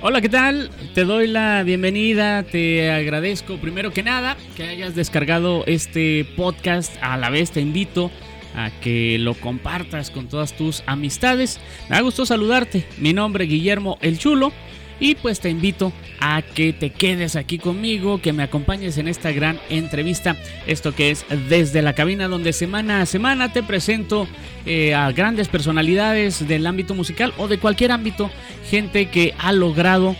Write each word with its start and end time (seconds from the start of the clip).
Hola, 0.00 0.20
¿qué 0.20 0.28
tal? 0.28 0.70
Te 0.94 1.04
doy 1.04 1.26
la 1.26 1.64
bienvenida, 1.64 2.44
te 2.44 2.88
agradezco 2.88 3.56
primero 3.56 3.92
que 3.92 4.04
nada 4.04 4.36
que 4.56 4.62
hayas 4.62 4.94
descargado 4.94 5.64
este 5.66 6.24
podcast, 6.36 6.94
a 7.02 7.16
la 7.16 7.30
vez 7.30 7.50
te 7.50 7.60
invito 7.60 8.12
a 8.54 8.70
que 8.80 9.18
lo 9.18 9.34
compartas 9.34 10.12
con 10.12 10.28
todas 10.28 10.56
tus 10.56 10.84
amistades. 10.86 11.58
Me 11.88 11.96
da 11.96 12.02
gusto 12.02 12.24
saludarte, 12.24 12.86
mi 12.98 13.12
nombre 13.12 13.42
es 13.42 13.50
Guillermo 13.50 13.98
El 14.00 14.20
Chulo 14.20 14.52
y 15.00 15.14
pues 15.14 15.40
te 15.40 15.50
invito 15.50 15.92
a 16.20 16.42
que 16.42 16.72
te 16.72 16.90
quedes 16.90 17.36
aquí 17.36 17.58
conmigo, 17.58 18.20
que 18.20 18.32
me 18.32 18.42
acompañes 18.42 18.98
en 18.98 19.08
esta 19.08 19.32
gran 19.32 19.60
entrevista, 19.68 20.36
esto 20.66 20.94
que 20.94 21.10
es 21.10 21.24
desde 21.48 21.82
la 21.82 21.94
cabina 21.94 22.28
donde 22.28 22.52
semana 22.52 23.00
a 23.00 23.06
semana 23.06 23.52
te 23.52 23.62
presento 23.62 24.26
eh, 24.66 24.94
a 24.94 25.12
grandes 25.12 25.48
personalidades 25.48 26.46
del 26.46 26.66
ámbito 26.66 26.94
musical 26.94 27.32
o 27.38 27.48
de 27.48 27.58
cualquier 27.58 27.92
ámbito, 27.92 28.30
gente 28.68 29.06
que 29.06 29.34
ha 29.38 29.52
logrado 29.52 30.16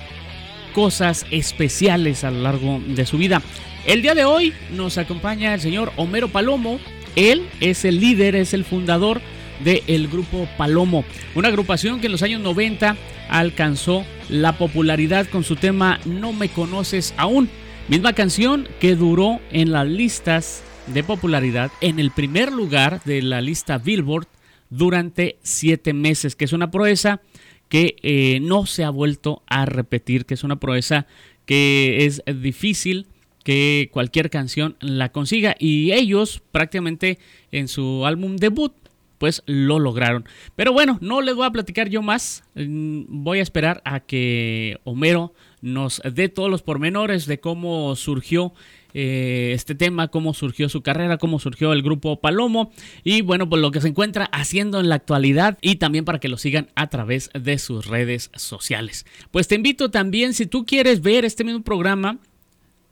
cosas 0.74 1.26
especiales 1.30 2.24
a 2.24 2.30
lo 2.30 2.42
largo 2.42 2.80
de 2.86 3.04
su 3.04 3.18
vida. 3.18 3.42
El 3.84 4.02
día 4.02 4.14
de 4.14 4.24
hoy 4.24 4.52
nos 4.70 4.98
acompaña 4.98 5.54
el 5.54 5.60
señor 5.60 5.92
Homero 5.96 6.28
Palomo, 6.28 6.78
él 7.16 7.48
es 7.60 7.84
el 7.84 8.00
líder, 8.00 8.36
es 8.36 8.54
el 8.54 8.64
fundador 8.64 9.20
del 9.64 10.08
grupo 10.08 10.48
Palomo, 10.56 11.04
una 11.34 11.48
agrupación 11.48 12.00
que 12.00 12.06
en 12.06 12.12
los 12.12 12.22
años 12.22 12.40
90 12.40 12.96
alcanzó 13.28 14.04
la 14.28 14.56
popularidad 14.56 15.26
con 15.28 15.44
su 15.44 15.56
tema 15.56 16.00
No 16.04 16.32
me 16.32 16.48
conoces 16.48 17.14
aún, 17.16 17.48
misma 17.88 18.12
canción 18.12 18.68
que 18.80 18.94
duró 18.94 19.40
en 19.50 19.72
las 19.72 19.86
listas 19.86 20.62
de 20.86 21.02
popularidad 21.04 21.70
en 21.80 21.98
el 21.98 22.10
primer 22.10 22.52
lugar 22.52 23.02
de 23.04 23.22
la 23.22 23.40
lista 23.40 23.78
Billboard 23.78 24.26
durante 24.70 25.38
siete 25.42 25.92
meses, 25.92 26.36
que 26.36 26.44
es 26.44 26.52
una 26.52 26.70
proeza 26.70 27.20
que 27.68 27.96
eh, 28.02 28.40
no 28.40 28.66
se 28.66 28.84
ha 28.84 28.90
vuelto 28.90 29.42
a 29.46 29.66
repetir, 29.66 30.24
que 30.24 30.34
es 30.34 30.44
una 30.44 30.56
proeza 30.56 31.06
que 31.44 32.06
es 32.06 32.22
difícil 32.40 33.06
que 33.44 33.88
cualquier 33.92 34.30
canción 34.30 34.76
la 34.80 35.10
consiga. 35.10 35.54
Y 35.58 35.92
ellos 35.92 36.42
prácticamente 36.52 37.18
en 37.50 37.68
su 37.68 38.04
álbum 38.04 38.36
debut 38.36 38.72
pues 39.18 39.42
lo 39.46 39.78
lograron. 39.78 40.24
Pero 40.56 40.72
bueno, 40.72 40.98
no 41.00 41.20
les 41.20 41.34
voy 41.34 41.46
a 41.46 41.50
platicar 41.50 41.88
yo 41.88 42.02
más. 42.02 42.44
Mm, 42.54 43.02
voy 43.08 43.40
a 43.40 43.42
esperar 43.42 43.82
a 43.84 44.00
que 44.00 44.78
Homero 44.84 45.34
nos 45.60 46.00
dé 46.04 46.28
todos 46.28 46.50
los 46.50 46.62
pormenores 46.62 47.26
de 47.26 47.40
cómo 47.40 47.96
surgió 47.96 48.52
eh, 48.94 49.52
este 49.54 49.74
tema, 49.74 50.08
cómo 50.08 50.32
surgió 50.32 50.68
su 50.68 50.82
carrera, 50.82 51.18
cómo 51.18 51.38
surgió 51.38 51.72
el 51.72 51.82
grupo 51.82 52.20
Palomo 52.20 52.72
y 53.04 53.20
bueno, 53.20 53.48
pues 53.48 53.60
lo 53.60 53.70
que 53.70 53.80
se 53.80 53.88
encuentra 53.88 54.24
haciendo 54.26 54.80
en 54.80 54.88
la 54.88 54.94
actualidad 54.94 55.58
y 55.60 55.76
también 55.76 56.04
para 56.04 56.20
que 56.20 56.28
lo 56.28 56.38
sigan 56.38 56.68
a 56.74 56.88
través 56.88 57.30
de 57.38 57.58
sus 57.58 57.86
redes 57.86 58.30
sociales. 58.34 59.04
Pues 59.30 59.46
te 59.46 59.56
invito 59.56 59.90
también, 59.90 60.32
si 60.32 60.46
tú 60.46 60.64
quieres 60.64 61.02
ver 61.02 61.24
este 61.24 61.44
mismo 61.44 61.62
programa, 61.62 62.18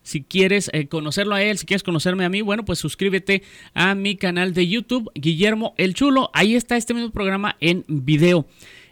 si 0.06 0.22
quieres 0.22 0.70
eh, 0.72 0.86
conocerlo 0.86 1.34
a 1.34 1.42
él, 1.42 1.58
si 1.58 1.66
quieres 1.66 1.82
conocerme 1.82 2.24
a 2.24 2.28
mí, 2.28 2.40
bueno, 2.40 2.64
pues 2.64 2.78
suscríbete 2.78 3.42
a 3.74 3.96
mi 3.96 4.14
canal 4.14 4.54
de 4.54 4.68
YouTube, 4.68 5.10
Guillermo 5.16 5.74
el 5.78 5.94
Chulo. 5.94 6.30
Ahí 6.32 6.54
está 6.54 6.76
este 6.76 6.94
mismo 6.94 7.10
programa 7.10 7.56
en 7.60 7.84
video. 7.88 8.46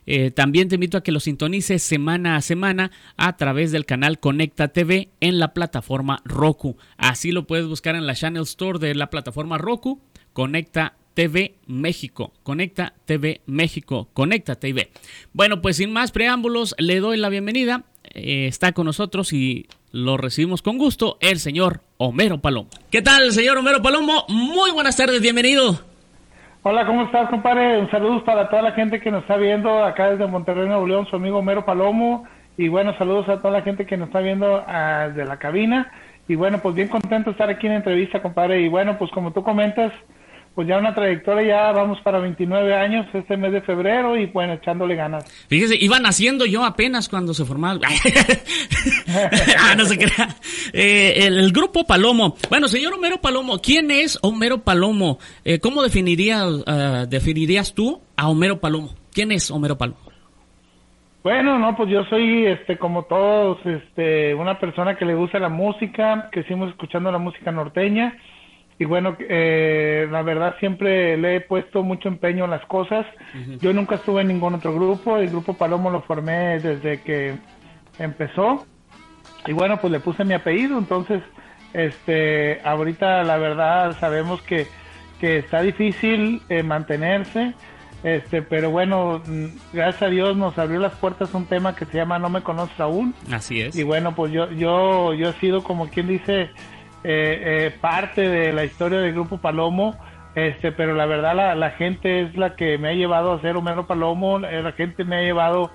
Eh, 0.06 0.32
también 0.32 0.68
te 0.68 0.74
invito 0.74 0.98
a 0.98 1.04
que 1.04 1.12
lo 1.12 1.20
sintonices 1.20 1.84
semana 1.84 2.34
a 2.34 2.42
semana 2.42 2.90
a 3.16 3.36
través 3.36 3.70
del 3.70 3.86
canal 3.86 4.18
Conecta 4.18 4.68
TV 4.68 5.10
en 5.20 5.38
la 5.38 5.54
plataforma 5.54 6.20
Roku. 6.24 6.78
Así 6.96 7.30
lo 7.30 7.46
puedes 7.46 7.66
buscar 7.66 7.94
en 7.94 8.08
la 8.08 8.16
Channel 8.16 8.42
Store 8.42 8.80
de 8.80 8.96
la 8.96 9.08
plataforma 9.08 9.56
Roku, 9.56 10.00
Conecta 10.32 10.96
TV 11.14 11.54
México. 11.68 12.32
Conecta 12.42 12.92
TV 13.04 13.40
México. 13.46 14.08
Conecta 14.14 14.56
TV. 14.56 14.90
Bueno, 15.32 15.62
pues 15.62 15.76
sin 15.76 15.92
más 15.92 16.10
preámbulos, 16.10 16.74
le 16.76 16.98
doy 16.98 17.18
la 17.18 17.28
bienvenida. 17.28 17.84
Eh, 18.14 18.46
está 18.48 18.72
con 18.72 18.86
nosotros 18.86 19.32
y 19.32 19.68
lo 19.94 20.16
recibimos 20.16 20.60
con 20.60 20.76
gusto 20.76 21.18
el 21.20 21.38
señor 21.38 21.80
Homero 21.98 22.38
Palomo. 22.38 22.68
¿Qué 22.90 23.00
tal, 23.00 23.30
señor 23.30 23.58
Homero 23.58 23.80
Palomo? 23.80 24.24
Muy 24.28 24.72
buenas 24.72 24.96
tardes, 24.96 25.22
bienvenido. 25.22 25.78
Hola, 26.64 26.84
¿cómo 26.84 27.04
estás, 27.04 27.30
compadre? 27.30 27.78
Un 27.78 27.88
saludo 27.92 28.24
para 28.24 28.48
toda 28.50 28.62
la 28.62 28.72
gente 28.72 28.98
que 28.98 29.12
nos 29.12 29.22
está 29.22 29.36
viendo 29.36 29.84
acá 29.84 30.10
desde 30.10 30.26
Monterrey, 30.26 30.66
Nuevo 30.66 30.88
León, 30.88 31.06
su 31.08 31.14
amigo 31.14 31.38
Homero 31.38 31.64
Palomo. 31.64 32.24
Y 32.56 32.66
bueno, 32.66 32.92
saludos 32.98 33.28
a 33.28 33.38
toda 33.38 33.52
la 33.52 33.62
gente 33.62 33.86
que 33.86 33.96
nos 33.96 34.08
está 34.08 34.18
viendo 34.18 34.64
ah, 34.66 35.10
de 35.14 35.24
la 35.24 35.38
cabina. 35.38 35.92
Y 36.26 36.34
bueno, 36.34 36.58
pues 36.58 36.74
bien 36.74 36.88
contento 36.88 37.26
de 37.26 37.32
estar 37.32 37.48
aquí 37.48 37.68
en 37.68 37.74
entrevista, 37.74 38.20
compadre. 38.20 38.62
Y 38.62 38.68
bueno, 38.68 38.98
pues 38.98 39.12
como 39.12 39.32
tú 39.32 39.44
comentas, 39.44 39.92
pues 40.54 40.68
ya 40.68 40.78
una 40.78 40.94
trayectoria, 40.94 41.46
ya 41.46 41.72
vamos 41.72 42.00
para 42.02 42.20
29 42.20 42.74
años 42.74 43.06
este 43.12 43.36
mes 43.36 43.52
de 43.52 43.60
febrero 43.62 44.16
y 44.16 44.26
bueno, 44.26 44.52
echándole 44.52 44.94
ganas. 44.94 45.24
Fíjese, 45.48 45.76
iba 45.80 45.98
naciendo 45.98 46.46
yo 46.46 46.64
apenas 46.64 47.08
cuando 47.08 47.34
se 47.34 47.44
formaba. 47.44 47.80
ah, 49.58 49.74
no 49.76 49.84
se 49.84 49.98
crea. 49.98 50.28
Eh, 50.72 51.26
el, 51.26 51.50
grupo 51.52 51.84
Palomo. 51.84 52.36
Bueno, 52.50 52.68
señor 52.68 52.94
Homero 52.94 53.18
Palomo, 53.20 53.58
¿quién 53.60 53.90
es 53.90 54.18
Homero 54.22 54.62
Palomo? 54.62 55.18
Eh, 55.44 55.58
¿Cómo 55.58 55.82
definirías, 55.82 56.44
uh, 56.44 57.06
definirías 57.08 57.74
tú 57.74 58.00
a 58.16 58.28
Homero 58.28 58.60
Palomo? 58.60 58.94
¿Quién 59.12 59.32
es 59.32 59.50
Homero 59.50 59.76
Palomo? 59.76 59.98
Bueno, 61.24 61.58
no, 61.58 61.74
pues 61.74 61.88
yo 61.90 62.04
soy, 62.04 62.46
este, 62.46 62.76
como 62.76 63.04
todos, 63.04 63.58
este, 63.64 64.34
una 64.34 64.60
persona 64.60 64.94
que 64.94 65.06
le 65.06 65.14
gusta 65.14 65.38
la 65.38 65.48
música, 65.48 66.28
que 66.30 66.42
seguimos 66.42 66.70
escuchando 66.70 67.10
la 67.10 67.18
música 67.18 67.50
norteña 67.50 68.14
y 68.78 68.84
bueno, 68.84 69.16
eh, 69.20 70.08
la 70.10 70.22
verdad 70.22 70.56
siempre 70.58 71.16
le 71.16 71.36
he 71.36 71.40
puesto 71.40 71.82
mucho 71.82 72.08
empeño 72.08 72.44
en 72.44 72.50
las 72.50 72.64
cosas. 72.66 73.06
Yo 73.60 73.72
nunca 73.72 73.96
estuve 73.96 74.22
en 74.22 74.28
ningún 74.28 74.54
otro 74.54 74.74
grupo, 74.74 75.16
el 75.16 75.30
grupo 75.30 75.54
Palomo 75.54 75.90
lo 75.90 76.02
formé 76.02 76.58
desde 76.58 77.00
que 77.02 77.34
empezó 77.98 78.66
y 79.46 79.52
bueno, 79.52 79.78
pues 79.80 79.92
le 79.92 80.00
puse 80.00 80.24
mi 80.24 80.34
apellido, 80.34 80.78
entonces 80.78 81.22
este 81.72 82.60
ahorita 82.64 83.22
la 83.24 83.36
verdad 83.36 83.96
sabemos 83.98 84.40
que, 84.42 84.66
que 85.20 85.38
está 85.38 85.60
difícil 85.60 86.42
eh, 86.48 86.62
mantenerse, 86.62 87.54
este 88.02 88.42
pero 88.42 88.70
bueno, 88.70 89.22
mm, 89.24 89.46
gracias 89.72 90.02
a 90.02 90.06
Dios 90.08 90.36
nos 90.36 90.58
abrió 90.58 90.80
las 90.80 90.94
puertas 90.94 91.32
un 91.34 91.46
tema 91.46 91.76
que 91.76 91.84
se 91.84 91.96
llama 91.96 92.18
No 92.18 92.28
me 92.30 92.42
conoces 92.42 92.78
aún. 92.80 93.14
Así 93.30 93.60
es. 93.60 93.76
Y 93.76 93.82
bueno, 93.82 94.14
pues 94.14 94.32
yo 94.32 94.50
yo 94.50 95.14
yo 95.14 95.28
he 95.28 95.32
sido 95.34 95.62
como 95.62 95.88
quien 95.88 96.08
dice 96.08 96.50
eh, 97.06 97.66
eh, 97.66 97.70
parte 97.82 98.26
de 98.26 98.54
la 98.54 98.64
historia 98.64 98.98
del 99.00 99.12
grupo 99.12 99.36
Palomo, 99.36 99.94
este, 100.34 100.72
pero 100.72 100.94
la 100.94 101.04
verdad 101.04 101.36
la, 101.36 101.54
la, 101.54 101.70
gente 101.72 102.22
es 102.22 102.34
la 102.34 102.56
que 102.56 102.78
me 102.78 102.88
ha 102.88 102.92
llevado 102.94 103.34
a 103.34 103.40
ser 103.42 103.58
Homero 103.58 103.86
Palomo, 103.86 104.38
eh, 104.38 104.62
la 104.62 104.72
gente 104.72 105.04
me 105.04 105.16
ha 105.16 105.20
llevado 105.20 105.70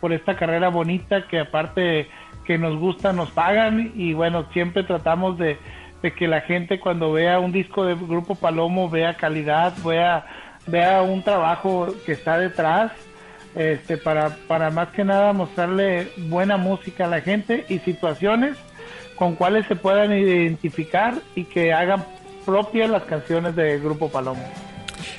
por 0.00 0.12
esta 0.12 0.36
carrera 0.36 0.68
bonita 0.68 1.26
que 1.26 1.40
aparte 1.40 2.08
que 2.44 2.58
nos 2.58 2.78
gusta 2.78 3.12
nos 3.12 3.28
pagan 3.32 3.90
y 3.96 4.12
bueno, 4.12 4.46
siempre 4.52 4.84
tratamos 4.84 5.36
de, 5.36 5.58
de 6.00 6.12
que 6.12 6.28
la 6.28 6.42
gente 6.42 6.78
cuando 6.78 7.10
vea 7.10 7.40
un 7.40 7.50
disco 7.50 7.84
del 7.84 7.96
grupo 7.96 8.36
Palomo 8.36 8.88
vea 8.88 9.14
calidad, 9.14 9.74
vea, 9.84 10.26
vea 10.68 11.02
un 11.02 11.24
trabajo 11.24 11.88
que 12.06 12.12
está 12.12 12.38
detrás. 12.38 12.92
Este, 13.54 13.96
para, 13.96 14.36
para 14.46 14.70
más 14.70 14.88
que 14.90 15.04
nada 15.04 15.32
mostrarle 15.32 16.08
buena 16.28 16.58
música 16.58 17.06
a 17.06 17.08
la 17.08 17.22
gente 17.22 17.64
y 17.68 17.78
situaciones 17.80 18.56
con 19.18 19.34
cuales 19.34 19.66
se 19.66 19.76
puedan 19.76 20.12
identificar 20.12 21.14
y 21.34 21.44
que 21.44 21.72
hagan 21.72 22.04
propias 22.46 22.88
las 22.88 23.02
canciones 23.02 23.54
del 23.56 23.80
Grupo 23.80 24.08
Palomo. 24.08 24.42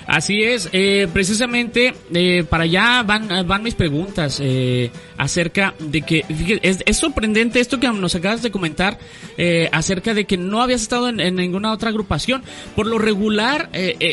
Así 0.08 0.42
es, 0.44 0.70
eh, 0.74 1.08
precisamente 1.14 1.94
eh, 2.14 2.44
para 2.50 2.64
allá 2.64 3.04
van, 3.04 3.28
van 3.48 3.62
mis 3.62 3.76
preguntas 3.76 4.40
eh, 4.42 4.90
acerca 5.18 5.76
de 5.78 6.02
que 6.02 6.26
es, 6.64 6.80
es, 6.84 6.98
sorprendente 6.98 7.60
esto 7.60 7.80
que 7.80 7.88
nos 7.90 8.16
acabas 8.16 8.42
de 8.42 8.50
comentar 8.50 8.98
acerca 9.72 10.14
de 10.14 10.26
que 10.26 10.36
no 10.36 10.62
habías 10.62 10.82
estado 10.82 11.10
en, 11.10 11.20
en, 11.20 11.36
ninguna 11.36 11.72
otra 11.72 11.90
agrupación. 11.90 12.42
Por 12.76 12.88
lo 12.88 12.98
regular 12.98 13.70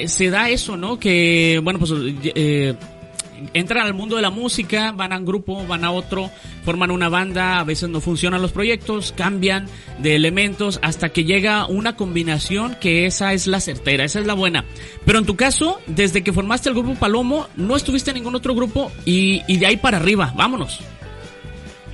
se 0.06 0.30
da 0.30 0.50
eso, 0.50 0.76
¿no? 0.76 0.98
Que, 0.98 1.60
bueno, 1.64 1.78
pues 1.78 1.91
entran 3.54 3.86
al 3.86 3.94
mundo 3.94 4.16
de 4.16 4.22
la 4.22 4.30
música, 4.30 4.92
van 4.92 5.12
a 5.12 5.19
un 5.19 5.24
grupo, 5.24 5.66
van 5.66 5.84
a 5.84 5.91
otro, 5.91 6.30
forman 6.65 6.91
una 6.91 7.09
banda, 7.09 7.59
a 7.59 7.65
veces 7.65 7.88
no 7.88 8.00
funcionan 8.00 8.42
los 8.42 8.53
proyectos, 8.53 9.12
cambian 9.16 9.66
de 9.98 10.16
elementos 10.16 10.78
hasta 10.83 11.10
que 11.10 11.24
llega 11.24 11.66
una 11.66 11.97
combinación 11.97 12.77
que 12.80 13.06
esa 13.06 13.33
es 13.33 13.47
la 13.47 13.60
certera, 13.60 14.04
esa 14.04 14.21
es 14.21 14.27
la 14.27 14.34
buena. 14.34 14.65
Pero 15.04 15.18
en 15.18 15.27
tu 15.27 15.36
caso, 15.36 15.80
desde 15.86 16.22
que 16.22 16.33
formaste 16.33 16.68
el 16.68 16.74
grupo 16.74 16.94
Palomo, 16.94 17.48
no 17.56 17.77
estuviste 17.77 18.10
en 18.10 18.16
ningún 18.16 18.34
otro 18.34 18.54
grupo 18.54 18.92
y, 19.04 19.42
y 19.47 19.59
de 19.59 19.66
ahí 19.66 19.77
para 19.77 19.98
arriba, 19.98 20.33
vámonos. 20.36 20.80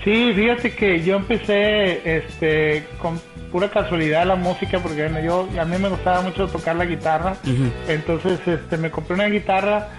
Sí, 0.05 0.33
fíjate 0.35 0.75
que 0.75 1.03
yo 1.05 1.17
empecé 1.17 2.17
este 2.17 2.87
con 2.99 3.21
pura 3.53 3.71
casualidad 3.71 4.27
la 4.27 4.35
música 4.35 4.81
porque 4.81 5.09
yo 5.25 5.49
a 5.61 5.65
mí 5.65 5.77
me 5.79 5.91
gustaba 5.91 6.23
mucho 6.23 6.49
tocar 6.49 6.75
la 6.75 6.87
guitarra, 6.87 7.37
entonces 7.87 8.41
este 8.47 8.77
me 8.79 8.91
compré 8.91 9.15
una 9.15 9.27
guitarra 9.27 9.91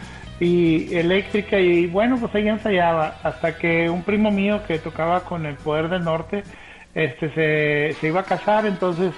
y 0.44 0.96
eléctrica 0.96 1.60
y 1.60 1.88
bueno 1.88 2.18
pues 2.18 2.34
ahí 2.36 2.48
ensayaba 2.48 3.16
hasta 3.24 3.58
que 3.58 3.90
un 3.90 4.04
primo 4.04 4.32
mío 4.32 4.62
que 4.68 4.80
tocaba 4.80 5.22
con 5.22 5.46
el 5.46 5.56
poder 5.56 5.90
del 5.90 6.04
norte 6.04 6.44
este 6.94 7.30
se, 7.34 8.00
se 8.00 8.08
iba 8.08 8.22
a 8.22 8.24
casar 8.24 8.66
entonces 8.66 9.14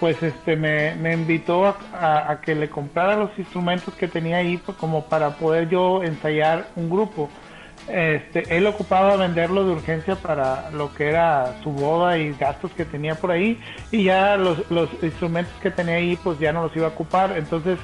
pues 0.00 0.22
este 0.22 0.56
me, 0.56 0.94
me 0.96 1.14
invitó 1.14 1.66
a, 1.66 2.30
a, 2.30 2.40
que 2.40 2.54
le 2.54 2.68
comprara 2.68 3.16
los 3.16 3.30
instrumentos 3.38 3.94
que 3.94 4.08
tenía 4.08 4.38
ahí 4.38 4.56
pues, 4.56 4.76
como 4.76 5.04
para 5.04 5.30
poder 5.30 5.68
yo 5.68 6.02
ensayar 6.02 6.66
un 6.76 6.90
grupo 6.90 7.30
este, 7.88 8.56
él 8.56 8.66
ocupaba 8.66 9.16
venderlo 9.16 9.64
de 9.64 9.72
urgencia 9.72 10.16
para 10.16 10.70
lo 10.70 10.94
que 10.94 11.08
era 11.08 11.54
su 11.62 11.70
boda 11.70 12.16
y 12.16 12.32
gastos 12.32 12.72
que 12.72 12.86
tenía 12.86 13.14
por 13.14 13.30
ahí 13.30 13.60
y 13.90 14.04
ya 14.04 14.36
los, 14.36 14.70
los 14.70 14.88
instrumentos 15.02 15.52
que 15.60 15.70
tenía 15.70 15.96
ahí 15.96 16.16
pues 16.22 16.38
ya 16.38 16.52
no 16.52 16.62
los 16.62 16.74
iba 16.76 16.86
a 16.86 16.90
ocupar. 16.90 17.36
Entonces 17.36 17.78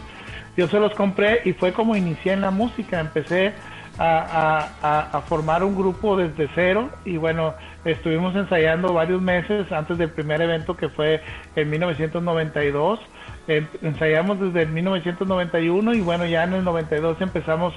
yo 0.61 0.69
se 0.69 0.79
los 0.79 0.93
compré 0.93 1.41
y 1.47 1.55
fue 1.55 1.73
como 1.73 1.97
inicié 1.97 2.35
en 2.35 2.43
la 2.43 2.51
música. 2.51 3.01
Empecé 3.01 3.55
a, 3.99 5.23
formar 5.27 5.65
un 5.65 5.75
grupo 5.75 6.19
desde 6.19 6.49
cero 6.55 6.91
y 7.07 7.17
bueno, 7.17 7.55
estuvimos 7.85 8.37
ensayando 8.37 8.93
varios 8.93 9.23
meses 9.23 9.73
antes 9.73 9.97
del 9.97 10.11
primer 10.11 10.43
evento 10.43 10.77
que 10.77 10.91
fue 10.91 11.23
en 11.57 11.71
1992. 11.71 13.01
ensayamos 13.49 14.39
desde 14.39 14.63
el 14.63 14.69
1991 14.69 15.95
y 15.95 16.01
bueno, 16.03 16.27
ya 16.27 16.45
en 16.45 16.53
el 16.53 16.65
92 16.65 17.23
empezamos 17.23 17.73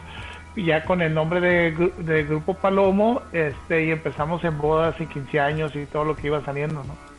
ya 0.57 0.83
con 0.83 1.01
el 1.01 1.13
nombre 1.13 1.39
de, 1.39 2.23
Grupo 2.25 2.53
Palomo 2.53 3.21
este, 3.31 3.85
y 3.85 3.91
empezamos 3.91 4.43
en 4.43 4.57
bodas 4.57 4.99
y 4.99 5.05
15 5.05 5.39
años 5.39 5.73
y 5.73 5.85
todo 5.85 6.03
lo 6.03 6.17
que 6.17 6.27
iba 6.27 6.43
saliendo, 6.43 6.83
¿no? 6.83 7.12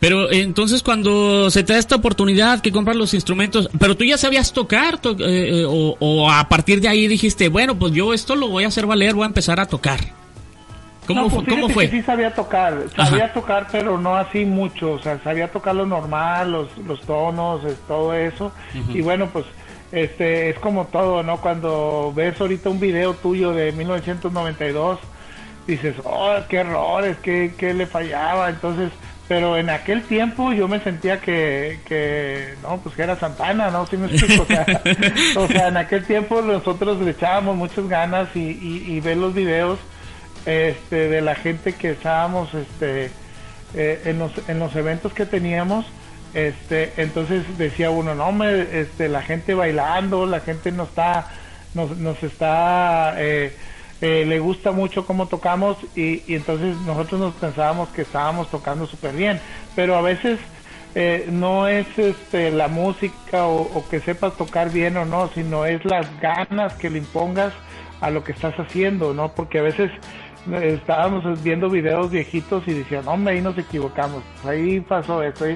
Pero 0.00 0.32
entonces 0.32 0.82
cuando 0.82 1.48
se 1.50 1.62
te 1.62 1.74
da 1.74 1.78
esta 1.78 1.94
oportunidad 1.94 2.60
que 2.60 2.72
compras 2.72 2.96
los 2.96 3.14
instrumentos, 3.14 3.70
pero 3.78 3.96
tú 3.96 4.04
ya 4.04 4.18
sabías 4.18 4.52
tocar 4.52 4.94
eh, 5.04 5.16
eh, 5.20 5.64
o, 5.68 6.30
a 6.30 6.48
partir 6.48 6.80
de 6.80 6.88
ahí 6.88 7.06
dijiste, 7.06 7.48
bueno, 7.48 7.78
pues 7.78 7.92
yo 7.92 8.12
esto 8.12 8.34
lo 8.34 8.48
voy 8.48 8.64
a 8.64 8.68
hacer 8.68 8.86
valer, 8.86 9.14
voy 9.14 9.24
a 9.24 9.26
empezar 9.26 9.60
a 9.60 9.66
tocar. 9.66 10.00
¿Cómo, 11.06 11.28
pues 11.28 11.48
¿cómo 11.48 11.68
fue? 11.68 11.88
sí 11.88 12.02
sabía 12.02 12.34
tocar, 12.34 12.78
sabía 12.96 13.32
tocar, 13.32 13.66
pero 13.70 13.98
no 13.98 14.16
así 14.16 14.44
mucho, 14.44 14.92
o 14.92 15.02
sea, 15.02 15.20
sabía 15.22 15.48
tocar 15.48 15.74
lo 15.74 15.86
normal, 15.86 16.52
los, 16.52 16.78
los 16.78 17.00
tonos, 17.02 17.60
todo 17.86 18.14
eso. 18.14 18.52
Y 18.92 19.02
bueno, 19.02 19.28
pues 19.32 19.44
este 19.92 20.50
es 20.50 20.58
como 20.58 20.86
todo, 20.86 21.22
¿no? 21.22 21.36
Cuando 21.40 22.12
ves 22.14 22.40
ahorita 22.40 22.70
un 22.70 22.80
video 22.80 23.14
tuyo 23.14 23.52
de 23.52 23.72
1992, 23.72 24.98
dices, 25.66 25.94
oh, 26.04 26.34
qué 26.48 26.56
errores, 26.58 27.18
qué, 27.22 27.54
qué 27.56 27.74
le 27.74 27.86
fallaba. 27.86 28.48
Entonces, 28.48 28.90
pero 29.32 29.56
en 29.56 29.70
aquel 29.70 30.02
tiempo 30.02 30.52
yo 30.52 30.68
me 30.68 30.78
sentía 30.80 31.18
que, 31.18 31.80
que 31.86 32.52
no, 32.62 32.76
pues 32.82 32.94
que 32.94 33.00
era 33.00 33.18
Santana, 33.18 33.70
¿no? 33.70 33.86
¿Sí 33.86 33.96
me 33.96 34.06
explico? 34.06 34.42
O 35.36 35.48
sea, 35.48 35.68
en 35.68 35.78
aquel 35.78 36.04
tiempo 36.04 36.42
nosotros 36.42 37.00
le 37.00 37.12
echábamos 37.12 37.56
muchas 37.56 37.88
ganas 37.88 38.28
y, 38.34 38.40
y, 38.40 38.84
y 38.88 39.00
ver 39.00 39.16
los 39.16 39.32
videos 39.32 39.78
este, 40.44 41.08
de 41.08 41.22
la 41.22 41.34
gente 41.34 41.72
que 41.72 41.92
estábamos 41.92 42.52
este, 42.52 43.10
eh, 43.74 44.02
en, 44.04 44.18
los, 44.18 44.32
en 44.48 44.58
los 44.58 44.76
eventos 44.76 45.14
que 45.14 45.24
teníamos 45.24 45.86
este, 46.34 46.92
entonces 46.98 47.42
decía 47.56 47.88
uno, 47.88 48.14
no, 48.14 48.32
me, 48.32 48.80
este, 48.80 49.08
la 49.08 49.22
gente 49.22 49.54
bailando, 49.54 50.26
la 50.26 50.40
gente 50.40 50.72
no 50.72 50.82
está, 50.82 51.28
nos, 51.72 51.96
nos 51.96 52.22
está, 52.22 53.14
eh, 53.16 53.56
eh, 54.02 54.24
le 54.26 54.40
gusta 54.40 54.72
mucho 54.72 55.06
cómo 55.06 55.28
tocamos 55.28 55.76
y, 55.94 56.34
entonces 56.34 56.76
nosotros 56.78 57.20
nos 57.20 57.34
pensábamos 57.34 57.88
que 57.90 58.02
estábamos 58.02 58.50
tocando 58.50 58.84
súper 58.84 59.14
bien, 59.14 59.40
pero 59.76 59.94
a 59.96 60.02
veces 60.02 60.40
eh, 60.96 61.28
no 61.30 61.68
es 61.68 61.86
este, 61.96 62.50
la 62.50 62.66
música 62.66 63.46
o, 63.46 63.84
que 63.88 64.00
sepas 64.00 64.36
tocar 64.36 64.72
bien 64.72 64.96
o 64.96 65.04
no, 65.04 65.30
sino 65.32 65.64
es 65.66 65.84
las 65.84 66.06
ganas 66.20 66.74
que 66.74 66.90
le 66.90 66.98
impongas 66.98 67.52
a 68.00 68.10
lo 68.10 68.24
que 68.24 68.32
estás 68.32 68.58
haciendo, 68.58 69.14
¿no? 69.14 69.28
Porque 69.28 69.60
a 69.60 69.62
veces 69.62 69.92
estábamos 70.60 71.40
viendo 71.44 71.70
videos 71.70 72.10
viejitos 72.10 72.66
y 72.66 72.72
decían, 72.72 73.06
hombre, 73.06 73.34
ahí 73.34 73.40
nos 73.40 73.56
equivocamos, 73.56 74.24
ahí 74.44 74.80
pasó 74.80 75.22
eso, 75.22 75.46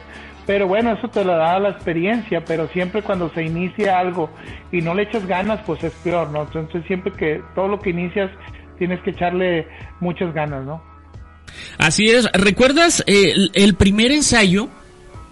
pero 0.47 0.69
bueno, 0.69 0.93
eso 0.93 1.09
te 1.09 1.25
lo 1.25 1.37
da 1.37 1.59
la 1.59 1.71
experiencia, 1.71 2.45
pero 2.45 2.69
siempre 2.69 3.03
cuando 3.03 3.31
se 3.31 3.43
inicia 3.43 3.99
algo 3.99 4.31
y 4.71 4.81
no 4.81 4.95
le 4.95 5.03
echas 5.03 5.27
ganas, 5.27 5.61
pues 5.67 5.83
es 5.83 5.93
peor, 6.05 6.31
¿no? 6.31 6.43
Entonces 6.43 6.85
siempre 6.87 7.13
que 7.13 7.43
todo 7.55 7.67
lo 7.67 7.81
que 7.81 7.91
inicias 7.91 8.31
tienes 8.79 9.01
que 9.01 9.11
echarle 9.11 9.67
muchas 10.01 10.33
ganas, 10.33 10.65
¿no? 10.65 10.83
Así 11.79 12.11
es. 12.11 12.31
¿Recuerdas 12.33 13.03
el, 13.07 13.75
primer 13.75 14.13
ensayo? 14.13 14.69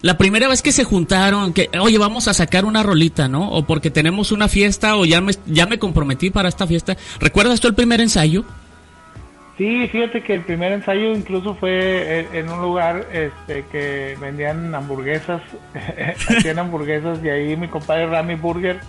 La 0.02 0.18
primera 0.18 0.48
vez 0.48 0.62
que 0.62 0.72
se 0.72 0.84
juntaron, 0.84 1.52
que, 1.52 1.70
oye, 1.80 1.96
vamos 1.96 2.28
a 2.28 2.34
sacar 2.34 2.64
una 2.64 2.82
rolita, 2.82 3.28
¿no? 3.28 3.50
O 3.50 3.64
porque 3.64 3.90
tenemos 3.90 4.32
una 4.32 4.48
fiesta 4.48 4.96
o 4.96 5.04
ya 5.04 5.20
me, 5.20 5.32
ya 5.46 5.66
me 5.66 5.78
comprometí 5.78 6.30
para 6.30 6.48
esta 6.48 6.66
fiesta. 6.66 6.96
¿Recuerdas 7.20 7.60
tú 7.60 7.68
el 7.68 7.74
primer 7.74 8.00
ensayo? 8.00 8.44
Sí, 9.56 9.86
fíjate 9.86 10.22
que 10.22 10.34
el 10.34 10.40
primer 10.40 10.72
ensayo 10.72 11.12
incluso 11.12 11.54
fue 11.54 12.26
en 12.32 12.48
un 12.48 12.60
lugar 12.60 13.06
este, 13.12 13.64
que 13.70 14.16
vendían 14.20 14.74
hamburguesas, 14.74 15.42
hacían 16.28 16.58
hamburguesas 16.58 17.22
y 17.22 17.28
ahí 17.28 17.56
mi 17.56 17.68
compadre 17.68 18.06
Rami 18.06 18.34
Burger 18.34 18.80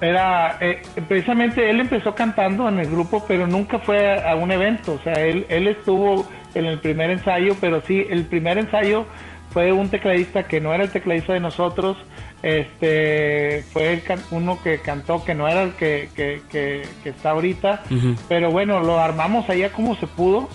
era, 0.00 0.56
eh, 0.60 0.82
precisamente 1.08 1.68
él 1.68 1.80
empezó 1.80 2.14
cantando 2.14 2.68
en 2.68 2.78
el 2.78 2.88
grupo, 2.88 3.24
pero 3.26 3.46
nunca 3.46 3.80
fue 3.80 4.22
a 4.22 4.34
un 4.36 4.50
evento, 4.50 4.94
o 4.94 4.98
sea, 5.00 5.14
él, 5.14 5.44
él 5.48 5.66
estuvo 5.66 6.26
en 6.54 6.64
el 6.66 6.78
primer 6.78 7.10
ensayo, 7.10 7.56
pero 7.60 7.82
sí, 7.82 8.06
el 8.08 8.24
primer 8.24 8.58
ensayo 8.58 9.06
fue 9.50 9.72
un 9.72 9.88
tecladista 9.88 10.44
que 10.44 10.60
no 10.60 10.72
era 10.72 10.84
el 10.84 10.90
tecladista 10.90 11.32
de 11.32 11.40
nosotros, 11.40 11.96
este 12.42 13.64
fue 13.72 14.02
uno 14.30 14.58
que 14.62 14.78
cantó 14.78 15.24
que 15.24 15.34
no 15.34 15.46
era 15.46 15.62
el 15.62 15.72
que, 15.72 16.08
que, 16.14 16.82
está 17.04 17.30
ahorita, 17.30 17.82
pero 18.28 18.50
bueno, 18.50 18.80
lo 18.80 18.98
armamos 18.98 19.48
allá 19.50 19.70
como 19.72 19.96
se 19.96 20.06
pudo. 20.06 20.48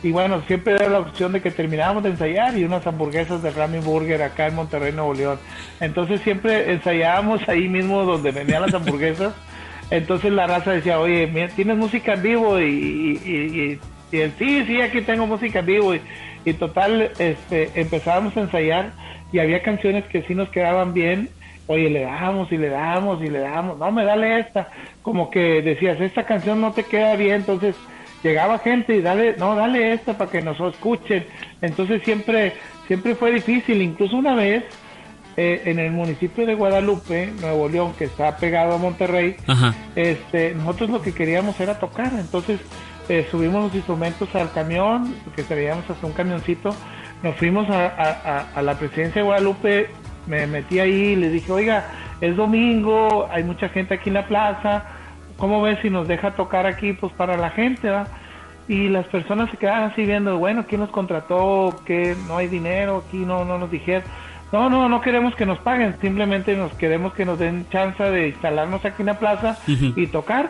Y 0.00 0.12
bueno, 0.12 0.42
siempre 0.46 0.74
era 0.74 0.88
la 0.88 1.00
opción 1.00 1.32
de 1.32 1.42
que 1.42 1.50
terminábamos 1.50 2.04
de 2.04 2.10
ensayar 2.10 2.56
y 2.56 2.62
unas 2.62 2.86
hamburguesas 2.86 3.42
de 3.42 3.50
Rami 3.50 3.80
Burger 3.80 4.22
acá 4.22 4.46
en 4.46 4.54
Monterrey, 4.54 4.92
Nuevo 4.92 5.12
León. 5.12 5.38
Entonces 5.80 6.20
siempre 6.20 6.72
ensayábamos 6.72 7.48
ahí 7.48 7.68
mismo 7.68 8.04
donde 8.04 8.30
venían 8.30 8.62
las 8.62 8.74
hamburguesas. 8.74 9.34
Entonces 9.90 10.32
la 10.32 10.46
raza 10.46 10.72
decía, 10.72 11.00
oye, 11.00 11.26
¿tienes 11.56 11.76
música 11.76 12.14
en 12.14 12.22
vivo? 12.22 12.60
Y, 12.60 13.18
y, 13.24 13.80
y, 14.12 14.30
sí, 14.38 14.64
sí, 14.66 14.80
aquí 14.80 15.00
tengo 15.00 15.26
música 15.26 15.60
en 15.60 15.66
vivo. 15.66 15.94
Y, 16.44 16.52
total, 16.54 17.10
este, 17.18 17.70
empezábamos 17.74 18.36
a 18.36 18.40
ensayar 18.40 18.92
y 19.32 19.38
había 19.38 19.62
canciones 19.62 20.04
que 20.04 20.22
sí 20.22 20.34
nos 20.34 20.48
quedaban 20.48 20.94
bien, 20.94 21.28
oye, 21.66 21.90
le 21.90 22.02
damos 22.02 22.50
y 22.50 22.56
le 22.56 22.68
damos 22.68 23.22
y 23.22 23.28
le 23.28 23.40
damos, 23.40 23.78
no, 23.78 23.92
me 23.92 24.04
dale 24.04 24.40
esta, 24.40 24.70
como 25.02 25.30
que 25.30 25.62
decías, 25.62 26.00
esta 26.00 26.24
canción 26.24 26.60
no 26.60 26.72
te 26.72 26.84
queda 26.84 27.14
bien, 27.16 27.36
entonces 27.36 27.76
llegaba 28.22 28.58
gente 28.58 28.96
y 28.96 29.02
dale, 29.02 29.36
no, 29.38 29.54
dale 29.54 29.92
esta 29.92 30.16
para 30.16 30.30
que 30.30 30.42
nos 30.42 30.58
escuchen, 30.60 31.26
entonces 31.60 32.02
siempre, 32.02 32.54
siempre 32.86 33.14
fue 33.14 33.32
difícil, 33.32 33.82
incluso 33.82 34.16
una 34.16 34.34
vez, 34.34 34.64
eh, 35.36 35.62
en 35.66 35.78
el 35.78 35.92
municipio 35.92 36.44
de 36.46 36.54
Guadalupe, 36.54 37.32
Nuevo 37.40 37.68
León, 37.68 37.92
que 37.96 38.04
está 38.04 38.36
pegado 38.38 38.74
a 38.74 38.78
Monterrey, 38.78 39.36
este, 39.94 40.54
nosotros 40.54 40.90
lo 40.90 41.02
que 41.02 41.12
queríamos 41.12 41.60
era 41.60 41.78
tocar, 41.78 42.12
entonces 42.18 42.60
eh, 43.08 43.26
subimos 43.30 43.64
los 43.64 43.74
instrumentos 43.74 44.34
al 44.34 44.50
camión, 44.52 45.14
que 45.36 45.42
traíamos 45.44 45.88
hasta 45.88 46.06
un 46.06 46.12
camioncito, 46.12 46.74
nos 47.22 47.34
fuimos 47.36 47.68
a, 47.70 48.46
a, 48.54 48.62
la 48.62 48.74
presidencia 48.74 49.22
de 49.22 49.26
Guadalupe, 49.26 49.90
me 50.26 50.46
metí 50.46 50.78
ahí 50.78 50.92
y 50.92 51.16
le 51.16 51.30
dije, 51.30 51.50
oiga, 51.50 51.86
es 52.20 52.36
domingo, 52.36 53.28
hay 53.30 53.44
mucha 53.44 53.68
gente 53.68 53.94
aquí 53.94 54.10
en 54.10 54.14
la 54.14 54.26
plaza, 54.26 54.84
¿cómo 55.36 55.62
ves 55.62 55.78
si 55.82 55.90
nos 55.90 56.06
deja 56.06 56.32
tocar 56.32 56.66
aquí 56.66 56.92
pues 56.92 57.12
para 57.12 57.36
la 57.36 57.50
gente? 57.50 57.90
¿va? 57.90 58.06
Y 58.68 58.88
las 58.88 59.06
personas 59.06 59.50
se 59.50 59.56
quedaban 59.56 59.90
así 59.90 60.04
viendo, 60.04 60.38
bueno, 60.38 60.64
¿quién 60.68 60.80
nos 60.80 60.90
contrató? 60.90 61.74
que 61.86 62.14
no 62.26 62.36
hay 62.36 62.48
dinero? 62.48 63.02
Aquí 63.06 63.18
no, 63.18 63.44
no 63.44 63.58
nos 63.58 63.70
dijeron. 63.70 64.04
No, 64.52 64.70
no, 64.70 64.88
no 64.88 65.00
queremos 65.00 65.34
que 65.34 65.44
nos 65.44 65.58
paguen, 65.58 65.96
simplemente 66.00 66.56
nos 66.56 66.72
queremos 66.72 67.12
que 67.12 67.26
nos 67.26 67.38
den 67.38 67.66
chance 67.70 68.02
de 68.02 68.28
instalarnos 68.28 68.82
aquí 68.84 69.02
en 69.02 69.06
la 69.06 69.18
plaza 69.18 69.58
y 69.66 70.06
tocar. 70.06 70.48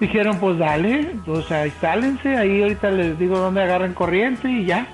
Dijeron, 0.00 0.38
pues 0.40 0.58
dale, 0.58 1.10
o 1.26 1.42
sea, 1.42 1.66
instálense, 1.66 2.36
ahí 2.36 2.62
ahorita 2.62 2.90
les 2.90 3.18
digo 3.18 3.38
dónde 3.38 3.62
agarren 3.62 3.92
corriente 3.92 4.50
y 4.50 4.64
ya. 4.64 4.86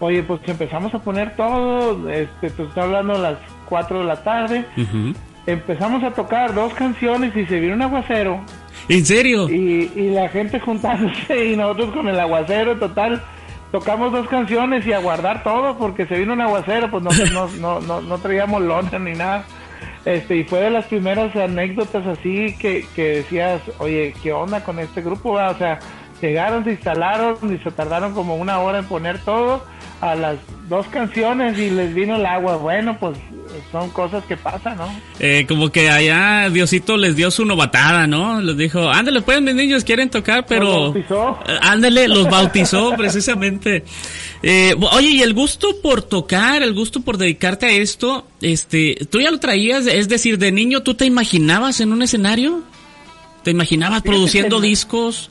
Oye, 0.00 0.22
pues 0.22 0.40
empezamos 0.46 0.94
a 0.94 1.00
poner 1.00 1.34
todo, 1.34 2.08
este, 2.08 2.50
te 2.50 2.62
estoy 2.62 2.82
hablando 2.82 3.14
a 3.14 3.18
las 3.18 3.38
4 3.68 3.98
de 4.00 4.04
la 4.04 4.22
tarde. 4.22 4.64
Empezamos 5.46 6.04
a 6.04 6.12
tocar 6.12 6.54
dos 6.54 6.72
canciones 6.74 7.34
y 7.34 7.46
se 7.46 7.58
vino 7.58 7.74
un 7.74 7.82
aguacero. 7.82 8.40
¿En 8.88 9.04
serio? 9.04 9.48
Y, 9.48 9.90
y 9.96 10.10
la 10.10 10.28
gente 10.28 10.60
juntándose 10.60 11.52
y 11.52 11.56
nosotros 11.56 11.92
con 11.94 12.08
el 12.08 12.20
aguacero 12.20 12.78
total. 12.78 13.22
Tocamos 13.72 14.12
dos 14.12 14.28
canciones 14.28 14.86
y 14.86 14.92
a 14.92 15.00
guardar 15.00 15.42
todo 15.42 15.76
porque 15.76 16.06
se 16.06 16.16
vino 16.16 16.32
un 16.32 16.40
aguacero, 16.40 16.90
pues 16.90 17.02
no, 17.02 17.10
no, 17.32 17.48
no, 17.60 17.80
no, 17.80 18.00
no 18.00 18.18
traíamos 18.18 18.62
lona 18.62 18.98
ni 18.98 19.12
nada. 19.12 19.44
Este, 20.04 20.36
y 20.36 20.44
fue 20.44 20.60
de 20.60 20.70
las 20.70 20.86
primeras 20.86 21.34
anécdotas 21.34 22.06
así 22.06 22.56
que, 22.58 22.86
que 22.94 23.16
decías, 23.16 23.60
oye, 23.78 24.14
¿qué 24.22 24.32
onda 24.32 24.62
con 24.62 24.78
este 24.78 25.02
grupo? 25.02 25.32
O 25.32 25.54
sea, 25.58 25.80
llegaron, 26.22 26.64
se 26.64 26.70
instalaron 26.70 27.36
y 27.52 27.58
se 27.58 27.70
tardaron 27.72 28.14
como 28.14 28.36
una 28.36 28.60
hora 28.60 28.78
en 28.78 28.84
poner 28.84 29.18
todo 29.18 29.64
a 30.00 30.14
las 30.14 30.38
dos 30.68 30.86
canciones 30.88 31.58
y 31.58 31.70
les 31.70 31.94
vino 31.94 32.16
el 32.16 32.26
agua. 32.26 32.56
Bueno, 32.56 32.96
pues 32.98 33.18
son 33.72 33.90
cosas 33.90 34.24
que 34.24 34.36
pasan, 34.36 34.76
¿no? 34.76 34.88
Eh, 35.18 35.44
como 35.48 35.70
que 35.70 35.90
allá 35.90 36.48
Diosito 36.50 36.96
les 36.96 37.16
dio 37.16 37.30
su 37.30 37.44
novatada, 37.44 38.06
¿no? 38.06 38.40
Les 38.40 38.56
dijo, 38.56 38.88
ándale, 38.88 39.22
pueden 39.22 39.44
mis 39.44 39.54
niños 39.54 39.84
quieren 39.84 40.10
tocar, 40.10 40.46
pero... 40.46 40.64
Los 40.64 40.94
bautizó. 40.94 41.38
Eh, 41.46 41.58
ándale, 41.62 42.08
los 42.08 42.28
bautizó 42.28 42.92
precisamente. 42.96 43.84
Eh, 44.42 44.74
oye, 44.92 45.10
y 45.10 45.22
el 45.22 45.34
gusto 45.34 45.68
por 45.82 46.02
tocar, 46.02 46.62
el 46.62 46.74
gusto 46.74 47.00
por 47.00 47.18
dedicarte 47.18 47.66
a 47.66 47.70
esto, 47.70 48.26
este, 48.40 48.96
¿tú 49.10 49.20
ya 49.20 49.30
lo 49.30 49.40
traías? 49.40 49.86
Es 49.86 50.08
decir, 50.08 50.38
de 50.38 50.52
niño, 50.52 50.82
¿tú 50.82 50.94
te 50.94 51.06
imaginabas 51.06 51.80
en 51.80 51.92
un 51.92 52.02
escenario? 52.02 52.62
¿Te 53.42 53.50
imaginabas 53.50 54.02
produciendo 54.02 54.60
discos? 54.60 55.30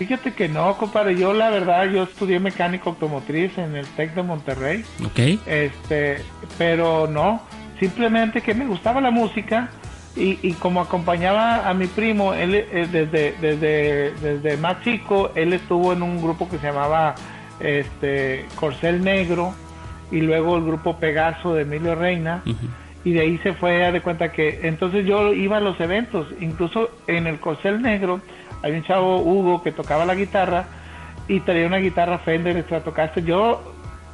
Fíjate 0.00 0.32
que 0.32 0.48
no, 0.48 0.78
compadre. 0.78 1.14
Yo, 1.14 1.34
la 1.34 1.50
verdad, 1.50 1.84
yo 1.90 2.04
estudié 2.04 2.40
mecánico 2.40 2.88
automotriz 2.88 3.58
en 3.58 3.76
el 3.76 3.84
TEC 3.84 4.14
de 4.14 4.22
Monterrey. 4.22 4.82
Ok. 5.04 5.18
Este, 5.44 6.22
pero 6.56 7.06
no. 7.06 7.42
Simplemente 7.78 8.40
que 8.40 8.54
me 8.54 8.66
gustaba 8.66 9.02
la 9.02 9.10
música 9.10 9.68
y, 10.16 10.38
y 10.40 10.54
como 10.54 10.80
acompañaba 10.80 11.68
a 11.68 11.74
mi 11.74 11.86
primo, 11.86 12.32
él 12.32 12.54
eh, 12.54 12.88
desde, 12.90 13.34
desde, 13.42 14.12
desde 14.22 14.56
más 14.56 14.82
chico, 14.82 15.32
él 15.34 15.52
estuvo 15.52 15.92
en 15.92 16.02
un 16.02 16.22
grupo 16.22 16.48
que 16.48 16.56
se 16.56 16.68
llamaba 16.68 17.14
este, 17.60 18.46
Corcel 18.54 19.04
Negro 19.04 19.52
y 20.10 20.22
luego 20.22 20.56
el 20.56 20.64
grupo 20.64 20.96
Pegaso 20.98 21.52
de 21.52 21.62
Emilio 21.62 21.94
Reina. 21.94 22.40
Ujú. 22.46 22.68
y 23.04 23.12
de 23.12 23.20
ahí 23.20 23.38
se 23.42 23.52
fue 23.52 23.84
a 23.84 23.92
de 23.92 24.00
cuenta 24.00 24.32
que 24.32 24.60
entonces 24.62 25.04
yo 25.04 25.34
iba 25.34 25.58
a 25.58 25.60
los 25.60 25.78
eventos, 25.78 26.26
incluso 26.40 26.88
en 27.06 27.26
el 27.26 27.38
Corcel 27.38 27.82
Negro 27.82 28.22
hay 28.62 28.72
un 28.72 28.84
chavo 28.84 29.18
Hugo 29.18 29.62
que 29.62 29.72
tocaba 29.72 30.04
la 30.04 30.14
guitarra 30.14 30.64
y 31.28 31.40
traía 31.40 31.66
una 31.66 31.76
guitarra 31.78 32.18
Fender 32.18 32.62
Stratocaster. 32.64 33.24
Yo 33.24 33.62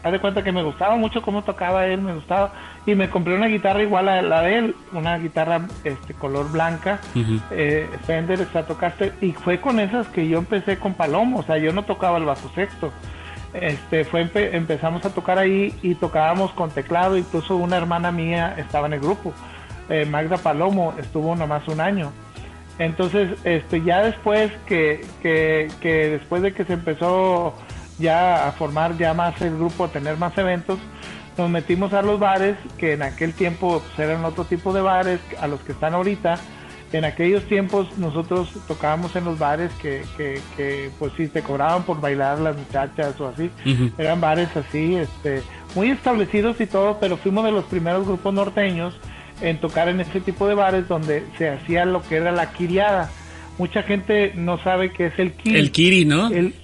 haz 0.03 0.13
de 0.13 0.21
cuenta 0.21 0.45
que 0.45 0.53
me 0.53 0.63
gustaba 0.63 0.97
mucho 0.97 1.23
cómo 1.23 1.43
tocaba 1.43 1.87
él, 1.87 2.01
me 2.01 2.15
gustaba 2.15 2.53
y 2.87 2.95
me 2.95 3.11
compré 3.11 3.35
una 3.35 3.47
guitarra 3.47 3.83
igual 3.83 4.09
a 4.09 4.23
la 4.23 4.43
de 4.43 4.59
él, 4.59 4.77
una 4.93 5.19
guitarra 5.19 5.63
este 5.83 6.15
color 6.15 6.51
blanca, 6.53 7.01
Ujú. 7.17 7.41
eh, 7.51 7.89
Fender 8.07 8.39
Stratocaster 8.45 9.15
y 9.21 9.33
fue 9.33 9.61
con 9.61 9.81
esas 9.81 10.07
que 10.09 10.29
yo 10.29 10.39
empecé 10.39 10.79
con 10.79 10.95
Palomo, 10.95 11.39
o 11.39 11.43
sea, 11.43 11.59
yo 11.59 11.73
no 11.73 11.83
tocaba 11.85 12.19
el 12.19 12.25
bajo 12.25 12.49
sexto. 12.55 12.93
Este 13.55 14.05
fue 14.05 14.23
empe- 14.25 14.51
empezamos 14.53 15.05
a 15.07 15.11
tocar 15.15 15.39
ahí 15.39 15.75
y 15.83 15.95
tocábamos 15.95 16.51
con 16.53 16.71
teclado, 16.71 17.17
incluso 17.17 17.57
una 17.57 17.77
hermana 17.79 18.13
mía 18.13 18.55
estaba 18.59 18.87
en 18.87 18.93
el 18.93 19.01
grupo. 19.01 19.33
Eh, 19.89 20.05
Magda 20.05 20.37
Palomo 20.37 20.93
estuvo 20.99 21.35
nomás 21.35 21.67
un 21.69 21.81
año. 21.81 22.13
Entonces, 22.79 23.39
este 23.45 23.83
ya 23.83 24.03
después 24.03 24.53
que, 24.67 25.05
que, 25.23 25.69
que 25.81 26.11
después 26.11 26.43
de 26.43 26.53
que 26.53 26.65
se 26.65 26.75
empezó 26.75 27.55
ya 27.99 28.47
a 28.47 28.53
formar 28.53 28.99
ya 28.99 29.15
más 29.15 29.41
el 29.41 29.57
grupo, 29.57 29.85
a 29.85 29.89
tener 29.89 30.17
más 30.19 30.37
eventos, 30.37 30.79
nos 31.39 31.51
metimos 31.51 31.93
a 31.93 32.03
los 32.03 32.19
bares, 32.19 32.57
que 32.79 32.93
en 32.93 33.03
aquel 33.03 33.33
tiempo 33.33 33.83
pues, 33.85 33.99
eran 33.99 34.25
otro 34.25 34.45
tipo 34.45 34.73
de 34.73 34.81
bares 34.81 35.21
a 35.41 35.47
los 35.47 35.61
que 35.61 35.73
están 35.73 35.95
ahorita. 35.95 36.39
En 36.93 37.05
aquellos 37.05 37.45
tiempos 37.47 37.99
nosotros 37.99 38.49
tocábamos 38.69 39.17
en 39.17 39.25
los 39.25 39.39
bares 39.39 39.73
que, 39.83 40.05
que, 40.17 40.41
que 40.57 40.91
pues 40.99 41.13
sí, 41.17 41.27
te 41.29 41.43
cobraban 41.43 41.83
por 41.83 42.01
bailar 42.01 42.39
las 42.39 42.57
muchachas 42.57 43.21
o 43.21 43.29
así. 43.29 43.51
Eran 43.99 44.21
bares 44.21 44.55
así, 44.57 44.95
este, 44.95 45.43
muy 45.75 45.91
establecidos 45.91 46.61
y 46.61 46.67
todo, 46.67 46.99
pero 47.01 47.17
fuimos 47.17 47.45
de 47.45 47.53
los 47.53 47.65
primeros 47.65 48.07
grupos 48.07 48.33
norteños 48.33 48.95
en 49.41 49.59
tocar 49.59 49.89
en 49.89 50.01
ese 50.01 50.21
tipo 50.21 50.47
de 50.49 50.55
bares 50.55 50.89
donde 50.89 51.25
se 51.39 51.49
hacía 51.49 51.85
lo 51.85 52.03
que 52.03 52.17
era 52.17 52.33
la 52.33 52.53
quiriada. 52.53 53.11
Mucha 53.59 53.83
gente 53.83 54.33
no 54.35 54.63
sabe 54.63 54.93
qué 54.93 55.07
es 55.07 55.19
el 55.19 55.33
kiri. 55.33 55.59
El 55.59 55.71
Kiri, 55.73 56.05
¿no? 56.05 56.29
El, 56.29 56.55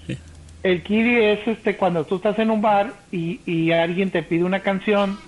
el 0.62 0.82
kiri 0.82 1.24
es 1.24 1.46
este 1.46 1.76
cuando 1.76 2.04
tú 2.04 2.16
estás 2.16 2.38
en 2.38 2.50
un 2.50 2.60
bar 2.60 2.92
y, 3.10 3.40
y 3.46 3.72
alguien 3.72 4.10
te 4.10 4.22
pide 4.22 4.44
una 4.44 4.60
canción, 4.60 5.18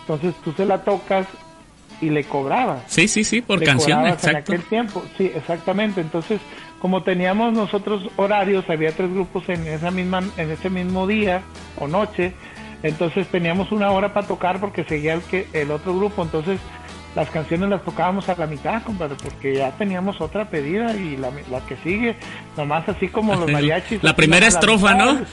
entonces 0.00 0.34
tú 0.42 0.52
se 0.52 0.64
la 0.64 0.84
tocas 0.84 1.26
y 2.00 2.10
le 2.10 2.24
cobrabas. 2.24 2.84
Sí, 2.86 3.08
sí, 3.08 3.24
sí, 3.24 3.42
por 3.42 3.58
Le 3.58 3.66
canción, 3.66 4.06
exacto. 4.06 4.28
En 4.30 4.36
aquel 4.36 4.62
tiempo, 4.62 5.04
sí, 5.16 5.30
exactamente. 5.34 6.00
Entonces, 6.00 6.40
como 6.80 7.02
teníamos 7.02 7.52
nosotros 7.52 8.08
horarios, 8.16 8.64
había 8.70 8.92
tres 8.92 9.10
grupos 9.12 9.48
en 9.48 9.66
esa 9.66 9.90
misma, 9.90 10.22
en 10.36 10.50
ese 10.50 10.70
mismo 10.70 11.06
día 11.06 11.42
o 11.78 11.88
noche, 11.88 12.32
entonces 12.82 13.26
teníamos 13.26 13.72
una 13.72 13.90
hora 13.90 14.14
para 14.14 14.26
tocar 14.26 14.60
porque 14.60 14.84
seguía 14.84 15.14
el 15.14 15.22
que 15.22 15.48
el 15.52 15.70
otro 15.72 15.96
grupo, 15.96 16.22
entonces 16.22 16.60
las 17.18 17.30
canciones 17.30 17.68
las 17.68 17.82
tocábamos 17.82 18.28
a 18.28 18.36
la 18.36 18.46
mitad, 18.46 18.80
compadre, 18.84 19.16
porque 19.20 19.56
ya 19.56 19.72
teníamos 19.72 20.20
otra 20.20 20.44
pedida 20.48 20.94
y 20.94 21.16
la, 21.16 21.30
la 21.50 21.60
que 21.66 21.74
sigue, 21.78 22.14
nomás 22.56 22.88
así 22.88 23.08
como 23.08 23.34
los 23.34 23.50
mariachis. 23.52 24.04
La 24.04 24.14
primera 24.14 24.46
estrofa, 24.46 24.94
¿no? 24.94 25.14
mitad. 25.14 25.26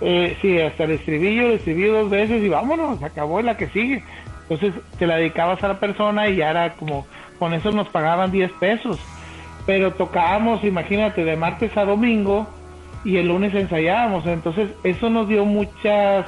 Eh, 0.00 0.36
sí, 0.42 0.58
hasta 0.60 0.82
el 0.82 0.90
estribillo, 0.92 1.46
el 1.46 1.52
estribillo 1.52 2.00
dos 2.02 2.10
veces 2.10 2.42
y 2.42 2.48
vámonos, 2.48 3.00
acabó 3.04 3.40
la 3.40 3.56
que 3.56 3.68
sigue. 3.68 4.02
Entonces 4.48 4.74
te 4.98 5.06
la 5.06 5.14
dedicabas 5.16 5.62
a 5.62 5.68
la 5.68 5.78
persona 5.78 6.28
y 6.28 6.36
ya 6.38 6.50
era 6.50 6.72
como, 6.74 7.06
con 7.38 7.54
eso 7.54 7.70
nos 7.70 7.88
pagaban 7.88 8.32
10 8.32 8.50
pesos. 8.58 8.98
Pero 9.64 9.92
tocábamos, 9.92 10.64
imagínate, 10.64 11.24
de 11.24 11.36
martes 11.36 11.76
a 11.76 11.84
domingo 11.84 12.48
y 13.04 13.18
el 13.18 13.28
lunes 13.28 13.54
ensayábamos. 13.54 14.26
Entonces 14.26 14.70
eso 14.82 15.08
nos 15.08 15.28
dio 15.28 15.44
muchas, 15.44 16.26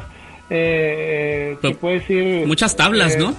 eh, 0.50 1.56
¿qué 1.60 1.68
Pero 1.68 1.78
puedo 1.78 1.94
decir? 1.94 2.46
Muchas 2.46 2.76
tablas, 2.76 3.16
Eh, 3.16 3.18
¿no? 3.18 3.34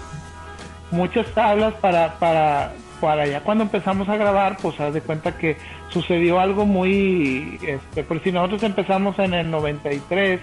Muchas 0.91 1.27
tablas 1.33 1.73
para, 1.75 2.17
para, 2.19 2.73
para 3.01 3.27
ya 3.27 3.41
cuando 3.41 3.63
empezamos 3.63 4.09
a 4.09 4.17
grabar, 4.17 4.57
pues 4.61 4.79
haz 4.79 4.93
de 4.93 5.01
cuenta 5.01 5.37
que 5.37 5.57
sucedió 5.89 6.39
algo 6.39 6.65
muy, 6.65 7.59
este, 7.65 8.03
pues 8.03 8.21
si 8.23 8.31
nosotros 8.31 8.63
empezamos 8.63 9.17
en 9.19 9.33
el 9.33 9.49
93 9.51 10.39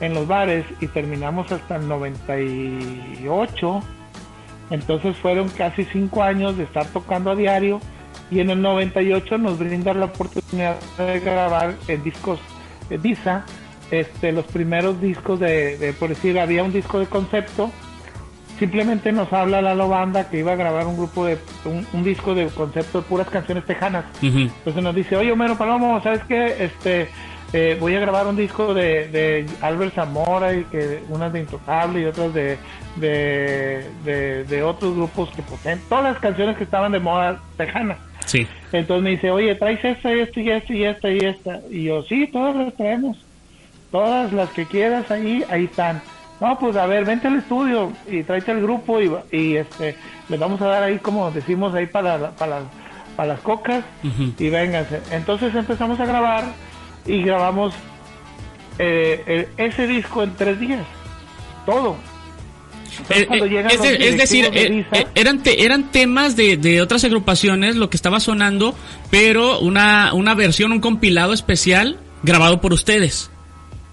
en 0.00 0.14
los 0.14 0.26
bares 0.26 0.64
y 0.80 0.88
terminamos 0.88 1.50
hasta 1.52 1.76
el 1.76 1.88
98, 1.88 3.82
entonces 4.70 5.16
fueron 5.16 5.48
casi 5.50 5.84
cinco 5.84 6.22
años 6.22 6.56
de 6.56 6.64
estar 6.64 6.86
tocando 6.86 7.30
a 7.30 7.36
diario 7.36 7.80
y 8.30 8.40
en 8.40 8.50
el 8.50 8.60
98 8.62 9.38
nos 9.38 9.58
brindan 9.58 10.00
la 10.00 10.06
oportunidad 10.06 10.76
de 10.98 11.20
grabar 11.20 11.74
en 11.88 12.02
discos 12.02 12.40
eh, 12.90 12.98
Disa, 13.00 13.44
este, 13.90 14.32
los 14.32 14.44
primeros 14.46 15.00
discos 15.00 15.40
de, 15.40 15.94
por 15.98 16.08
decir, 16.08 16.38
había 16.38 16.64
un 16.64 16.72
disco 16.72 16.98
de 16.98 17.06
concepto 17.06 17.70
simplemente 18.58 19.12
nos 19.12 19.32
habla 19.32 19.62
Lalo 19.62 19.88
Banda 19.88 20.28
que 20.28 20.38
iba 20.38 20.52
a 20.52 20.56
grabar 20.56 20.86
un 20.86 20.96
grupo 20.96 21.26
de 21.26 21.38
un, 21.64 21.86
un 21.92 22.04
disco 22.04 22.34
de 22.34 22.46
concepto 22.48 23.00
de 23.00 23.08
puras 23.08 23.28
canciones 23.28 23.64
tejanas. 23.64 24.04
Entonces 24.22 24.82
nos 24.82 24.94
dice, 24.94 25.16
oye 25.16 25.32
Homero 25.32 25.56
Palomo, 25.56 26.00
¿sabes 26.02 26.22
qué? 26.28 26.64
Este, 26.64 27.08
eh, 27.52 27.76
voy 27.78 27.94
a 27.94 28.00
grabar 28.00 28.26
un 28.26 28.36
disco 28.36 28.74
de, 28.74 29.08
de 29.08 29.46
Albert 29.60 29.94
Zamora 29.94 30.54
y 30.54 30.64
que 30.64 31.02
unas 31.08 31.32
de 31.32 31.40
Intocable 31.40 32.00
y 32.00 32.04
otras 32.04 32.34
de, 32.34 32.58
de, 32.96 33.84
de, 34.04 34.44
de 34.44 34.62
otros 34.62 34.94
grupos 34.94 35.30
que 35.30 35.42
poseen 35.42 35.80
todas 35.88 36.04
las 36.04 36.18
canciones 36.18 36.56
que 36.56 36.64
estaban 36.64 36.92
de 36.92 37.00
moda 37.00 37.40
tejanas. 37.56 37.98
Sí. 38.26 38.46
Entonces 38.72 39.04
me 39.04 39.10
dice, 39.10 39.30
oye, 39.30 39.54
traes 39.54 39.84
esta, 39.84 40.10
esta 40.12 40.40
y 40.40 40.50
esta 40.50 40.72
y 40.72 40.84
esta 40.84 41.10
y 41.10 41.18
esta. 41.18 41.60
Y 41.70 41.84
yo, 41.84 42.02
sí, 42.04 42.26
todas 42.32 42.56
las 42.56 42.74
traemos. 42.74 43.18
Todas 43.92 44.32
las 44.32 44.48
que 44.50 44.64
quieras 44.64 45.10
ahí, 45.10 45.44
ahí 45.50 45.64
están. 45.66 46.02
No, 46.40 46.58
pues 46.58 46.76
a 46.76 46.86
ver, 46.86 47.04
vente 47.04 47.28
al 47.28 47.36
estudio 47.38 47.92
y 48.10 48.22
tráete 48.22 48.52
el 48.52 48.60
grupo 48.62 49.00
y, 49.00 49.10
y 49.30 49.56
este, 49.56 49.96
les 50.28 50.38
vamos 50.40 50.60
a 50.60 50.66
dar 50.66 50.82
ahí, 50.82 50.98
como 50.98 51.30
decimos, 51.30 51.74
ahí 51.74 51.86
para, 51.86 52.30
para, 52.32 52.60
las- 52.60 52.68
para 53.16 53.28
las 53.28 53.40
cocas 53.40 53.84
y 54.38 54.48
vénganse. 54.50 55.00
Entonces 55.12 55.54
empezamos 55.54 55.98
a 56.00 56.04
grabar 56.06 56.44
y 57.06 57.22
grabamos 57.22 57.72
eh, 58.78 59.22
el- 59.26 59.64
ese 59.64 59.86
disco 59.86 60.22
en 60.22 60.34
tres 60.34 60.58
días. 60.58 60.84
Todo. 61.64 61.96
Eh, 63.10 63.26
cuando 63.26 63.46
eh, 63.46 63.66
es, 63.70 63.82
de- 63.82 64.08
es 64.08 64.16
decir, 64.18 64.50
de 64.50 64.66
eh, 64.66 64.86
eh, 64.92 65.06
eran, 65.14 65.42
te- 65.42 65.64
eran 65.64 65.90
temas 65.90 66.36
de, 66.36 66.56
de 66.56 66.82
otras 66.82 67.04
agrupaciones, 67.04 67.76
lo 67.76 67.90
que 67.90 67.96
estaba 67.96 68.20
sonando, 68.20 68.74
pero 69.10 69.60
una, 69.60 70.12
una 70.14 70.34
versión, 70.34 70.72
un 70.72 70.80
compilado 70.80 71.32
especial 71.32 71.98
grabado 72.22 72.60
por 72.60 72.72
ustedes. 72.72 73.30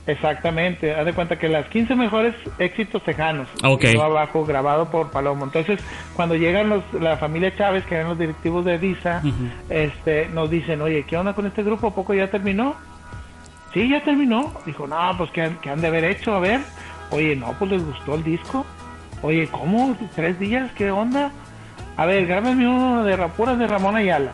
Exactamente, 0.08 0.94
haz 0.96 1.06
de 1.06 1.14
cuenta 1.14 1.38
que 1.38 1.48
las 1.48 1.68
15 1.68 1.96
mejores 1.96 2.34
éxitos 2.58 3.04
tejanos, 3.04 3.48
Ok. 3.64 3.86
abajo 4.02 4.46
grabado 4.46 4.90
por 4.90 5.12
Palomo. 5.12 5.46
Entonces, 5.46 5.80
cuando 6.16 6.36
llegan 6.36 6.70
los, 6.70 6.84
la 7.00 7.18
familia 7.18 7.56
Chávez, 7.56 7.86
que 7.86 7.96
eran 7.96 8.10
los 8.10 8.18
directivos 8.18 8.66
de 8.66 8.78
Visa, 8.80 9.22
este, 9.70 10.28
nos 10.30 10.50
dicen, 10.50 10.82
oye, 10.82 11.04
¿qué 11.08 11.18
onda 11.18 11.34
con 11.34 11.46
este 11.46 11.62
grupo? 11.64 11.88
¿A 11.88 11.96
poco 11.96 12.14
ya 12.16 12.30
terminó? 12.32 12.76
Sí, 13.74 13.88
ya 13.90 14.04
terminó. 14.04 14.52
Dijo, 14.66 14.88
no, 14.88 15.14
pues 15.18 15.30
¿qué, 15.32 15.44
han- 15.44 15.58
qué 15.62 15.70
han 15.70 15.82
de 15.82 15.88
haber 15.88 16.04
hecho? 16.04 16.34
A 16.36 16.40
ver. 16.40 16.60
Oye, 17.12 17.36
no, 17.36 17.54
pues 17.60 17.72
les 17.72 17.86
gustó 17.86 18.16
el 18.16 18.24
disco. 18.24 18.66
Oye, 19.22 19.48
¿cómo? 19.52 19.96
¿Tres 20.16 20.40
días? 20.40 20.72
¿Qué 20.74 20.90
onda? 20.92 21.32
A 21.96 22.06
ver, 22.06 22.26
grábame 22.26 22.68
uno 22.68 23.04
de 23.04 23.16
ra- 23.16 23.28
puras 23.28 23.58
de 23.60 23.68
Ramón 23.68 23.96
Ayala. 23.96 24.34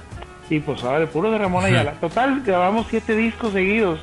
Y 0.50 0.59
pues 0.59 0.81
ahora 0.83 1.00
de 1.01 1.07
puro 1.07 1.29
de 1.29 1.38
Ramón. 1.38 1.65
Ayala. 1.65 1.91
Total, 2.00 2.41
grabamos 2.45 2.88
siete 2.89 3.15
discos 3.15 3.51
seguidos. 3.51 4.00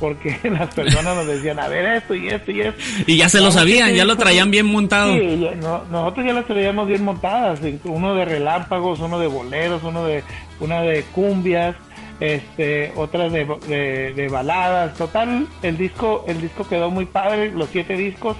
Porque 0.00 0.38
las 0.50 0.74
personas 0.74 1.16
nos 1.16 1.26
decían, 1.26 1.58
a 1.58 1.68
ver 1.68 1.84
esto 1.96 2.14
y 2.14 2.28
esto 2.28 2.50
y 2.52 2.60
esto. 2.62 2.80
Y 3.06 3.16
ya 3.16 3.28
se 3.28 3.40
lo 3.40 3.50
sabían, 3.50 3.94
ya 3.94 4.04
lo 4.04 4.16
traían 4.16 4.50
bien 4.50 4.66
montado. 4.66 5.14
Sí, 5.14 5.50
no- 5.60 5.84
nosotros 5.90 6.24
ya 6.26 6.32
las 6.32 6.46
traíamos 6.46 6.86
bien 6.88 7.04
montadas, 7.04 7.60
uno 7.84 8.14
de 8.14 8.24
relámpagos, 8.24 9.00
uno 9.00 9.18
de 9.18 9.26
boleros, 9.26 9.82
uno 9.82 10.04
de 10.04 10.22
una 10.60 10.82
de 10.82 11.02
cumbias, 11.14 11.74
este, 12.20 12.92
otras 12.96 13.32
de, 13.32 13.46
de, 13.68 14.12
de 14.14 14.28
baladas, 14.28 14.94
total, 14.96 15.46
el 15.62 15.76
disco, 15.78 16.24
el 16.26 16.40
disco 16.40 16.66
quedó 16.68 16.90
muy 16.90 17.04
padre, 17.06 17.52
los 17.52 17.68
siete 17.70 17.96
discos, 17.96 18.36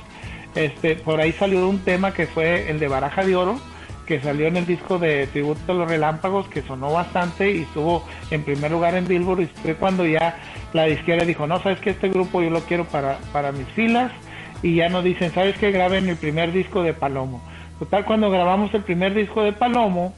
este, 0.54 0.96
por 0.96 1.20
ahí 1.20 1.32
salió 1.32 1.68
un 1.68 1.78
tema 1.80 2.12
que 2.12 2.26
fue 2.26 2.68
el 2.70 2.80
de 2.80 2.88
Baraja 2.88 3.24
de 3.24 3.36
Oro, 3.36 3.60
que 4.08 4.20
salió 4.22 4.46
en 4.46 4.56
el 4.56 4.64
disco 4.64 4.98
de 4.98 5.26
Tributo 5.26 5.70
a 5.70 5.74
los 5.74 5.88
Relámpagos, 5.88 6.48
que 6.48 6.62
sonó 6.62 6.90
bastante 6.90 7.52
y 7.52 7.60
estuvo 7.60 8.02
en 8.30 8.42
primer 8.42 8.70
lugar 8.70 8.94
en 8.94 9.06
Billboard, 9.06 9.42
y 9.42 9.46
fue 9.46 9.74
cuando 9.74 10.06
ya 10.06 10.38
la 10.72 10.84
disquera 10.84 11.26
dijo, 11.26 11.46
no, 11.46 11.62
sabes 11.62 11.78
que 11.80 11.90
este 11.90 12.08
grupo 12.08 12.40
yo 12.40 12.48
lo 12.48 12.62
quiero 12.62 12.86
para, 12.86 13.18
para 13.34 13.52
mis 13.52 13.68
filas, 13.68 14.10
y 14.62 14.76
ya 14.76 14.88
nos 14.88 15.04
dicen, 15.04 15.30
¿sabes 15.32 15.58
que 15.58 15.70
Graben 15.70 16.08
el 16.08 16.16
primer 16.16 16.52
disco 16.52 16.82
de 16.82 16.94
Palomo. 16.94 17.42
Total, 17.78 18.06
cuando 18.06 18.30
grabamos 18.30 18.72
el 18.72 18.82
primer 18.82 19.12
disco 19.12 19.42
de 19.42 19.52
Palomo, 19.52 20.14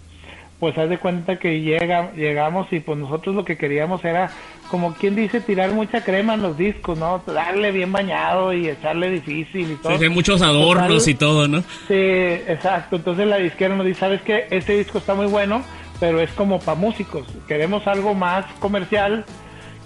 pues 0.60 0.76
haz 0.76 0.90
de 0.90 0.98
cuenta 0.98 1.38
que 1.38 1.62
llega, 1.62 2.12
llegamos 2.12 2.70
y 2.70 2.80
pues 2.80 2.98
nosotros 2.98 3.34
lo 3.34 3.44
que 3.46 3.56
queríamos 3.56 4.04
era, 4.04 4.30
como 4.70 4.92
quien 4.92 5.16
dice, 5.16 5.40
tirar 5.40 5.72
mucha 5.72 6.04
crema 6.04 6.34
en 6.34 6.42
los 6.42 6.58
discos, 6.58 6.98
¿no? 6.98 7.22
Darle 7.26 7.72
bien 7.72 7.90
bañado 7.90 8.52
y 8.52 8.68
echarle 8.68 9.10
difícil 9.10 9.72
y 9.72 9.74
todo. 9.76 9.98
Sí, 9.98 10.08
muchos 10.10 10.42
adornos 10.42 11.08
y 11.08 11.14
todo, 11.14 11.48
¿no? 11.48 11.62
Sí, 11.88 11.94
exacto. 11.94 12.96
Entonces 12.96 13.26
la 13.26 13.38
disquera 13.38 13.74
nos 13.74 13.86
dice, 13.86 14.00
¿sabes 14.00 14.20
qué? 14.20 14.46
Este 14.50 14.76
disco 14.76 14.98
está 14.98 15.14
muy 15.14 15.26
bueno, 15.26 15.62
pero 15.98 16.20
es 16.20 16.30
como 16.32 16.60
para 16.60 16.78
músicos. 16.78 17.26
Queremos 17.48 17.86
algo 17.86 18.12
más 18.12 18.44
comercial, 18.60 19.24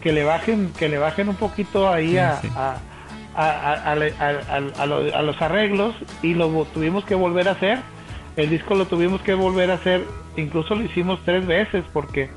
que 0.01 0.13
le 0.13 0.25
bajen, 0.25 0.73
que 0.77 0.89
le 0.89 0.99
bajen 0.99 1.29
un 1.29 1.37
poquito 1.37 1.89
ahí 1.89 2.19
a, 2.19 2.41
a, 3.37 3.95
los 5.23 5.41
arreglos 5.41 5.95
y 6.21 6.35
lo 6.35 6.49
tuvimos 6.75 7.05
que 7.05 7.15
volver 7.15 7.49
a 7.49 7.53
hacer. 7.53 7.79
El 8.37 8.51
disco 8.51 8.75
lo 8.75 8.87
tuvimos 8.87 9.23
que 9.23 9.35
volver 9.35 9.71
a 9.71 9.75
hacer, 9.75 10.05
incluso 10.37 10.75
lo 10.75 10.83
hicimos 10.83 11.21
tres 11.25 11.47
veces 11.47 11.85
porque 11.93 12.31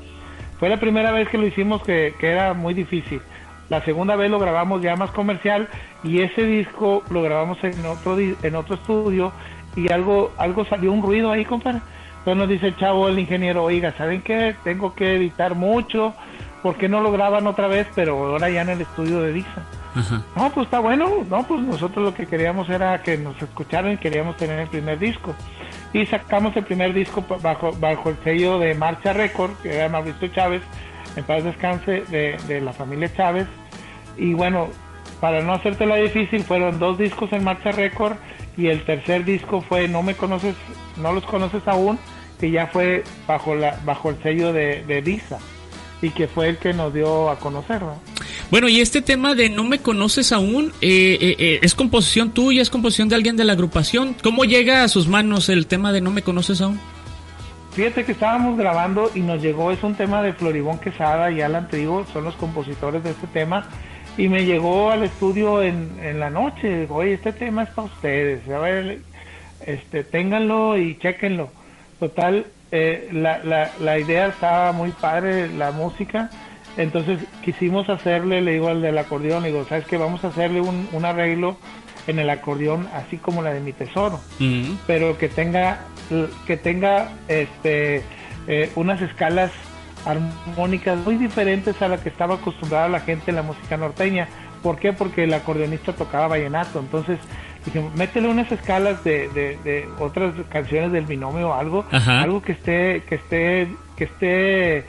fue 0.58 0.68
la 0.68 0.78
primera 0.78 1.12
vez 1.12 1.28
que 1.28 1.38
lo 1.38 1.46
hicimos 1.46 1.82
que, 1.82 2.14
era 2.20 2.54
muy 2.54 2.74
difícil. 2.74 3.20
La 3.68 3.84
segunda 3.84 4.16
vez 4.16 4.30
lo 4.30 4.38
grabamos 4.38 4.82
ya 4.82 4.96
más 4.96 5.10
comercial 5.10 5.68
y 6.02 6.20
ese 6.20 6.44
disco 6.44 7.02
lo 7.10 7.22
grabamos 7.22 7.62
en 7.62 7.84
otro 7.84 8.18
en 8.18 8.54
otro 8.56 8.76
estudio 8.76 9.32
y 9.76 9.92
algo 9.92 10.32
algo 10.38 10.64
salió 10.64 10.92
un 10.92 11.02
ruido 11.02 11.30
ahí, 11.30 11.44
compadre. 11.44 11.80
Entonces 12.18 12.36
nos 12.36 12.48
dice 12.48 12.66
el 12.68 12.76
chavo, 12.76 13.08
el 13.08 13.18
ingeniero, 13.18 13.64
oiga, 13.64 13.92
¿saben 13.96 14.22
qué? 14.22 14.54
Tengo 14.64 14.94
que 14.94 15.16
editar 15.16 15.54
mucho, 15.54 16.14
¿por 16.62 16.76
qué 16.76 16.88
no 16.88 17.00
lo 17.00 17.12
graban 17.12 17.46
otra 17.46 17.68
vez? 17.68 17.86
Pero 17.94 18.18
ahora 18.18 18.50
ya 18.50 18.62
en 18.62 18.70
el 18.70 18.80
estudio 18.80 19.20
de 19.20 19.32
Dixon. 19.32 19.64
No, 20.36 20.50
pues 20.50 20.66
está 20.66 20.78
bueno, 20.78 21.08
no, 21.28 21.42
pues 21.44 21.60
nosotros 21.60 22.04
lo 22.04 22.14
que 22.14 22.26
queríamos 22.26 22.68
era 22.68 23.02
que 23.02 23.16
nos 23.16 23.40
escucharan 23.42 23.92
y 23.92 23.96
queríamos 23.96 24.36
tener 24.36 24.58
el 24.60 24.68
primer 24.68 24.98
disco. 24.98 25.34
Y 25.92 26.04
sacamos 26.06 26.56
el 26.56 26.64
primer 26.64 26.92
disco 26.92 27.24
bajo, 27.42 27.72
bajo 27.72 28.10
el 28.10 28.16
sello 28.22 28.58
de 28.58 28.74
Marcha 28.74 29.12
Record, 29.12 29.52
que 29.62 29.74
era 29.74 29.88
Mauricio 29.88 30.28
Chávez, 30.28 30.62
en 31.16 31.24
paz 31.24 31.44
descanse, 31.44 32.02
de, 32.02 32.60
la 32.60 32.72
familia 32.72 33.12
Chávez. 33.14 33.46
Y 34.16 34.34
bueno, 34.34 34.68
para 35.20 35.42
no 35.42 35.54
hacértela 35.54 35.96
difícil, 35.96 36.42
fueron 36.42 36.78
dos 36.78 36.98
discos 36.98 37.32
en 37.32 37.44
Marcha 37.44 37.72
Record 37.72 38.16
y 38.56 38.66
el 38.66 38.84
tercer 38.84 39.24
disco 39.24 39.60
fue 39.60 39.88
No 39.88 40.02
me 40.02 40.14
conoces, 40.14 40.56
no 40.96 41.12
los 41.12 41.24
conoces 41.24 41.66
aún, 41.66 41.98
que 42.38 42.50
ya 42.50 42.66
fue 42.66 43.04
bajo 43.26 43.54
la 43.54 43.78
bajo 43.84 44.10
el 44.10 44.22
sello 44.22 44.52
de, 44.52 44.84
de 44.84 45.00
Visa 45.00 45.38
y 46.02 46.10
que 46.10 46.28
fue 46.28 46.50
el 46.50 46.58
que 46.58 46.72
nos 46.72 46.92
dio 46.94 47.30
a 47.30 47.38
conocer. 47.38 47.82
Bueno, 48.50 48.68
y 48.68 48.80
este 48.80 49.02
tema 49.02 49.34
de 49.34 49.50
No 49.50 49.64
me 49.64 49.80
conoces 49.80 50.32
aún, 50.32 50.72
eh, 50.80 51.18
eh, 51.20 51.36
eh, 51.38 51.58
¿es 51.62 51.74
composición 51.74 52.30
tuya, 52.30 52.62
es 52.62 52.70
composición 52.70 53.08
de 53.08 53.16
alguien 53.16 53.36
de 53.36 53.44
la 53.44 53.52
agrupación? 53.52 54.14
¿Cómo 54.22 54.44
llega 54.44 54.84
a 54.84 54.88
sus 54.88 55.08
manos 55.08 55.48
el 55.48 55.66
tema 55.66 55.92
de 55.92 56.00
No 56.00 56.10
me 56.10 56.22
conoces 56.22 56.60
aún? 56.60 56.80
Fíjate 57.72 58.04
que 58.04 58.12
estábamos 58.12 58.58
grabando 58.58 59.10
y 59.14 59.20
nos 59.20 59.40
llegó, 59.42 59.70
es 59.70 59.82
un 59.82 59.94
tema 59.94 60.22
de 60.22 60.32
Floribón 60.32 60.78
Quesada 60.78 61.30
y 61.30 61.42
Alan 61.42 61.68
Trigo, 61.68 62.06
son 62.12 62.24
los 62.24 62.34
compositores 62.34 63.04
de 63.04 63.10
este 63.10 63.26
tema, 63.28 63.68
y 64.16 64.28
me 64.28 64.44
llegó 64.44 64.90
al 64.90 65.04
estudio 65.04 65.62
en, 65.62 65.96
en 66.02 66.18
la 66.18 66.28
noche, 66.28 66.88
oye, 66.90 67.14
este 67.14 67.32
tema 67.32 67.62
es 67.62 67.68
para 67.70 67.86
ustedes, 67.86 68.48
a 68.48 68.58
ver, 68.58 68.98
este, 69.64 70.02
ténganlo 70.02 70.76
y 70.76 70.98
chequenlo. 70.98 71.50
Total, 72.00 72.46
eh, 72.70 73.08
la, 73.12 73.38
la, 73.44 73.70
la 73.80 73.98
idea 73.98 74.26
estaba 74.26 74.72
muy 74.72 74.90
padre, 74.90 75.48
la 75.48 75.72
música, 75.72 76.30
entonces 76.76 77.18
quisimos 77.44 77.88
hacerle, 77.88 78.40
le 78.40 78.52
digo 78.52 78.68
al 78.68 78.82
del 78.82 78.98
acordeón, 78.98 79.42
le 79.42 79.50
digo, 79.50 79.64
¿sabes 79.68 79.86
qué? 79.86 79.96
Vamos 79.96 80.22
a 80.24 80.28
hacerle 80.28 80.60
un, 80.60 80.88
un 80.92 81.04
arreglo 81.04 81.56
en 82.06 82.18
el 82.18 82.30
acordeón 82.30 82.88
así 82.94 83.18
como 83.18 83.42
la 83.42 83.52
de 83.52 83.60
mi 83.60 83.72
tesoro, 83.72 84.18
pero 84.86 85.18
que 85.18 85.28
tenga, 85.28 85.80
que 86.46 86.56
tenga 86.56 87.12
este, 87.28 88.02
eh, 88.46 88.70
unas 88.76 89.02
escalas 89.02 89.50
armónicas 90.06 90.98
muy 90.98 91.16
diferentes 91.16 91.80
a 91.82 91.88
la 91.88 91.98
que 91.98 92.08
estaba 92.08 92.36
acostumbrada 92.36 92.88
la 92.88 93.00
gente 93.00 93.30
en 93.30 93.36
la 93.36 93.42
música 93.42 93.76
norteña. 93.76 94.28
¿Por 94.62 94.78
qué? 94.78 94.92
Porque 94.92 95.24
el 95.24 95.34
acordeonista 95.34 95.92
tocaba 95.92 96.28
vallenato, 96.28 96.80
entonces 96.80 97.18
dije, 97.64 97.82
métele 97.96 98.28
unas 98.28 98.50
escalas 98.50 99.02
de, 99.04 99.28
de, 99.28 99.88
otras 99.98 100.34
canciones 100.48 100.92
del 100.92 101.06
binomio 101.06 101.50
o 101.50 101.54
algo, 101.54 101.84
algo 101.90 102.42
que 102.42 102.52
esté, 102.52 103.02
que 103.08 103.16
esté, 103.16 103.68
que 103.96 104.04
esté, 104.04 104.84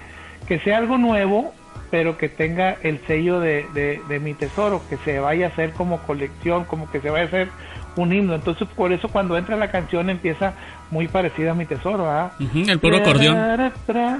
que 0.47 0.59
sea 0.59 0.77
algo 0.77 0.97
nuevo 0.97 1.53
pero 1.91 2.17
que 2.17 2.29
tenga 2.29 2.77
el 2.83 2.99
sello 3.07 3.39
de, 3.39 3.65
de, 4.07 4.19
mi 4.19 4.33
tesoro, 4.33 4.81
que 4.89 4.97
se 4.97 5.19
vaya 5.19 5.47
a 5.47 5.49
hacer 5.49 5.71
como 5.71 5.99
colección, 5.99 6.65
como 6.65 6.89
que 6.91 7.01
se 7.01 7.09
vaya 7.09 7.23
a 7.23 7.27
hacer 7.27 7.49
un 7.95 8.13
himno. 8.13 8.35
Entonces, 8.35 8.67
por 8.75 8.91
eso 8.93 9.09
cuando 9.09 9.37
entra 9.37 9.55
la 9.55 9.71
canción 9.71 10.09
empieza 10.09 10.53
muy 10.91 11.07
parecida 11.07 11.51
a 11.51 11.53
mi 11.55 11.65
tesoro, 11.65 12.09
¿ah? 12.09 12.31
el 12.39 12.79
puro 12.79 12.97
acordeón. 12.97 13.37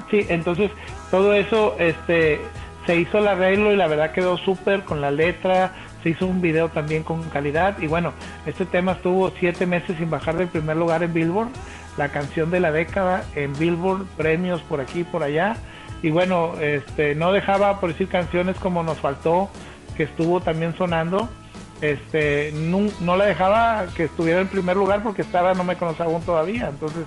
Sí, 0.10 0.26
entonces 0.30 0.72
todo 1.12 1.34
eso 1.34 1.76
este 1.80 2.40
se 2.86 2.96
hizo 2.96 3.20
el 3.20 3.28
arreglo 3.28 3.72
y 3.72 3.76
la 3.76 3.88
verdad 3.88 4.12
quedó 4.12 4.38
súper 4.38 4.82
con 4.82 5.00
la 5.00 5.12
letra, 5.12 5.74
se 6.04 6.10
hizo 6.10 6.28
un 6.28 6.42
video 6.42 6.70
también 6.70 7.04
con 7.04 7.24
calidad. 7.24 7.78
Y 7.80 7.88
bueno, 7.88 8.14
este 8.46 8.66
tema 8.66 8.94
estuvo 8.94 9.32
siete 9.40 9.66
meses 9.66 9.98
sin 9.98 10.10
bajar 10.10 10.38
del 10.38 10.48
primer 10.48 10.78
lugar 10.78 11.04
en 11.04 11.14
Billboard, 11.14 11.50
la 11.98 12.10
canción 12.10 12.52
de 12.52 12.60
la 12.60 12.72
década 12.72 13.24
en 13.36 13.58
Billboard, 13.58 14.06
premios 14.18 14.62
por 14.62 14.82
aquí 14.82 15.02
y 15.02 15.04
por 15.04 15.24
allá. 15.24 15.58
Y 16.02 16.12
bueno, 16.12 16.54
este, 16.62 17.16
no 17.16 17.32
dejaba 17.32 17.80
por 17.80 17.92
decir 17.92 18.08
canciones 18.08 18.58
como 18.58 18.84
nos 18.84 18.98
faltó, 18.98 19.50
que 19.98 20.04
estuvo 20.04 20.40
también 20.40 20.76
sonando, 20.78 21.30
este, 21.82 22.52
no, 22.54 23.16
la 23.16 23.26
dejaba 23.26 23.86
que 23.96 24.06
estuviera 24.06 24.42
en 24.42 24.48
primer 24.48 24.76
lugar 24.76 25.02
porque 25.02 25.22
estaba 25.22 25.54
No 25.54 25.64
me 25.64 25.78
conoce 25.78 26.04
aún 26.04 26.22
todavía, 26.24 26.68
entonces 26.70 27.06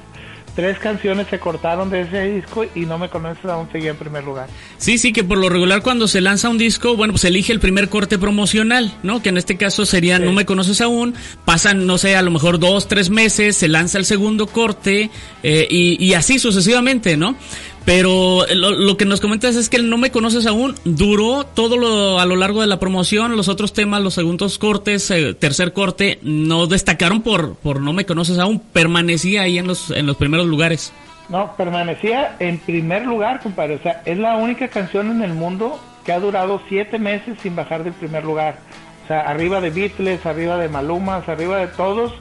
tres 0.55 0.79
canciones 0.79 1.27
se 1.29 1.39
cortaron 1.39 1.91
de 1.91 2.03
ese 2.03 2.25
disco 2.33 2.65
y 2.75 2.81
no 2.81 2.99
me 2.99 3.09
conoces 3.09 3.45
aún 3.47 3.69
seguía 3.73 3.91
en 3.91 3.97
primer 3.97 4.25
lugar. 4.25 4.49
Sí, 4.79 4.99
sí, 4.99 5.13
que 5.13 5.25
por 5.25 5.39
lo 5.39 5.49
regular 5.49 5.83
cuando 5.83 6.09
se 6.09 6.21
lanza 6.21 6.49
un 6.49 6.59
disco, 6.59 6.97
bueno, 6.97 7.13
pues 7.13 7.25
elige 7.25 7.53
el 7.53 7.61
primer 7.61 7.89
corte 7.89 8.19
promocional, 8.19 8.93
¿no? 9.03 9.23
Que 9.23 9.31
en 9.31 9.39
este 9.39 9.57
caso 9.57 9.87
sería 9.87 10.19
No 10.19 10.33
me 10.33 10.45
conoces 10.45 10.81
aún, 10.81 11.15
pasan, 11.45 11.87
no 11.87 11.99
sé, 11.99 12.17
a 12.17 12.23
lo 12.23 12.31
mejor 12.31 12.59
dos, 12.59 12.89
tres 12.89 13.11
meses, 13.11 13.57
se 13.57 13.69
lanza 13.69 13.99
el 13.99 14.05
segundo 14.05 14.47
corte 14.47 15.11
eh, 15.43 15.67
y, 15.71 16.05
y 16.05 16.15
así 16.15 16.39
sucesivamente, 16.39 17.17
¿no? 17.17 17.37
Pero 17.85 18.45
lo, 18.55 18.97
que 18.97 19.05
nos 19.05 19.21
comentas 19.21 19.57
es 19.57 19.69
que 19.69 19.79
No 19.79 19.99
me 19.99 20.11
conoces 20.11 20.47
aún 20.47 20.75
duró 20.85 21.45
todo 21.45 21.77
lo, 21.77 22.21
a 22.21 22.27
lo 22.27 22.37
largo 22.37 22.61
de 22.61 22.67
la 22.69 22.79
promoción, 22.79 23.37
los 23.37 23.49
otros 23.49 23.73
temas, 23.73 24.03
los 24.03 24.15
segundos 24.15 24.59
cortes, 24.59 25.11
eh, 25.11 25.35
tercer 25.35 25.73
corte, 25.73 26.19
no 26.23 26.67
destacaron 26.67 27.23
por, 27.23 27.57
por 27.57 27.81
No 27.81 27.93
me 27.93 28.07
conoces 28.07 28.39
aún, 28.39 28.61
permanecía 28.61 29.43
ahí 29.43 29.59
en 29.59 29.67
los, 29.67 29.91
en 29.91 30.07
los 30.07 30.17
primeros 30.17 30.47
lugares. 30.47 30.93
No, 31.29 31.57
permanecía 31.57 32.37
en 32.39 32.59
primer 32.59 33.05
lugar, 33.05 33.41
compadre. 33.41 33.77
O 33.77 33.83
sea, 33.83 34.03
es 34.05 34.19
la 34.19 34.37
única 34.37 34.69
canción 34.69 35.11
en 35.11 35.23
el 35.23 35.35
mundo 35.35 35.81
que 36.05 36.13
ha 36.13 36.21
durado 36.21 36.61
siete 36.69 36.99
meses 36.99 37.39
sin 37.43 37.57
bajar 37.57 37.85
del 37.85 37.95
primer 37.95 38.25
lugar. 38.25 38.59
O 39.05 39.09
sea, 39.09 39.23
arriba 39.23 39.61
de 39.61 39.71
Beatles, 39.71 40.25
arriba 40.27 40.57
de 40.59 40.69
Malumas, 40.69 41.29
arriba 41.29 41.59
de 41.59 41.69
todos. 41.69 42.13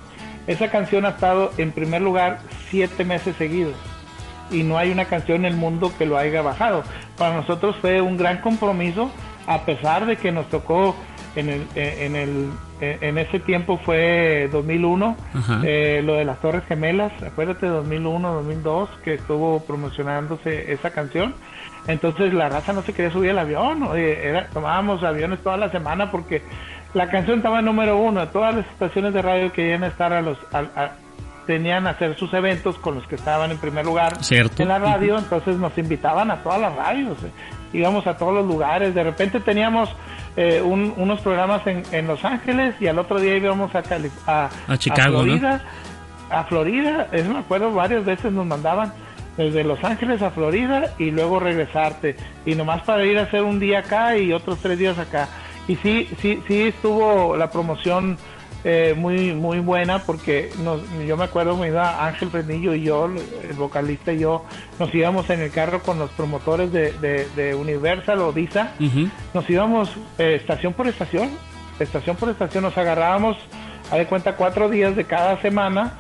Esa 0.48 0.72
canción 0.72 1.06
ha 1.06 1.10
estado 1.10 1.52
en 1.58 1.72
primer 1.72 2.02
lugar 2.02 2.40
siete 2.70 3.06
meses 3.06 3.36
seguidos 3.38 3.76
y 4.52 4.64
no 4.64 4.78
hay 4.78 4.92
una 4.92 5.06
canción 5.06 5.46
en 5.46 5.54
el 5.54 5.56
mundo 5.56 5.92
que 5.98 6.06
lo 6.06 6.18
haya 6.18 6.42
bajado. 6.42 6.84
Para 7.18 7.36
nosotros 7.36 7.76
fue 7.82 8.02
un 8.02 8.18
gran 8.18 8.40
compromiso, 8.42 9.12
a 9.48 9.66
pesar 9.66 10.06
de 10.06 10.18
que 10.18 10.32
nos 10.32 10.48
tocó 10.50 10.96
en 11.36 11.50
el, 11.50 11.68
en 11.76 12.16
el 12.16 12.50
en 12.82 13.18
ese 13.20 13.40
tiempo 13.40 13.78
fue 13.78 14.50
2001 14.52 15.16
eh, 15.64 16.02
lo 16.04 16.16
de 16.16 16.26
las 16.26 16.42
Torres 16.42 16.64
Gemelas 16.68 17.12
acuérdate 17.24 17.68
2001 17.68 18.34
2002 18.34 18.90
que 19.04 19.14
estuvo 19.14 19.60
promocionándose 19.62 20.74
esa 20.74 20.90
canción 20.90 21.36
entonces 21.88 22.34
la 22.34 22.50
raza 22.50 22.74
no 22.74 22.82
se 22.82 22.94
quería 22.94 23.12
subir 23.12 23.30
al 23.32 23.40
avión 23.40 23.88
era, 23.96 24.48
tomábamos 24.48 25.04
aviones 25.04 25.40
toda 25.42 25.58
la 25.58 25.70
semana 25.70 26.10
porque 26.12 26.42
la 26.94 27.10
canción 27.10 27.38
estaba 27.38 27.60
en 27.60 27.66
número 27.66 27.98
uno 27.98 28.28
todas 28.30 28.56
las 28.56 28.66
estaciones 28.68 29.14
de 29.14 29.22
radio 29.22 29.54
querían 29.54 29.84
estar 29.84 30.12
a 30.12 30.22
los 30.22 30.38
tenían 31.52 31.86
hacer 31.86 32.18
sus 32.18 32.34
eventos 32.34 32.78
con 32.78 32.96
los 32.96 33.06
que 33.08 33.16
estaban 33.16 33.52
en 33.52 33.58
primer 33.58 33.84
lugar 33.84 34.14
en 34.58 34.68
la 34.70 34.80
radio, 34.80 35.18
entonces 35.18 35.58
nos 35.58 35.78
invitaban 35.78 36.32
a 36.32 36.42
todas 36.44 36.62
las 36.62 36.74
radios, 36.74 37.22
eh. 37.26 37.32
íbamos 37.74 38.08
a 38.08 38.16
todos 38.16 38.34
los 38.34 38.48
lugares, 38.48 38.96
de 38.96 39.04
repente 39.04 39.42
teníamos 39.42 39.90
eh, 40.38 40.62
unos 40.62 41.20
programas 41.20 41.68
en, 41.68 41.84
en, 41.92 42.08
Los 42.08 42.24
Ángeles 42.24 42.74
y 42.80 42.88
al 42.88 43.00
otro 43.00 43.20
día 43.20 43.36
íbamos 43.36 43.70
a, 43.76 43.84
a, 44.70 44.78
Chicago, 44.78 45.24
Florida, 45.24 45.62
a 46.30 46.46
Florida, 46.46 47.08
eso 47.12 47.34
me 47.34 47.40
acuerdo, 47.40 47.74
varias 47.74 48.06
veces 48.06 48.32
nos 48.32 48.46
mandaban 48.46 48.94
desde 49.36 49.66
Los 49.66 49.84
Ángeles 49.84 50.22
a 50.22 50.32
Florida 50.32 50.94
y 51.00 51.12
luego 51.12 51.42
regresarte, 51.42 52.16
y 52.46 52.56
nomás 52.56 52.84
para 52.84 53.04
ir 53.04 53.20
a 53.20 53.24
hacer 53.24 53.44
un 53.44 53.60
día 53.60 53.80
acá 53.80 54.16
y 54.16 54.32
otros 54.32 54.60
tres 54.60 54.80
días 54.80 54.98
acá. 54.98 55.28
Y 55.68 55.76
sí, 55.76 56.08
sí, 56.22 56.42
sí 56.48 56.62
estuvo 56.62 57.36
la 57.36 57.52
promoción 57.52 58.18
eh, 58.64 58.94
muy 58.96 59.34
muy 59.34 59.60
buena 59.60 60.00
porque 60.04 60.52
nos, 60.64 60.82
yo 61.08 61.18
me 61.18 61.24
acuerdo 61.24 61.58
me 61.58 61.70
iba 61.70 62.06
Ángel 62.06 62.30
Fresnillo 62.30 62.76
y 62.76 62.84
yo 62.84 63.06
el 63.06 63.54
vocalista 63.54 64.14
y 64.14 64.20
yo 64.20 64.46
nos 64.78 64.94
íbamos 64.94 65.30
en 65.32 65.42
el 65.42 65.50
carro 65.50 65.82
con 65.82 65.98
los 65.98 66.12
promotores 66.12 66.72
de, 66.72 66.92
de, 66.92 67.56
Universal 67.56 68.20
o 68.20 68.32
Visa 68.32 68.74
nos 69.34 69.50
íbamos 69.50 69.90
eh, 70.20 70.36
estación 70.36 70.74
por 70.74 70.88
estación 70.88 71.30
estación 71.80 72.16
por 72.16 72.30
estación 72.30 72.64
nos 72.64 72.78
agarrábamos 72.78 73.36
a 73.90 73.98
de 73.98 74.06
cuenta 74.06 74.36
cuatro 74.36 74.70
días 74.70 74.96
de 74.96 75.06
cada 75.06 75.42
semana 75.42 75.94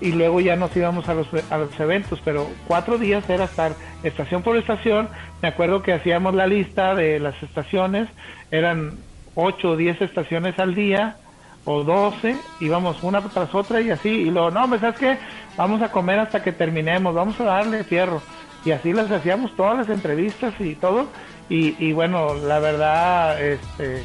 y 0.00 0.12
luego 0.12 0.40
ya 0.40 0.54
nos 0.54 0.76
íbamos 0.76 1.08
a 1.08 1.14
los, 1.14 1.26
a 1.50 1.56
los 1.56 1.78
eventos, 1.80 2.20
pero 2.24 2.48
cuatro 2.66 2.98
días 2.98 3.28
era 3.30 3.44
estar 3.44 3.74
estación 4.02 4.42
por 4.42 4.56
estación. 4.56 5.08
Me 5.40 5.48
acuerdo 5.48 5.82
que 5.82 5.92
hacíamos 5.92 6.34
la 6.34 6.46
lista 6.46 6.94
de 6.94 7.20
las 7.20 7.40
estaciones, 7.42 8.08
eran 8.50 8.98
ocho 9.34 9.70
o 9.70 9.76
diez 9.76 10.00
estaciones 10.02 10.58
al 10.58 10.74
día 10.74 11.16
o 11.64 11.82
doce, 11.82 12.36
íbamos 12.60 13.02
una 13.02 13.20
tras 13.20 13.54
otra 13.54 13.80
y 13.80 13.90
así, 13.90 14.08
y 14.08 14.30
luego, 14.30 14.50
no, 14.50 14.66
¿sabes 14.78 14.98
qué? 14.98 15.18
Vamos 15.56 15.80
a 15.82 15.90
comer 15.90 16.18
hasta 16.18 16.42
que 16.42 16.52
terminemos, 16.52 17.14
vamos 17.14 17.40
a 17.40 17.44
darle 17.44 17.84
fierro. 17.84 18.20
Y 18.64 18.70
así 18.70 18.92
las 18.92 19.10
hacíamos 19.10 19.54
todas 19.56 19.76
las 19.76 19.88
entrevistas 19.88 20.54
y 20.58 20.74
todo. 20.74 21.06
Y, 21.48 21.76
y 21.84 21.92
bueno, 21.92 22.34
la 22.34 22.58
verdad, 22.58 23.40
este, 23.42 24.04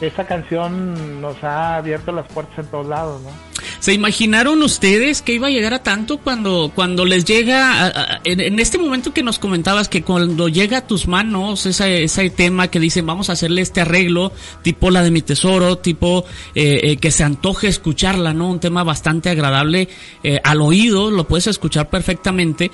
esa 0.00 0.24
canción 0.24 1.20
nos 1.20 1.42
ha 1.42 1.76
abierto 1.76 2.12
las 2.12 2.26
puertas 2.28 2.58
en 2.58 2.66
todos 2.66 2.86
lados, 2.86 3.20
¿no? 3.22 3.47
¿Se 3.88 3.94
imaginaron 3.94 4.62
ustedes 4.62 5.22
que 5.22 5.32
iba 5.32 5.46
a 5.46 5.50
llegar 5.50 5.72
a 5.72 5.82
tanto 5.82 6.18
cuando, 6.18 6.72
cuando 6.74 7.06
les 7.06 7.24
llega, 7.24 8.20
en, 8.26 8.60
este 8.60 8.76
momento 8.76 9.14
que 9.14 9.22
nos 9.22 9.38
comentabas 9.38 9.88
que 9.88 10.02
cuando 10.02 10.50
llega 10.50 10.76
a 10.76 10.86
tus 10.86 11.08
manos 11.08 11.64
ese, 11.64 12.04
ese 12.04 12.28
tema 12.28 12.68
que 12.68 12.80
dicen 12.80 13.06
vamos 13.06 13.30
a 13.30 13.32
hacerle 13.32 13.62
este 13.62 13.80
arreglo, 13.80 14.30
tipo 14.60 14.90
la 14.90 15.02
de 15.02 15.10
mi 15.10 15.22
tesoro, 15.22 15.78
tipo 15.78 16.26
eh, 16.54 16.80
eh, 16.82 16.96
que 16.98 17.10
se 17.10 17.24
antoje 17.24 17.68
escucharla, 17.68 18.34
¿no? 18.34 18.50
Un 18.50 18.60
tema 18.60 18.84
bastante 18.84 19.30
agradable 19.30 19.88
eh, 20.22 20.38
al 20.44 20.60
oído, 20.60 21.10
lo 21.10 21.26
puedes 21.26 21.46
escuchar 21.46 21.88
perfectamente. 21.88 22.70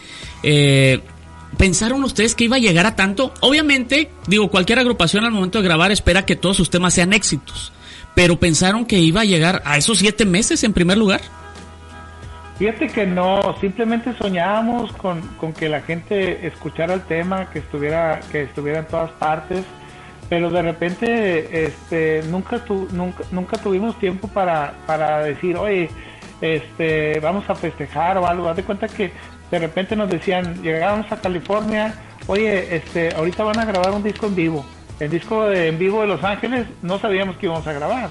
¿Pensaron 1.57 2.03
ustedes 2.03 2.35
que 2.35 2.43
iba 2.43 2.57
a 2.57 2.59
llegar 2.59 2.87
a 2.87 2.97
tanto? 2.97 3.33
Obviamente, 3.39 4.11
digo, 4.27 4.51
cualquier 4.51 4.81
agrupación 4.81 5.25
al 5.25 5.31
momento 5.31 5.59
de 5.59 5.65
grabar 5.65 5.93
espera 5.93 6.27
que 6.27 6.35
todos 6.35 6.57
sus 6.57 6.71
temas 6.71 6.93
sean 6.93 7.13
éxitos 7.13 7.73
pero 8.15 8.39
pensaron 8.39 8.85
que 8.85 8.99
iba 8.99 9.23
a 9.23 9.25
llegar 9.25 9.63
a 9.65 9.77
esos 9.77 9.99
siete 9.99 10.25
meses 10.25 10.63
en 10.65 10.73
primer 10.73 10.97
lugar. 10.97 11.21
Fíjate 12.59 12.87
que 12.87 13.05
no, 13.05 13.57
simplemente 13.61 14.15
soñábamos 14.17 14.93
con, 14.93 15.21
que 15.59 15.69
la 15.69 15.81
gente 15.81 16.47
escuchara 16.47 16.95
el 16.95 17.03
tema, 17.03 17.51
que 17.51 17.59
estuviera, 17.59 18.21
que 18.31 18.43
estuviera 18.43 18.79
en 18.79 18.87
todas 18.87 19.11
partes, 19.13 19.65
pero 20.29 20.51
de 20.51 20.63
repente 20.63 21.67
este, 21.67 22.23
nunca, 22.31 22.65
nunca, 22.93 23.25
nunca 23.33 23.57
tuvimos 23.59 23.99
tiempo 23.99 24.29
para, 24.29 24.75
para 24.87 25.25
decir, 25.25 25.57
oye, 25.57 25.91
este, 26.41 27.19
vamos 27.21 27.49
a 27.51 27.57
festejar 27.57 28.19
o 28.19 28.27
algo. 28.27 28.49
Haz 28.49 28.57
de 28.57 28.63
cuenta 28.63 28.87
que 28.87 29.11
de 29.51 29.59
repente 29.59 29.97
nos 29.97 30.09
decían, 30.09 30.63
llegábamos 30.63 31.11
a 31.11 31.21
California, 31.21 31.93
oye, 32.29 32.77
este, 32.77 33.13
ahorita 33.17 33.43
van 33.43 33.59
a 33.59 33.65
grabar 33.65 33.91
un 33.91 34.05
disco 34.05 34.27
en 34.27 34.37
vivo 34.37 34.65
el 35.01 35.11
disco 35.11 35.51
en 35.51 35.79
vivo 35.79 36.01
de 36.03 36.07
Los 36.07 36.23
Ángeles 36.23 36.67
no 36.83 36.99
sabíamos 36.99 37.37
que 37.37 37.47
íbamos 37.47 37.67
a 37.67 37.73
grabar 37.73 38.11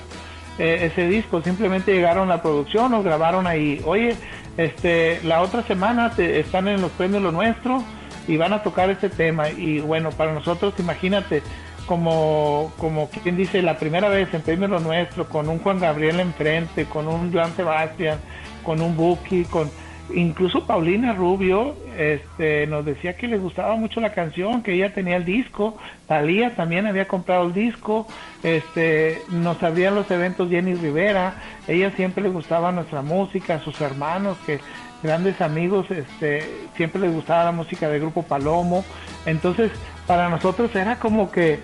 eh, 0.60 0.92
ese 0.92 1.08
disco, 1.08 1.42
simplemente 1.42 1.94
llegaron 1.94 2.30
a 2.30 2.36
la 2.36 2.42
producción, 2.42 2.92
nos 2.92 3.04
grabaron 3.04 3.48
ahí. 3.48 3.82
Oye, 3.86 4.16
este, 4.58 5.20
la 5.24 5.42
otra 5.42 5.64
semana 5.64 6.12
te, 6.12 6.40
están 6.40 6.68
en 6.68 6.80
los 6.80 6.92
premios 6.92 7.24
Lo 7.24 7.32
Nuestro 7.32 7.84
y 8.28 8.38
van 8.38 8.54
a 8.54 8.62
tocar 8.62 8.90
este 8.92 9.10
tema. 9.10 9.50
Y 9.50 9.80
bueno, 9.80 10.12
para 10.12 10.32
nosotros, 10.32 10.76
imagínate, 10.78 11.42
como, 11.88 12.72
como 12.78 13.10
quien 13.10 13.36
dice, 13.36 13.64
la 13.64 13.80
primera 13.80 14.10
vez 14.10 14.32
en 14.34 14.44
premios 14.44 14.70
Lo 14.70 14.80
Nuestro, 14.80 15.28
con 15.28 15.50
un 15.50 15.58
Juan 15.58 15.80
Gabriel 15.80 16.20
enfrente, 16.20 16.86
con 16.86 17.08
un 17.08 17.34
Joan 17.34 17.56
Sebastián, 17.56 18.20
con 18.64 18.80
un 18.80 18.96
Buki, 18.96 19.46
con 19.46 19.72
incluso 20.14 20.68
Paulina 20.68 21.14
Rubio 21.14 21.76
este, 21.98 22.68
nos 22.68 22.86
decía 22.86 23.16
que 23.16 23.28
le 23.28 23.38
gustaba 23.38 23.76
mucho 23.76 24.02
la 24.02 24.14
canción, 24.14 24.64
que 24.64 24.74
ella 24.74 24.94
tenía 24.94 25.18
el 25.18 25.26
disco, 25.26 25.78
Talía 26.08 26.56
también 26.56 26.88
había 26.88 27.08
comprado 27.08 27.48
el 27.48 27.54
disco, 27.54 28.08
este, 28.44 29.22
nos 29.30 29.62
abrían 29.64 29.96
los 29.96 30.10
eventos 30.12 30.50
Jenny 30.50 30.76
Rivera, 30.76 31.36
ella 31.68 31.92
siempre 31.92 32.24
le 32.24 32.30
gustaba 32.30 32.72
nuestra 32.72 33.02
música, 33.02 33.60
sus 33.60 33.80
hermanos, 33.82 34.38
que 34.46 34.60
grandes 35.02 35.42
amigos, 35.42 35.90
este, 35.92 36.50
siempre 36.76 37.02
les 37.02 37.14
gustaba 37.14 37.46
la 37.46 37.52
música 37.52 37.90
del 37.90 38.02
grupo 38.02 38.24
Palomo, 38.24 38.84
entonces 39.26 39.72
para 40.08 40.30
nosotros 40.30 40.76
era 40.76 40.98
como 40.98 41.32
que, 41.32 41.60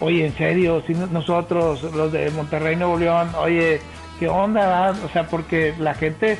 oye, 0.00 0.26
en 0.26 0.34
serio, 0.34 0.82
si 0.86 0.94
nosotros, 0.94 1.82
los 1.94 2.12
de 2.12 2.30
Monterrey, 2.30 2.76
Nuevo 2.76 2.98
León, 2.98 3.30
oye, 3.38 3.80
¿qué 4.18 4.28
onda? 4.28 4.94
O 5.04 5.08
sea, 5.08 5.26
porque 5.26 5.74
la 5.78 5.94
gente 5.94 6.38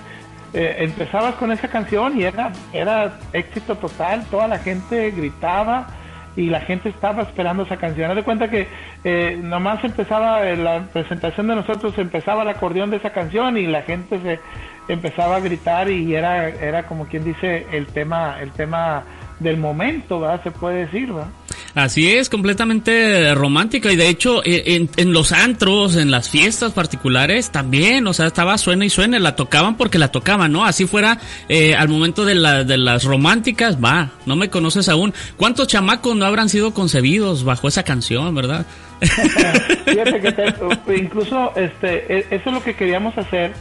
eh, 0.52 0.76
empezabas 0.80 1.34
con 1.36 1.52
esa 1.52 1.68
canción 1.68 2.18
y 2.18 2.24
era, 2.24 2.52
era 2.72 3.18
éxito 3.32 3.76
total, 3.76 4.24
toda 4.30 4.48
la 4.48 4.58
gente 4.58 5.10
gritaba 5.12 5.86
y 6.36 6.46
la 6.46 6.60
gente 6.60 6.88
estaba 6.88 7.22
esperando 7.22 7.64
esa 7.64 7.76
canción. 7.76 8.10
Haz 8.10 8.16
de 8.16 8.22
cuenta 8.22 8.50
que 8.50 8.66
eh, 9.04 9.38
nomás 9.42 9.82
empezaba 9.84 10.48
eh, 10.48 10.56
la 10.56 10.82
presentación 10.92 11.48
de 11.48 11.56
nosotros, 11.56 11.96
empezaba 11.98 12.42
el 12.42 12.48
acordeón 12.48 12.90
de 12.90 12.96
esa 12.96 13.10
canción 13.10 13.56
y 13.56 13.66
la 13.66 13.82
gente 13.82 14.20
se 14.20 14.40
empezaba 14.92 15.36
a 15.36 15.40
gritar 15.40 15.90
y 15.90 16.14
era, 16.14 16.48
era 16.48 16.84
como 16.84 17.06
quien 17.06 17.24
dice 17.24 17.66
el 17.72 17.86
tema, 17.86 18.40
el 18.40 18.50
tema 18.52 19.04
del 19.38 19.56
momento. 19.56 20.24
Se 20.42 20.50
puede 20.50 20.86
decir, 20.86 21.12
¿verdad? 21.12 21.30
Así 21.74 22.11
es, 22.11 22.28
completamente 22.28 23.35
romántica 23.35 23.92
y 23.92 23.96
de 23.96 24.09
hecho 24.09 24.42
e, 24.44 24.88
en, 24.96 25.12
los 25.12 25.33
antros, 25.33 25.96
en 25.96 26.11
las 26.11 26.28
fiestas 26.28 26.72
particulares 26.72 27.50
también, 27.50 28.06
o 28.06 28.12
sea, 28.12 28.26
estaba 28.26 28.59
suena 28.59 28.85
y 28.85 28.90
suena, 28.90 29.18
la 29.18 29.37
tocaban 29.37 29.76
porque 29.76 29.98
la 29.98 30.09
tocaban, 30.09 30.52
¿no? 30.52 30.64
Así 30.64 30.87
fuera 30.87 31.18
eh, 31.48 31.74
al 31.74 31.88
momento 31.88 32.24
de, 32.24 32.35
la, 32.35 32.64
de 32.64 32.76
las 32.76 33.04
románticas, 33.04 33.83
va, 33.83 34.11
no 34.26 34.35
me 34.35 34.50
conoces 34.50 34.88
aún. 34.88 35.14
¿Cuántos 35.37 35.68
chamacos 35.68 36.16
no 36.16 36.24
habrán 36.24 36.48
sido 36.48 36.74
concebidos 36.74 37.44
bajo 37.44 37.68
esa 37.68 37.85
canción, 37.85 38.35
verdad? 38.35 38.66
Fíjate 39.00 40.20
que 40.20 40.96
incluso 40.96 41.52
este, 41.56 42.18
e, 42.18 42.26
eso 42.30 42.50
es 42.50 42.52
lo 42.52 42.62
que 42.62 42.74
queríamos 42.74 43.16
hacer 43.16 43.52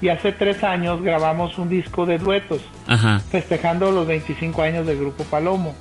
y 0.00 0.08
hace 0.08 0.32
tres 0.32 0.62
años 0.62 1.02
grabamos 1.02 1.58
un 1.58 1.68
disco 1.68 2.06
de 2.06 2.18
duetos, 2.18 2.62
festejando 3.30 3.90
los 3.90 4.06
25 4.06 4.62
años 4.62 4.86
del 4.86 4.98
grupo 4.98 5.24
Palomo. 5.24 5.74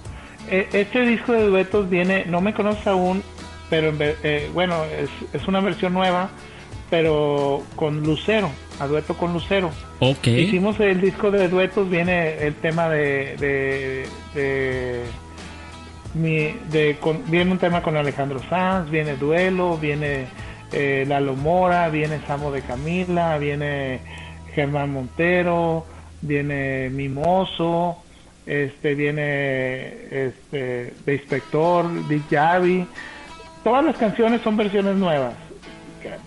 E, 0.50 0.68
este 0.74 1.02
disco 1.02 1.34
de 1.34 1.48
duetos 1.48 1.90
viene, 1.90 2.26
no 2.26 2.42
me 2.42 2.54
conoce 2.54 2.90
aún, 2.90 3.24
pero 3.70 3.94
eh, 4.00 4.50
bueno, 4.54 4.84
es, 5.34 5.48
una 5.48 5.60
versión 5.60 5.94
nueva, 5.94 6.30
pero 6.90 7.64
con 7.76 8.04
Lucero, 8.04 8.50
a 8.80 8.88
dueto 8.88 9.16
con 9.16 9.34
Lucero. 9.34 9.72
Okay. 10.00 10.42
Hicimos 10.42 10.80
el 10.80 11.02
disco 11.02 11.32
de 11.32 11.48
duetos, 11.50 11.90
viene 11.90 12.38
el 12.46 12.56
tema 12.56 12.90
de, 12.90 13.36
de, 13.38 14.08
de, 14.34 15.04
viene 16.14 17.52
un 17.52 17.58
tema 17.58 17.82
con 17.82 17.98
Alejandro 17.98 18.40
Sanz, 18.50 18.90
viene 18.90 19.16
Duelo, 19.16 19.78
viene 19.78 20.28
eh, 20.72 21.06
Lalo 21.08 21.36
Mora, 21.36 21.90
viene 21.90 22.20
Samo 22.26 22.52
de 22.52 22.62
Camila, 22.62 23.38
viene 23.38 24.00
Germán 24.54 24.92
Montero, 24.92 25.86
viene 26.22 26.90
Mimoso, 26.90 27.98
este 28.48 28.96
viene 28.96 29.88
este 30.10 30.94
de 31.06 31.14
Inspector, 31.14 32.08
Big 32.08 32.24
Javi. 32.30 32.88
Todas 33.64 33.84
las 33.84 33.98
canciones 33.98 34.42
son 34.42 34.56
versiones 34.58 34.96
nuevas. 34.96 35.34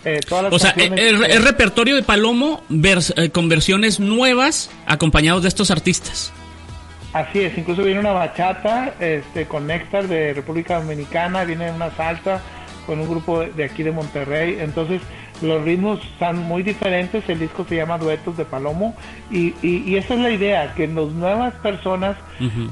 Eh, 0.05 0.19
o 0.29 0.59
sea, 0.59 0.71
el, 0.71 1.43
repertorio 1.43 1.95
de 1.95 2.03
Palomo 2.03 2.61
eh, 2.69 3.29
con 3.31 3.49
versiones 3.49 3.99
nuevas 3.99 4.69
acompañados 4.85 5.41
de 5.41 5.49
estos 5.49 5.71
artistas. 5.71 6.31
Así 7.13 7.39
es, 7.39 7.57
incluso 7.57 7.83
viene 7.83 7.99
una 7.99 8.11
bachata 8.11 8.93
este, 8.99 9.45
con 9.45 9.67
Néctar 9.67 10.07
de 10.07 10.33
República 10.33 10.79
Dominicana, 10.79 11.43
viene 11.43 11.71
una 11.71 11.91
salsa 11.91 12.41
con 12.85 12.99
un 12.99 13.09
grupo 13.09 13.41
de 13.41 13.63
aquí 13.63 13.83
de 13.83 13.91
Monterrey. 13.91 14.57
Entonces, 14.59 15.01
los 15.41 15.63
ritmos 15.63 15.99
son 16.19 16.37
muy 16.43 16.63
diferentes, 16.63 17.27
el 17.27 17.39
disco 17.39 17.65
se 17.67 17.75
llama 17.75 17.97
Duetos 17.97 18.37
de 18.37 18.45
Palomo 18.45 18.95
y, 19.31 19.55
y, 19.63 19.95
esa 19.95 20.13
es 20.13 20.19
la 20.19 20.29
idea, 20.29 20.73
que 20.75 20.87
las 20.87 21.07
nuevas 21.07 21.53
personas, 21.55 22.15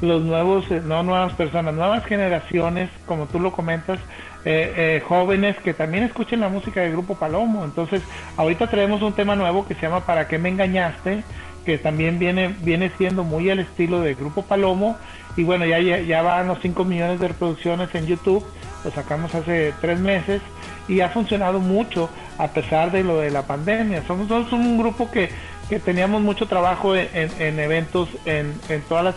los 0.02 0.22
nuevos, 0.24 0.70
eh, 0.70 0.82
no 0.86 1.02
nuevas 1.02 1.34
personas, 1.34 1.74
nuevas 1.74 2.06
generaciones, 2.06 2.90
como 3.06 3.26
tú 3.26 3.40
lo 3.40 3.52
comentas, 3.52 4.00
eh, 4.46 4.74
eh, 4.78 5.04
jóvenes 5.08 5.58
que 5.58 5.74
también 5.74 6.04
escuchen 6.04 6.40
la 6.40 6.50
música 6.50 6.82
del 6.82 6.92
grupo 6.92 7.16
Palomo. 7.16 7.66
Entonces, 7.66 8.02
ahorita 8.38 8.68
traemos 8.68 9.02
un 9.02 9.14
tema 9.14 9.36
nuevo 9.36 9.68
que 9.68 9.74
se 9.74 9.82
llama 9.82 10.02
¿Para 10.02 10.28
qué 10.28 10.38
me 10.38 10.50
engañaste? 10.50 11.24
que 11.66 11.78
también 11.78 12.18
viene, 12.18 12.56
viene 12.62 12.90
siendo 12.98 13.24
muy 13.24 13.50
al 13.50 13.60
estilo 13.60 14.02
del 14.02 14.16
grupo 14.16 14.42
Palomo 14.44 14.98
y 15.38 15.44
bueno, 15.44 15.66
ya, 15.66 15.80
ya, 15.80 16.00
ya 16.00 16.22
van 16.22 16.48
los 16.48 16.60
5 16.62 16.84
millones 16.84 17.20
de 17.20 17.28
reproducciones 17.28 17.94
en 17.94 18.08
YouTube, 18.08 18.44
lo 18.84 18.92
sacamos 18.92 19.34
hace 19.36 19.74
tres 19.82 20.00
meses 20.00 20.42
y 20.88 21.02
ha 21.02 21.10
funcionado 21.10 21.60
mucho 21.60 22.10
a 22.38 22.48
pesar 22.48 22.92
de 22.92 23.04
lo 23.04 23.20
de 23.20 23.32
la 23.32 23.44
pandemia. 23.44 24.04
Somos, 24.08 24.28
somos 24.28 24.52
un 24.52 24.78
grupo 24.78 25.10
que, 25.12 25.30
que 25.70 25.80
teníamos 25.80 26.22
mucho 26.22 26.48
trabajo 26.48 26.96
en, 26.96 27.60
eventos, 27.60 28.10
en, 28.26 28.54
en, 28.70 28.82
todas 28.84 29.04
las 29.04 29.16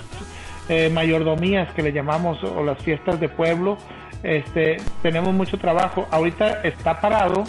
eh, 0.68 0.90
mayordomías 0.92 1.72
que 1.75 1.83
le 1.83 1.92
llamamos 1.92 2.42
o 2.44 2.62
las 2.62 2.79
fiestas 2.79 3.20
de 3.20 3.29
pueblo. 3.29 3.79
Este, 4.22 4.79
tenemos 5.03 5.33
mucho 5.33 5.59
trabajo. 5.59 6.07
Ahorita 6.11 6.62
está 6.62 7.01
parado 7.01 7.44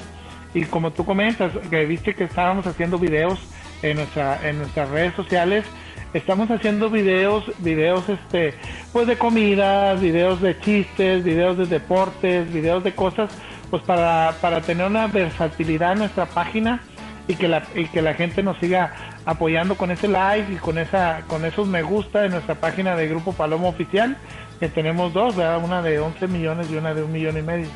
y 0.54 0.64
como 0.66 0.92
tú 0.92 1.06
comentas, 1.06 1.52
que 1.70 1.86
viste 1.86 2.14
que 2.14 2.26
estábamos 2.26 2.68
haciendo 2.68 3.00
videos 3.00 3.40
en, 3.82 3.98
nuestra, 3.98 4.48
en 4.48 4.60
nuestras 4.60 4.90
redes 4.90 5.14
sociales, 5.16 5.66
estamos 6.14 6.50
haciendo 6.52 6.90
videos, 6.90 7.44
videos 7.60 8.08
este, 8.10 8.54
pues 8.92 9.08
de 9.08 9.18
comida, 9.18 9.94
videos 9.96 10.42
de 10.42 10.60
chistes, 10.60 11.24
videos 11.24 11.58
de 11.58 11.66
deportes, 11.66 12.52
videos 12.54 12.84
de 12.84 12.94
cosas 12.94 13.32
pues 13.70 13.82
para, 13.84 14.36
para 14.40 14.62
tener 14.62 14.86
una 14.86 15.08
versatilidad 15.08 15.94
en 15.94 16.00
nuestra 16.00 16.26
página 16.28 16.82
y 17.28 17.36
que 17.36 17.48
la, 17.48 17.64
y 17.76 17.86
que 17.86 18.02
la 18.02 18.14
gente 18.14 18.44
nos 18.44 18.58
siga 18.58 18.94
apoyando 19.26 19.76
con 19.76 19.92
ese 19.92 20.08
like 20.08 20.54
y 20.54 20.58
con 20.58 20.78
esa 20.78 21.22
con 21.28 21.46
esos 21.46 21.68
me 21.68 21.82
gusta 21.82 22.26
en 22.26 22.32
nuestra 22.32 22.56
página 22.56 22.96
de 22.96 23.08
Grupo 23.08 23.34
Palomo 23.34 23.70
Oficial, 23.70 24.18
que 24.60 24.70
tenemos 24.70 25.14
dos, 25.14 25.36
¿verdad? 25.36 25.64
una 25.64 25.82
de 25.82 26.00
11 26.00 26.28
millones 26.28 26.70
y 26.70 26.76
una 26.76 26.94
de 26.94 27.04
un 27.04 27.12
millón 27.12 27.38
y 27.38 27.42
medio. 27.42 27.68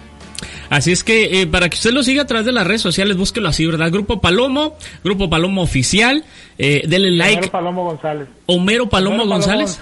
Así 0.69 0.91
es 0.91 1.03
que 1.03 1.41
eh, 1.41 1.47
para 1.47 1.69
que 1.69 1.75
usted 1.75 1.91
lo 1.91 2.03
siga 2.03 2.23
a 2.23 2.27
través 2.27 2.45
de 2.45 2.51
las 2.51 2.67
redes 2.67 2.81
sociales, 2.81 3.17
búsquelo 3.17 3.49
así, 3.49 3.65
¿verdad? 3.65 3.91
Grupo 3.91 4.21
Palomo, 4.21 4.75
Grupo 5.03 5.29
Palomo 5.29 5.61
Oficial, 5.61 6.23
eh, 6.57 6.83
denle 6.87 7.11
like. 7.11 7.37
Homero 7.37 7.51
Palomo 7.51 7.83
González. 7.85 8.27
Homero 8.45 8.89
Palomo 8.89 9.25
González. 9.25 9.79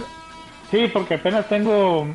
sí, 0.71 0.89
porque 0.91 1.15
apenas 1.15 1.47
tengo 1.49 2.07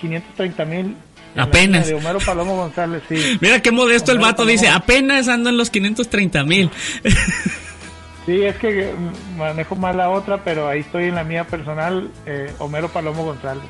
530 0.00 0.64
mil 0.64 0.96
Apenas. 1.36 1.88
De 1.88 1.94
Homero 1.94 2.18
Palomo 2.20 2.56
González, 2.56 3.02
sí. 3.08 3.38
Mira 3.40 3.60
qué 3.60 3.70
modesto 3.70 4.12
el 4.12 4.18
vato, 4.18 4.44
dice, 4.44 4.68
apenas 4.68 5.28
ando 5.28 5.50
en 5.50 5.56
los 5.56 5.70
530 5.70 6.44
mil. 6.44 6.70
sí, 8.26 8.42
es 8.42 8.56
que 8.56 8.92
manejo 9.36 9.76
más 9.76 9.96
la 9.96 10.10
otra, 10.10 10.44
pero 10.44 10.68
ahí 10.68 10.80
estoy 10.80 11.04
en 11.04 11.16
la 11.16 11.24
mía 11.24 11.44
personal, 11.44 12.10
eh, 12.26 12.52
Homero 12.58 12.88
Palomo 12.88 13.24
González. 13.24 13.64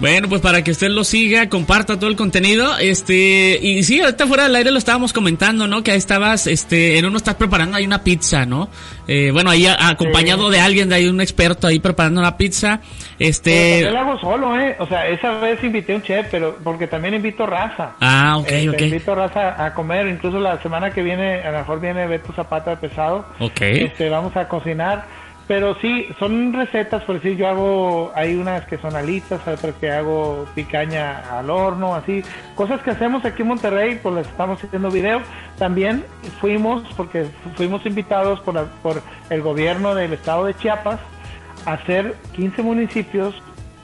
Bueno, 0.00 0.30
pues 0.30 0.40
para 0.40 0.64
que 0.64 0.70
usted 0.70 0.88
lo 0.88 1.04
siga, 1.04 1.50
comparta 1.50 1.98
todo 1.98 2.08
el 2.08 2.16
contenido, 2.16 2.78
este, 2.78 3.58
y 3.60 3.82
sí, 3.82 4.00
ahorita 4.00 4.26
fuera 4.26 4.44
del 4.44 4.56
aire 4.56 4.70
lo 4.70 4.78
estábamos 4.78 5.12
comentando, 5.12 5.66
¿no? 5.66 5.82
Que 5.82 5.90
ahí 5.90 5.98
estabas, 5.98 6.46
este, 6.46 6.98
en 6.98 7.04
uno 7.04 7.18
estás 7.18 7.34
preparando 7.34 7.76
ahí 7.76 7.84
una 7.84 8.02
pizza, 8.02 8.46
¿no? 8.46 8.70
Eh, 9.06 9.30
bueno, 9.30 9.50
ahí 9.50 9.66
acompañado 9.66 10.48
de 10.48 10.58
alguien, 10.58 10.88
de 10.88 10.94
ahí 10.94 11.06
un 11.06 11.20
experto 11.20 11.66
ahí 11.66 11.80
preparando 11.80 12.20
una 12.20 12.38
pizza, 12.38 12.80
este... 13.18 13.82
Yo 13.82 13.90
lo 13.90 13.98
hago 13.98 14.18
solo, 14.20 14.58
¿eh? 14.58 14.74
O 14.78 14.86
sea, 14.86 15.06
esa 15.06 15.38
vez 15.38 15.62
invité 15.62 15.92
a 15.92 15.96
un 15.96 16.02
chef, 16.02 16.28
pero 16.30 16.58
porque 16.64 16.86
también 16.86 17.12
invito 17.12 17.44
raza. 17.44 17.92
Ah, 18.00 18.38
ok, 18.38 18.50
este, 18.50 18.70
ok. 18.70 18.80
Invito 18.80 19.14
raza 19.14 19.62
a 19.62 19.74
comer, 19.74 20.08
incluso 20.08 20.40
la 20.40 20.62
semana 20.62 20.92
que 20.92 21.02
viene, 21.02 21.42
a 21.42 21.50
lo 21.50 21.58
mejor 21.58 21.78
viene 21.78 22.06
Beto 22.06 22.32
Zapata 22.32 22.70
de 22.70 22.76
Pesado. 22.78 23.26
Ok. 23.38 23.60
Este, 23.60 24.08
vamos 24.08 24.34
a 24.34 24.48
cocinar 24.48 25.19
pero 25.50 25.74
sí, 25.80 26.06
son 26.20 26.52
recetas, 26.52 27.02
por 27.02 27.16
decir, 27.16 27.36
yo 27.36 27.48
hago, 27.48 28.12
hay 28.14 28.36
unas 28.36 28.66
que 28.66 28.78
son 28.78 28.94
alitas, 28.94 29.40
otras 29.48 29.74
que 29.80 29.90
hago 29.90 30.46
picaña 30.54 31.38
al 31.40 31.50
horno, 31.50 31.96
así, 31.96 32.22
cosas 32.54 32.80
que 32.82 32.92
hacemos 32.92 33.24
aquí 33.24 33.42
en 33.42 33.48
Monterrey, 33.48 33.98
pues 34.00 34.14
les 34.14 34.28
estamos 34.28 34.62
haciendo 34.62 34.92
video. 34.92 35.20
También 35.58 36.04
fuimos, 36.40 36.84
porque 36.96 37.26
fuimos 37.56 37.84
invitados 37.84 38.38
por, 38.42 38.64
por 38.80 39.02
el 39.28 39.42
gobierno 39.42 39.96
del 39.96 40.12
estado 40.12 40.44
de 40.44 40.54
Chiapas, 40.54 41.00
a 41.66 41.72
hacer 41.72 42.14
15 42.36 42.62
municipios, 42.62 43.34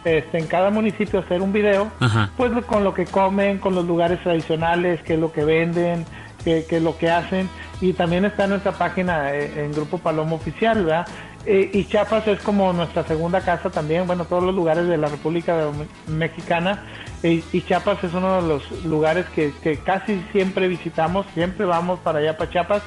este, 0.04 0.38
en 0.38 0.46
cada 0.46 0.70
municipio 0.70 1.18
hacer 1.18 1.42
un 1.42 1.52
video, 1.52 1.90
pues 2.36 2.52
con 2.66 2.84
lo 2.84 2.94
que 2.94 3.06
comen, 3.06 3.58
con 3.58 3.74
los 3.74 3.84
lugares 3.84 4.22
tradicionales, 4.22 5.02
qué 5.02 5.14
es 5.14 5.18
lo 5.18 5.32
que 5.32 5.44
venden, 5.44 6.06
qué, 6.44 6.64
qué 6.68 6.76
es 6.76 6.82
lo 6.84 6.96
que 6.96 7.10
hacen, 7.10 7.48
y 7.80 7.92
también 7.92 8.24
está 8.24 8.44
en 8.44 8.50
nuestra 8.50 8.70
página 8.70 9.34
eh, 9.34 9.64
en 9.64 9.72
Grupo 9.72 9.98
Palomo 9.98 10.36
Oficial, 10.36 10.84
¿verdad? 10.84 11.08
Eh, 11.46 11.70
y 11.72 11.84
Chiapas 11.84 12.26
es 12.26 12.40
como 12.40 12.72
nuestra 12.72 13.04
segunda 13.04 13.40
casa 13.40 13.70
también, 13.70 14.04
bueno, 14.04 14.24
todos 14.24 14.42
los 14.42 14.54
lugares 14.54 14.88
de 14.88 14.96
la 14.96 15.06
República 15.06 15.70
Mexicana. 16.08 16.84
Eh, 17.22 17.42
y 17.52 17.62
Chiapas 17.62 18.02
es 18.02 18.12
uno 18.12 18.42
de 18.42 18.48
los 18.48 18.84
lugares 18.84 19.26
que, 19.26 19.52
casi 19.84 20.20
siempre 20.32 20.66
visitamos, 20.66 21.24
siempre 21.34 21.64
vamos 21.64 22.00
para 22.00 22.18
allá, 22.18 22.36
para 22.36 22.50
Chiapas. 22.50 22.82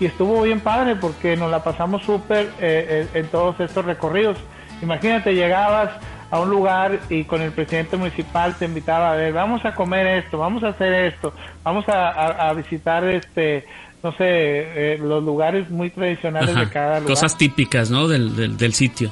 Y 0.00 0.06
estuvo 0.06 0.42
bien 0.42 0.60
padre 0.60 0.96
porque 0.96 1.36
nos 1.36 1.50
la 1.50 1.62
pasamos 1.62 2.02
súper 2.02 2.50
eh, 2.60 3.06
en 3.12 3.26
todos 3.26 3.60
estos 3.60 3.84
recorridos. 3.84 4.38
Imagínate, 4.80 5.34
llegabas 5.34 5.90
a 6.30 6.40
un 6.40 6.48
lugar 6.48 7.00
y 7.10 7.24
con 7.24 7.42
el 7.42 7.52
presidente 7.52 7.96
municipal 7.96 8.54
te 8.54 8.66
invitaba 8.66 9.12
a 9.12 9.16
ver, 9.16 9.32
vamos 9.32 9.64
a 9.64 9.74
comer 9.74 10.06
esto, 10.06 10.38
vamos 10.38 10.62
a 10.62 10.68
hacer 10.68 10.92
esto, 10.92 11.32
vamos 11.64 11.84
a 11.88 12.52
visitar 12.52 13.02
este 13.04 13.64
no 14.02 14.12
sé, 14.12 14.18
eh, 14.20 14.98
los 15.00 15.22
lugares 15.24 15.70
muy 15.70 15.90
tradicionales 15.90 16.54
de 16.54 16.68
cada 16.68 17.00
lugar. 17.00 17.14
Cosas 17.14 17.36
típicas, 17.36 17.90
¿no? 17.90 18.06
Del, 18.06 18.56
del, 18.56 18.72
sitio. 18.72 19.10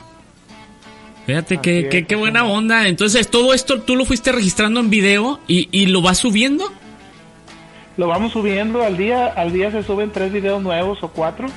Fíjate 1.27 1.59
qué, 1.59 2.07
qué, 2.07 2.16
buena 2.16 2.44
onda. 2.44 2.87
Entonces, 2.87 3.29
todo 3.29 3.53
esto 3.53 3.81
tú 3.81 3.96
lo 3.96 4.05
fuiste 4.05 4.31
registrando 4.31 4.79
en 4.81 4.90
video 4.90 5.40
y, 5.49 5.68
y 5.72 5.87
lo 5.87 6.03
vas 6.03 6.18
subiendo. 6.18 6.64
Lo 7.96 8.07
vamos 8.07 8.33
subiendo 8.33 8.85
al 8.85 8.96
día. 8.96 9.27
Al 9.27 9.53
día 9.53 9.70
se 9.72 9.83
suben 9.83 10.12
tres 10.12 10.33
videos 10.33 10.62
nuevos 10.62 11.03
o 11.03 11.09
cuatro. 11.09 11.49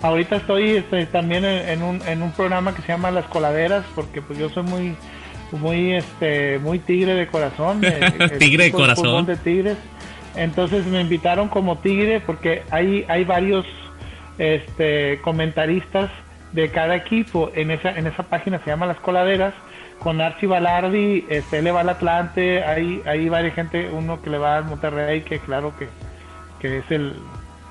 Ahorita 0.00 0.36
estoy 0.36 0.70
este, 0.70 1.06
también 1.06 1.44
en, 1.44 1.82
un, 1.82 2.00
en 2.06 2.22
un 2.22 2.32
programa 2.32 2.74
que 2.74 2.82
se 2.82 2.88
llama 2.88 3.10
Las 3.10 3.26
Coladeras, 3.26 3.84
porque 3.94 4.20
pues 4.22 4.38
yo 4.38 4.48
soy 4.48 4.64
muy 4.64 4.96
muy 5.52 5.92
este 5.92 6.58
muy 6.58 6.78
tigre 6.78 7.14
de 7.14 7.26
corazón. 7.26 7.82
tigre 8.38 8.64
de 8.64 8.72
corazón. 8.72 9.26
De 9.26 9.36
tigres. 9.36 9.76
Entonces 10.36 10.86
me 10.86 11.00
invitaron 11.00 11.48
como 11.48 11.78
tigre 11.78 12.20
porque 12.20 12.62
hay, 12.70 13.04
hay 13.08 13.24
varios 13.24 13.66
este, 14.38 15.20
comentaristas 15.22 16.10
de 16.52 16.70
cada 16.70 16.96
equipo. 16.96 17.50
En 17.54 17.70
esa, 17.70 17.90
en 17.90 18.06
esa 18.06 18.22
página, 18.24 18.58
se 18.60 18.70
llama 18.70 18.86
Las 18.86 18.98
Coladeras, 19.00 19.54
con 19.98 20.20
Archie 20.20 20.48
Balardi, 20.48 21.24
este, 21.28 21.62
le 21.62 21.70
va 21.70 21.80
al 21.80 21.88
Atlante, 21.88 22.64
hay, 22.64 23.02
hay 23.06 23.28
varias 23.28 23.54
gente, 23.54 23.88
uno 23.90 24.20
que 24.20 24.30
le 24.30 24.38
va 24.38 24.56
al 24.56 24.64
Monterrey, 24.64 25.22
que 25.22 25.38
claro 25.38 25.72
que, 25.78 25.88
que 26.60 26.78
es 26.78 26.90
el, 26.90 27.14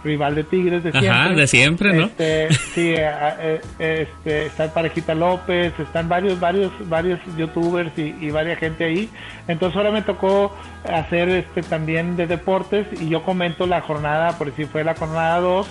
rival 0.04 0.36
de 0.36 0.44
Tigres 0.44 0.84
de 0.84 0.92
siempre. 0.92 1.36
de 1.36 1.48
siempre, 1.48 1.94
¿no? 1.94 2.06
Este, 2.06 2.54
sí, 2.74 2.94
eh, 2.98 3.62
este, 3.80 4.46
está 4.48 4.74
Parejita 4.74 5.16
López, 5.16 5.74
están 5.80 6.10
varios, 6.10 6.40
varios, 6.40 6.72
varios 6.90 7.20
youtubers 7.38 7.92
y, 7.98 8.16
y, 8.20 8.32
varias 8.32 8.60
gente 8.60 8.86
ahí. 8.86 9.10
Entonces 9.48 9.78
ahora 9.78 9.92
me 9.92 10.02
tocó 10.02 10.56
hacer 10.84 11.30
este 11.30 11.62
también 11.62 12.16
de 12.16 12.28
deportes 12.28 12.88
y 13.00 13.10
yo 13.10 13.24
comento 13.24 13.68
la 13.68 13.82
jornada, 13.82 14.38
por 14.38 14.54
si 14.56 14.66
fue 14.66 14.84
la 14.84 14.96
jornada 14.96 15.40
2. 15.40 15.68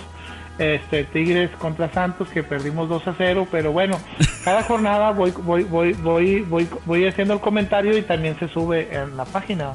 Este, 0.59 1.05
Tigres 1.05 1.49
contra 1.57 1.91
Santos 1.91 2.27
que 2.27 2.43
perdimos 2.43 2.87
2 2.87 3.07
a 3.07 3.15
0, 3.17 3.47
pero 3.49 3.71
bueno, 3.71 3.97
cada 4.43 4.61
jornada 4.63 5.11
voy 5.11 5.31
voy 5.31 5.63
voy 5.63 5.93
voy 5.93 6.41
voy 6.41 6.69
voy 6.85 7.07
haciendo 7.07 7.33
el 7.33 7.39
comentario 7.39 7.97
y 7.97 8.03
también 8.03 8.37
se 8.37 8.47
sube 8.47 8.93
en 8.93 9.17
la 9.17 9.25
página. 9.25 9.71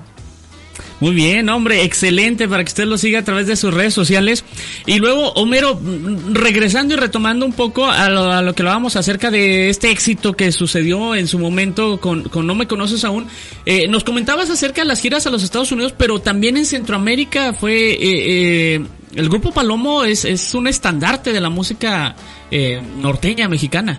Muy 1.01 1.15
bien, 1.15 1.49
hombre, 1.51 1.83
excelente 1.83 2.49
para 2.49 2.65
que 2.65 2.69
usted 2.69 2.87
lo 2.87 2.97
siga 2.97 3.19
a 3.19 3.25
través 3.25 3.47
de 3.47 3.57
sus 3.57 3.73
redes 3.73 3.93
sociales. 3.93 4.45
Y 4.87 4.99
luego, 4.99 5.31
Homero, 5.33 5.79
regresando 6.33 6.95
y 6.95 6.97
retomando 6.97 7.45
un 7.45 7.53
poco 7.53 7.87
a 7.87 8.09
lo, 8.09 8.55
que 8.55 8.63
hablábamos 8.63 8.97
acerca 8.97 9.31
de 9.31 9.69
este 9.69 9.91
éxito 9.91 10.35
que 10.35 10.53
sucedió 10.53 11.15
en 11.15 11.27
su 11.27 11.39
momento 11.39 12.01
con, 12.01 12.25
No 12.47 12.55
Me 12.55 12.67
Conoces 12.67 13.05
Aún, 13.05 13.27
eh, 13.67 13.89
nos 13.89 14.05
comentabas 14.05 14.49
acerca 14.49 14.83
de 14.83 14.89
las 14.89 15.01
giras 15.01 15.27
a 15.27 15.31
los 15.31 15.43
Estados 15.43 15.71
Unidos, 15.71 15.95
pero 15.97 16.21
también 16.21 16.57
en 16.57 16.67
Centroamérica 16.67 17.53
fue... 17.53 17.93
Eh, 17.93 17.99
eh, 18.01 18.87
el 19.15 19.31
grupo 19.31 19.51
Palomo 19.51 20.05
es, 20.05 20.27
es 20.27 20.55
un 20.55 20.67
estandarte 20.67 21.33
de 21.33 21.41
la 21.41 21.49
música 21.49 22.15
norteña 23.01 23.49
mexicana. 23.49 23.99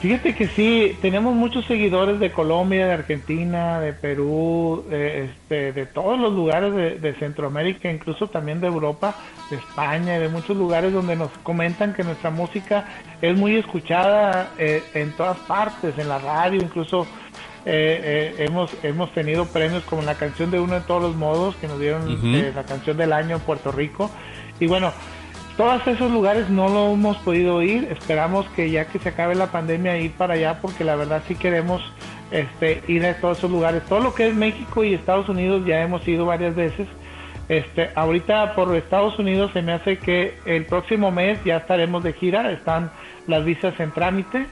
Fíjate 0.00 0.32
que 0.36 0.46
sí, 0.46 0.96
tenemos 1.02 1.34
muchos 1.34 1.66
seguidores 1.66 2.20
de 2.20 2.30
Colombia, 2.30 2.86
de 2.86 2.92
Argentina, 2.92 3.80
de 3.80 3.92
Perú, 3.92 4.84
de, 4.88 5.24
este, 5.24 5.72
de 5.72 5.86
todos 5.86 6.20
los 6.20 6.32
lugares 6.32 7.02
de, 7.02 7.14
Centroamérica, 7.14 7.90
incluso 7.90 8.28
también 8.28 8.60
de 8.60 8.68
Europa, 8.68 9.16
de 9.50 9.56
España 9.56 10.16
y 10.16 10.20
de 10.20 10.28
muchos 10.28 10.56
lugares 10.56 10.92
donde 10.92 11.16
nos 11.16 11.30
comentan 11.42 11.94
que 11.94 12.04
nuestra 12.04 12.30
música 12.30 12.86
es 13.20 13.36
muy 13.36 13.56
escuchada 13.56 14.52
eh, 14.56 14.84
en 14.94 15.10
todas 15.16 15.38
partes, 15.38 15.98
en 15.98 16.08
la 16.08 16.18
radio, 16.18 16.62
incluso 16.62 17.04
eh, 17.66 18.34
eh, 18.38 18.44
hemos, 18.44 18.72
hemos 18.84 19.12
tenido 19.12 19.46
premios 19.46 19.82
como 19.82 20.02
la 20.02 20.14
canción 20.14 20.52
de 20.52 20.60
uno 20.60 20.74
de 20.74 20.82
todos 20.82 21.02
los 21.02 21.16
modos, 21.16 21.56
que 21.56 21.66
nos 21.66 21.80
dieron 21.80 22.54
la 22.54 22.62
canción 22.62 22.96
del 22.96 23.12
año 23.12 23.34
en 23.36 23.42
Puerto 23.42 23.72
Rico. 23.72 24.12
Y 24.60 24.68
bueno, 24.68 24.92
todos 25.58 25.84
esos 25.88 26.12
lugares 26.12 26.48
no 26.48 26.68
lo 26.68 26.92
hemos 26.92 27.16
podido 27.16 27.60
ir. 27.62 27.88
Esperamos 27.90 28.46
que 28.50 28.70
ya 28.70 28.84
que 28.84 29.00
se 29.00 29.08
acabe 29.08 29.34
la 29.34 29.48
pandemia 29.48 29.98
ir 29.98 30.12
para 30.12 30.34
allá 30.34 30.60
porque 30.62 30.84
la 30.84 30.94
verdad 30.94 31.20
sí 31.26 31.34
queremos 31.34 31.82
este, 32.30 32.80
ir 32.86 33.04
a 33.04 33.14
todos 33.14 33.38
esos 33.38 33.50
lugares. 33.50 33.82
Todo 33.88 33.98
lo 33.98 34.14
que 34.14 34.28
es 34.28 34.36
México 34.36 34.84
y 34.84 34.94
Estados 34.94 35.28
Unidos 35.28 35.66
ya 35.66 35.82
hemos 35.82 36.06
ido 36.06 36.26
varias 36.26 36.54
veces. 36.54 36.86
Este, 37.48 37.90
ahorita 37.96 38.54
por 38.54 38.74
Estados 38.76 39.18
Unidos 39.18 39.50
se 39.52 39.62
me 39.62 39.72
hace 39.72 39.98
que 39.98 40.38
el 40.46 40.64
próximo 40.64 41.10
mes 41.10 41.42
ya 41.44 41.56
estaremos 41.56 42.04
de 42.04 42.12
gira. 42.12 42.52
Están 42.52 42.92
las 43.26 43.44
visas 43.44 43.74
en 43.80 43.90
trámite. 43.90 44.46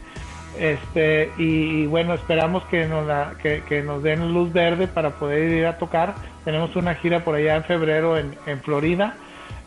Este, 0.59 1.31
y, 1.39 1.87
bueno, 1.87 2.15
esperamos 2.15 2.65
que 2.65 2.89
nos, 2.89 3.07
que, 3.37 3.63
que, 3.69 3.81
nos 3.83 4.03
den 4.03 4.35
luz 4.35 4.53
verde 4.53 4.89
para 4.89 5.11
poder 5.11 5.53
ir 5.53 5.67
a 5.67 5.79
tocar. 5.79 6.17
Tenemos 6.45 6.75
una 6.75 6.97
gira 6.97 7.23
por 7.23 7.37
allá 7.37 7.55
en 7.55 7.63
febrero 7.63 8.19
en 8.19 8.61
Florida 8.65 9.15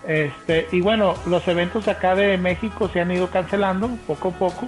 este, 0.08 0.68
y 0.72 0.82
bueno, 0.82 1.16
los 1.26 1.48
eventos 1.48 1.88
acá 1.88 2.16
de 2.16 2.38
México 2.38 2.90
se 2.92 3.02
han 3.02 3.12
ido 3.12 3.30
cancelando 3.30 3.90
poco 4.08 4.30
a 4.30 4.32
poco, 4.32 4.68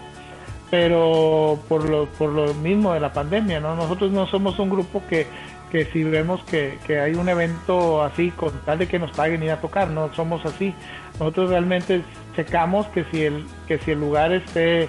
pero 0.69 1.59
por 1.67 1.89
lo, 1.89 2.05
por 2.05 2.31
lo 2.31 2.53
mismo 2.55 2.93
de 2.93 2.99
la 2.99 3.13
pandemia, 3.13 3.59
¿no? 3.59 3.75
Nosotros 3.75 4.11
no 4.11 4.27
somos 4.27 4.59
un 4.59 4.69
grupo 4.69 5.01
que, 5.09 5.27
que 5.71 5.85
si 5.85 6.03
vemos 6.03 6.41
que, 6.43 6.77
hay 6.99 7.13
un 7.13 7.29
evento 7.29 8.03
así, 8.03 8.31
con 8.31 8.51
tal 8.65 8.79
de 8.79 8.87
que 8.87 8.99
nos 8.99 9.11
paguen 9.11 9.41
ir 9.43 9.51
a 9.51 9.61
tocar, 9.61 9.89
no 9.89 10.13
somos 10.13 10.45
así. 10.45 10.73
Nosotros 11.19 11.49
realmente 11.49 12.03
checamos 12.35 12.87
que 12.87 13.05
si 13.05 13.23
el, 13.23 13.45
que 13.67 13.77
si 13.79 13.91
el 13.91 13.99
lugar 13.99 14.31
esté 14.33 14.83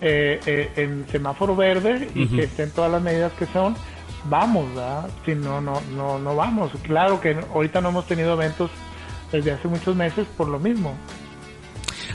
eh, 0.00 0.40
eh, 0.46 0.70
en 0.76 1.06
semáforo 1.08 1.54
verde 1.54 2.08
y 2.14 2.26
que 2.28 2.44
estén 2.44 2.70
todas 2.70 2.90
las 2.90 3.02
medidas 3.02 3.32
que 3.32 3.46
son, 3.46 3.74
vamos, 4.24 4.68
¿verdad? 4.70 5.10
Si 5.24 5.34
no, 5.34 5.60
no, 5.60 5.80
no, 5.94 6.18
no 6.18 6.34
vamos. 6.34 6.72
Claro 6.82 7.20
que 7.20 7.36
ahorita 7.52 7.80
no 7.80 7.90
hemos 7.90 8.06
tenido 8.06 8.32
eventos 8.32 8.70
desde 9.32 9.52
hace 9.52 9.68
muchos 9.68 9.96
meses 9.96 10.26
por 10.36 10.48
lo 10.48 10.58
mismo. 10.58 10.94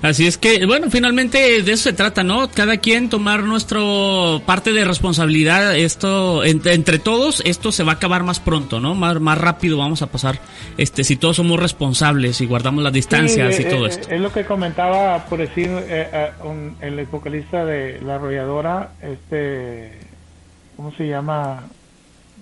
Así 0.01 0.27
es 0.27 0.37
que, 0.37 0.65
bueno, 0.65 0.89
finalmente 0.89 1.63
de 1.63 1.71
eso 1.71 1.83
se 1.83 1.93
trata, 1.93 2.23
¿no? 2.23 2.49
Cada 2.49 2.77
quien 2.77 3.09
tomar 3.09 3.43
nuestro 3.43 4.41
parte 4.45 4.71
de 4.71 4.85
responsabilidad. 4.85 5.75
Esto, 5.75 6.43
entre, 6.43 6.99
todos, 6.99 7.41
esto 7.45 7.71
se 7.71 7.83
va 7.83 7.93
a 7.93 7.95
acabar 7.95 8.23
más 8.23 8.39
pronto, 8.39 8.79
¿no? 8.79 8.95
Más, 8.95 9.19
más 9.19 9.37
rápido 9.37 9.77
vamos 9.77 10.01
a 10.01 10.07
pasar, 10.07 10.39
este, 10.77 11.03
si 11.03 11.15
todos 11.15 11.37
somos 11.37 11.59
responsables 11.59 12.41
y 12.41 12.45
guardamos 12.45 12.83
las 12.83 12.93
distancias 12.93 13.59
y 13.59 13.65
todo 13.65 13.85
eh, 13.85 13.89
esto. 13.89 14.09
Es 14.09 14.21
lo 14.21 14.31
que 14.31 14.45
comentaba, 14.45 15.25
por 15.25 15.39
decir, 15.39 15.69
eh, 15.71 16.31
el 16.81 17.05
vocalista 17.05 17.65
de 17.65 17.99
La 18.01 18.15
Arrolladora, 18.15 18.91
este, 19.01 19.99
¿cómo 20.75 20.93
se 20.95 21.07
llama? 21.07 21.63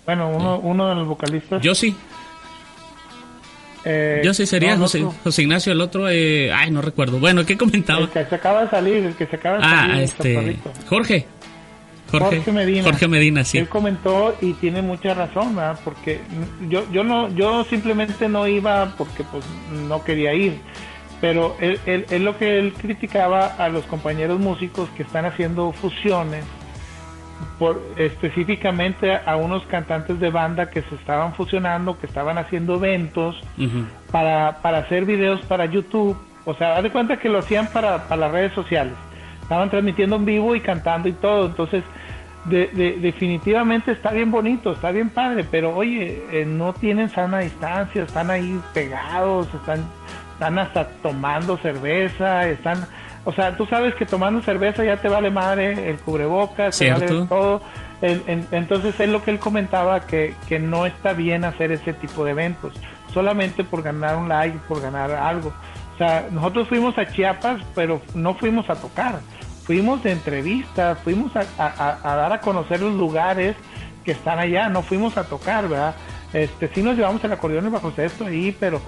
Bueno, 0.06 0.30
uno, 0.30 0.60
uno 0.60 0.90
de 0.90 0.96
los 0.96 1.08
vocalistas. 1.08 1.62
Yo 1.62 1.74
sí. 1.74 1.96
Eh, 3.86 4.22
Yo 4.24 4.34
sí 4.34 4.48
sería 4.48 4.78
José, 4.78 5.06
Ignacio, 5.38 5.72
el 5.72 5.80
otro, 5.80 6.10
eh, 6.10 6.52
ay, 6.52 6.72
no 6.72 6.82
recuerdo. 6.82 7.20
Bueno, 7.20 7.46
¿qué 7.46 7.56
comentaba? 7.56 8.02
El 8.02 8.10
que 8.10 8.26
se 8.26 8.36
acaba 8.36 8.64
de 8.64 8.70
salir, 8.70 9.06
el 9.06 9.14
que 9.14 9.28
se 9.28 9.36
acaba 9.36 9.58
de 9.58 9.64
ah, 9.64 9.88
salir. 9.88 10.04
este, 10.04 10.58
Jorge. 10.90 11.28
Jorge, 12.12 12.52
Medina. 12.52 12.84
Jorge 12.84 13.08
Medina, 13.08 13.44
sí. 13.44 13.58
Él 13.58 13.68
comentó 13.68 14.36
y 14.42 14.54
tiene 14.54 14.82
mucha 14.82 15.14
razón, 15.14 15.56
¿verdad? 15.56 15.80
Porque 15.84 16.22
yo, 16.70 16.90
yo 16.92 17.04
no, 17.04 17.30
yo 17.36 17.64
simplemente 17.66 18.30
no 18.30 18.48
iba 18.48 18.94
porque 18.98 19.24
pues 19.24 19.44
no 19.88 20.04
quería 20.04 20.34
ir. 20.34 20.60
Pero 21.22 21.56
él, 21.60 21.80
él, 21.86 22.24
lo 22.24 22.38
que 22.38 22.60
él 22.60 22.74
criticaba 22.74 23.48
a 23.48 23.70
los 23.70 23.86
compañeros 23.86 24.40
músicos 24.40 24.90
que 24.96 25.04
están 25.04 25.26
haciendo 25.26 25.72
fusiones 25.72 26.44
por, 27.60 27.82
específicamente 27.98 29.16
a 29.16 29.36
unos 29.36 29.64
cantantes 29.66 30.20
de 30.20 30.30
banda 30.30 30.70
que 30.70 30.82
se 30.84 30.96
estaban 30.96 31.34
fusionando, 31.34 31.98
que 31.98 32.06
estaban 32.06 32.38
haciendo 32.38 32.76
eventos 32.76 33.40
para, 34.12 34.62
para 34.62 34.80
hacer 34.80 35.06
videos 35.06 35.42
para 35.46 35.66
YouTube. 35.66 36.18
O 36.46 36.54
sea, 36.54 36.78
haz 36.78 36.84
de 36.84 36.92
cuenta 36.92 37.18
que 37.18 37.30
lo 37.30 37.40
hacían 37.40 37.68
para, 37.68 38.08
para 38.08 38.22
las 38.22 38.32
redes 38.32 38.54
sociales. 38.54 38.94
Estaban 39.42 39.70
transmitiendo 39.70 40.16
en 40.16 40.26
vivo 40.26 40.56
y 40.56 40.62
cantando 40.62 41.08
y 41.08 41.14
todo. 41.14 41.48
Entonces, 41.48 41.84
de, 42.46 42.98
definitivamente 43.02 43.92
está 43.92 44.12
bien 44.12 44.32
bonito, 44.32 44.72
está 44.74 44.92
bien 44.92 45.10
padre, 45.10 45.46
pero 45.50 45.76
oye, 45.76 46.24
eh, 46.32 46.46
no 46.46 46.74
tienen 46.74 47.10
sana 47.10 47.40
distancia, 47.40 48.04
están 48.04 48.30
ahí 48.30 48.60
pegados, 48.74 49.48
están, 49.54 49.84
están 50.34 50.60
hasta 50.60 50.90
tomando 51.02 51.58
cerveza, 51.58 52.48
están 52.48 52.86
o 53.26 53.34
sea, 53.34 53.58
tú 53.58 53.66
sabes 53.66 53.96
que 53.96 54.06
tomando 54.06 54.42
cerveza 54.44 54.86
ya 54.86 54.98
te 54.98 55.10
vale 55.10 55.32
madre 55.32 55.90
el 55.90 55.98
cubrebocas, 55.98 56.78
te 56.78 56.92
vale 56.92 57.26
todo. 57.28 57.62
entonces 58.02 59.00
es 59.00 59.10
lo 59.10 59.24
que 59.24 59.32
él 59.32 59.40
comentaba, 59.40 60.02
que, 60.02 60.36
que 60.48 60.60
no 60.60 60.86
está 60.86 61.14
bien 61.14 61.44
hacer 61.44 61.72
ese 61.72 61.94
tipo 61.94 62.24
de 62.24 62.32
eventos, 62.32 62.74
solamente 63.12 63.64
por 63.64 63.82
ganar 63.82 64.16
un 64.16 64.30
like, 64.30 64.60
por 64.68 64.80
ganar 64.80 65.12
algo. 65.12 65.52
O 65.96 65.98
sea, 65.98 66.28
nosotros 66.30 66.68
fuimos 66.68 66.96
a 67.00 67.12
Chiapas, 67.12 67.62
pero 67.74 68.00
no 68.14 68.36
fuimos 68.36 68.70
a 68.70 68.76
tocar, 68.76 69.22
fuimos 69.64 70.04
de 70.04 70.12
entrevista, 70.12 70.96
fuimos 70.96 71.32
a, 71.36 71.98
dar 72.04 72.32
a 72.32 72.42
conocer 72.42 72.82
los 72.82 72.94
lugares 72.94 73.56
que 74.04 74.12
están 74.12 74.38
allá, 74.38 74.70
no 74.70 74.84
fuimos 74.84 75.18
a 75.18 75.24
tocar, 75.24 75.68
¿verdad? 75.68 75.96
Este, 76.32 76.68
sí 76.68 76.84
nos 76.84 76.96
llevamos 76.96 77.24
el 77.24 77.32
acordeón 77.32 77.66
y 77.66 77.70
bajo 77.70 77.92
esto 77.98 78.26
ahí, 78.26 78.56
pero, 78.60 78.82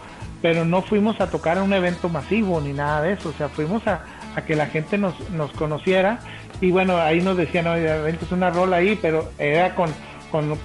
pero 0.44 0.64
no 0.64 0.84
fuimos 0.84 1.20
a 1.22 1.30
tocar 1.32 1.58
en 1.58 1.64
un 1.64 1.74
evento 1.74 2.08
masivo 2.08 2.62
ni 2.62 2.74
nada 2.74 3.02
de 3.02 3.14
eso, 3.14 3.30
o 3.30 3.34
sea, 3.34 3.50
fuimos 3.50 3.88
a, 3.88 4.02
a 4.38 4.46
que 4.46 4.56
la 4.56 4.68
gente 4.68 4.98
nos, 4.98 5.16
nos 5.32 5.52
conociera. 5.52 6.20
Y 6.62 6.70
bueno, 6.72 6.98
ahí 6.98 7.22
nos 7.22 7.36
decían, 7.36 7.68
oye, 7.68 8.10
es 8.10 8.32
una 8.32 8.52
rola 8.52 8.78
ahí, 8.78 8.98
pero 9.02 9.32
era 9.40 9.74
con, 9.74 9.90
con, 10.32 10.56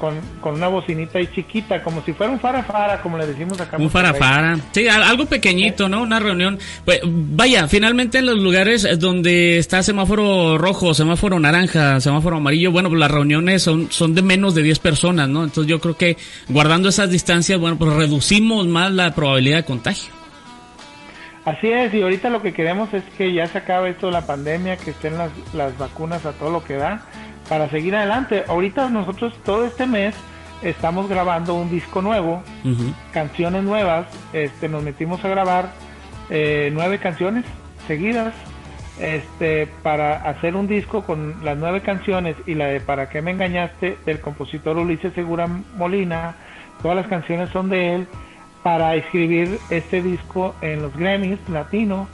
con, 0.40 0.54
una 0.54 0.68
bocinita 0.68 1.18
ahí 1.18 1.28
chiquita, 1.34 1.82
como 1.82 2.04
si 2.04 2.12
fuera 2.12 2.32
un 2.32 2.38
farafara, 2.38 3.00
como 3.00 3.16
le 3.16 3.26
decimos 3.26 3.58
acá. 3.58 3.78
Un 3.78 3.90
farafara, 3.90 4.58
sí, 4.72 4.86
algo 4.88 5.24
pequeñito, 5.24 5.88
¿no? 5.88 6.02
Una 6.02 6.20
reunión. 6.20 6.58
Pues, 6.84 7.00
vaya, 7.04 7.66
finalmente 7.66 8.18
en 8.18 8.26
los 8.26 8.38
lugares 8.38 8.86
donde 8.98 9.56
está 9.56 9.82
semáforo 9.82 10.58
rojo, 10.58 10.92
semáforo 10.92 11.40
naranja, 11.40 11.98
semáforo 12.00 12.36
amarillo, 12.36 12.72
bueno, 12.72 12.90
pues 12.90 13.00
las 13.00 13.10
reuniones 13.10 13.62
son, 13.62 13.90
son 13.90 14.14
de 14.14 14.20
menos 14.20 14.54
de 14.54 14.62
10 14.62 14.78
personas, 14.80 15.30
¿no? 15.30 15.44
Entonces 15.44 15.70
yo 15.70 15.80
creo 15.80 15.96
que 15.96 16.18
guardando 16.48 16.90
esas 16.90 17.08
distancias, 17.08 17.58
bueno, 17.58 17.78
pues 17.78 17.90
reducimos 17.94 18.66
más 18.66 18.92
la 18.92 19.14
probabilidad 19.14 19.56
de 19.56 19.64
contagio. 19.64 20.21
Así 21.44 21.72
es, 21.72 21.92
y 21.92 22.02
ahorita 22.02 22.30
lo 22.30 22.40
que 22.40 22.52
queremos 22.52 22.94
es 22.94 23.02
que 23.16 23.32
ya 23.32 23.46
se 23.48 23.58
acabe 23.58 23.90
esto 23.90 24.06
de 24.06 24.12
la 24.12 24.26
pandemia, 24.26 24.76
que 24.76 24.90
estén 24.90 25.18
las, 25.18 25.32
las 25.52 25.76
vacunas 25.76 26.24
a 26.24 26.32
todo 26.32 26.50
lo 26.50 26.62
que 26.62 26.76
da, 26.76 27.02
para 27.48 27.68
seguir 27.68 27.96
adelante. 27.96 28.44
Ahorita 28.46 28.88
nosotros 28.88 29.34
todo 29.44 29.64
este 29.64 29.86
mes 29.86 30.14
estamos 30.62 31.08
grabando 31.08 31.54
un 31.54 31.68
disco 31.68 32.00
nuevo, 32.00 32.44
canciones 33.12 33.64
nuevas, 33.64 34.06
este, 34.32 34.68
nos 34.68 34.84
metimos 34.84 35.24
a 35.24 35.28
grabar 35.28 35.72
eh, 36.30 36.70
nueve 36.72 36.98
canciones 36.98 37.44
seguidas, 37.88 38.32
este, 39.00 39.66
para 39.82 40.28
hacer 40.28 40.54
un 40.54 40.68
disco 40.68 41.02
con 41.02 41.44
las 41.44 41.58
nueve 41.58 41.80
canciones 41.80 42.36
y 42.46 42.54
la 42.54 42.66
de 42.66 42.78
Para 42.78 43.08
qué 43.08 43.20
me 43.20 43.32
engañaste 43.32 43.98
del 44.06 44.20
compositor 44.20 44.76
Ulises 44.76 45.12
Segura 45.14 45.48
Molina, 45.76 46.36
todas 46.82 46.96
las 46.96 47.08
canciones 47.08 47.50
son 47.50 47.68
de 47.68 47.96
él 47.96 48.06
para 48.62 48.94
escribir 48.94 49.58
este 49.70 50.02
disco 50.02 50.54
en 50.60 50.82
los 50.82 50.96
Grammys 50.96 51.38
latino 51.48 52.08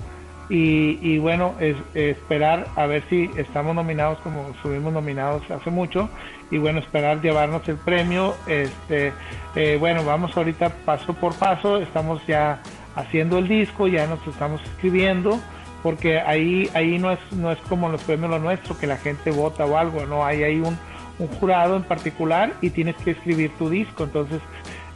y, 0.50 1.18
bueno, 1.18 1.54
es, 1.60 1.76
esperar 1.94 2.68
a 2.74 2.86
ver 2.86 3.04
si 3.10 3.30
estamos 3.36 3.74
nominados 3.74 4.18
como 4.20 4.54
subimos 4.62 4.94
nominados 4.94 5.42
hace 5.50 5.70
mucho 5.70 6.08
y 6.50 6.56
bueno, 6.56 6.78
esperar 6.78 7.20
llevarnos 7.20 7.68
el 7.68 7.76
premio. 7.76 8.34
Este, 8.46 9.12
eh, 9.54 9.76
bueno, 9.78 10.04
vamos 10.04 10.34
ahorita 10.34 10.70
paso 10.70 11.12
por 11.12 11.34
paso, 11.34 11.76
estamos 11.76 12.26
ya 12.26 12.62
haciendo 12.96 13.38
el 13.38 13.46
disco, 13.46 13.88
ya 13.88 14.06
nos 14.06 14.26
estamos 14.26 14.62
escribiendo 14.62 15.38
porque 15.82 16.18
ahí 16.18 16.68
ahí 16.74 16.98
no 16.98 17.12
es 17.12 17.20
no 17.32 17.52
es 17.52 17.58
como 17.68 17.88
los 17.88 18.02
premios 18.02 18.30
lo 18.30 18.38
nuestro 18.40 18.76
que 18.76 18.86
la 18.86 18.96
gente 18.96 19.30
vota 19.30 19.64
o 19.64 19.76
algo, 19.76 20.06
no, 20.06 20.24
ahí 20.24 20.42
hay 20.42 20.56
un, 20.56 20.76
un 21.18 21.28
jurado 21.38 21.76
en 21.76 21.82
particular 21.82 22.52
y 22.60 22.70
tienes 22.70 22.96
que 22.96 23.12
escribir 23.12 23.52
tu 23.58 23.70
disco, 23.70 24.04
entonces 24.04 24.40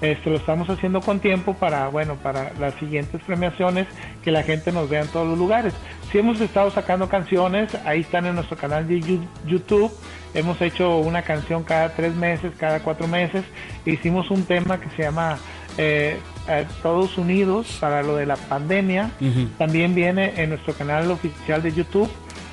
esto 0.02 0.30
lo 0.30 0.36
estamos 0.36 0.68
haciendo 0.68 1.00
con 1.00 1.20
tiempo 1.20 1.54
para, 1.54 1.88
bueno, 1.88 2.16
para 2.16 2.52
las 2.58 2.74
siguientes 2.74 3.22
premiaciones, 3.22 3.86
que 4.22 4.32
la 4.32 4.42
gente 4.42 4.72
nos 4.72 4.90
vea 4.90 5.02
en 5.02 5.08
todos 5.08 5.28
los 5.28 5.38
lugares. 5.38 5.72
Si 6.10 6.18
hemos 6.18 6.40
estado 6.40 6.70
sacando 6.72 7.08
canciones, 7.08 7.74
ahí 7.84 8.00
están 8.00 8.26
en 8.26 8.34
nuestro 8.34 8.56
canal 8.56 8.88
de 8.88 9.00
YouTube. 9.46 9.92
Hemos 10.34 10.60
hecho 10.60 10.98
una 10.98 11.22
canción 11.22 11.62
cada 11.62 11.90
tres 11.90 12.14
meses, 12.16 12.52
cada 12.58 12.80
cuatro 12.80 13.06
meses. 13.06 13.44
Hicimos 13.86 14.30
un 14.30 14.44
tema 14.44 14.80
que 14.80 14.90
se 14.90 15.02
llama 15.04 15.38
eh, 15.78 16.18
eh, 16.48 16.66
Todos 16.82 17.16
Unidos 17.16 17.78
para 17.80 18.02
lo 18.02 18.16
de 18.16 18.26
la 18.26 18.36
pandemia. 18.36 19.12
También 19.56 19.94
viene 19.94 20.32
en 20.36 20.50
nuestro 20.50 20.74
canal 20.74 21.10
oficial 21.12 21.62
de 21.62 21.72
YouTube. 21.72 22.10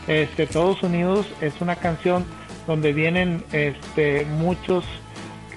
Este, 0.07 0.45
Todos 0.45 0.83
Unidos 0.83 1.25
es 1.41 1.59
una 1.61 1.77
canción 1.77 2.25
donde 2.67 2.93
vienen 2.93 3.43
este, 3.51 4.25
muchos 4.25 4.85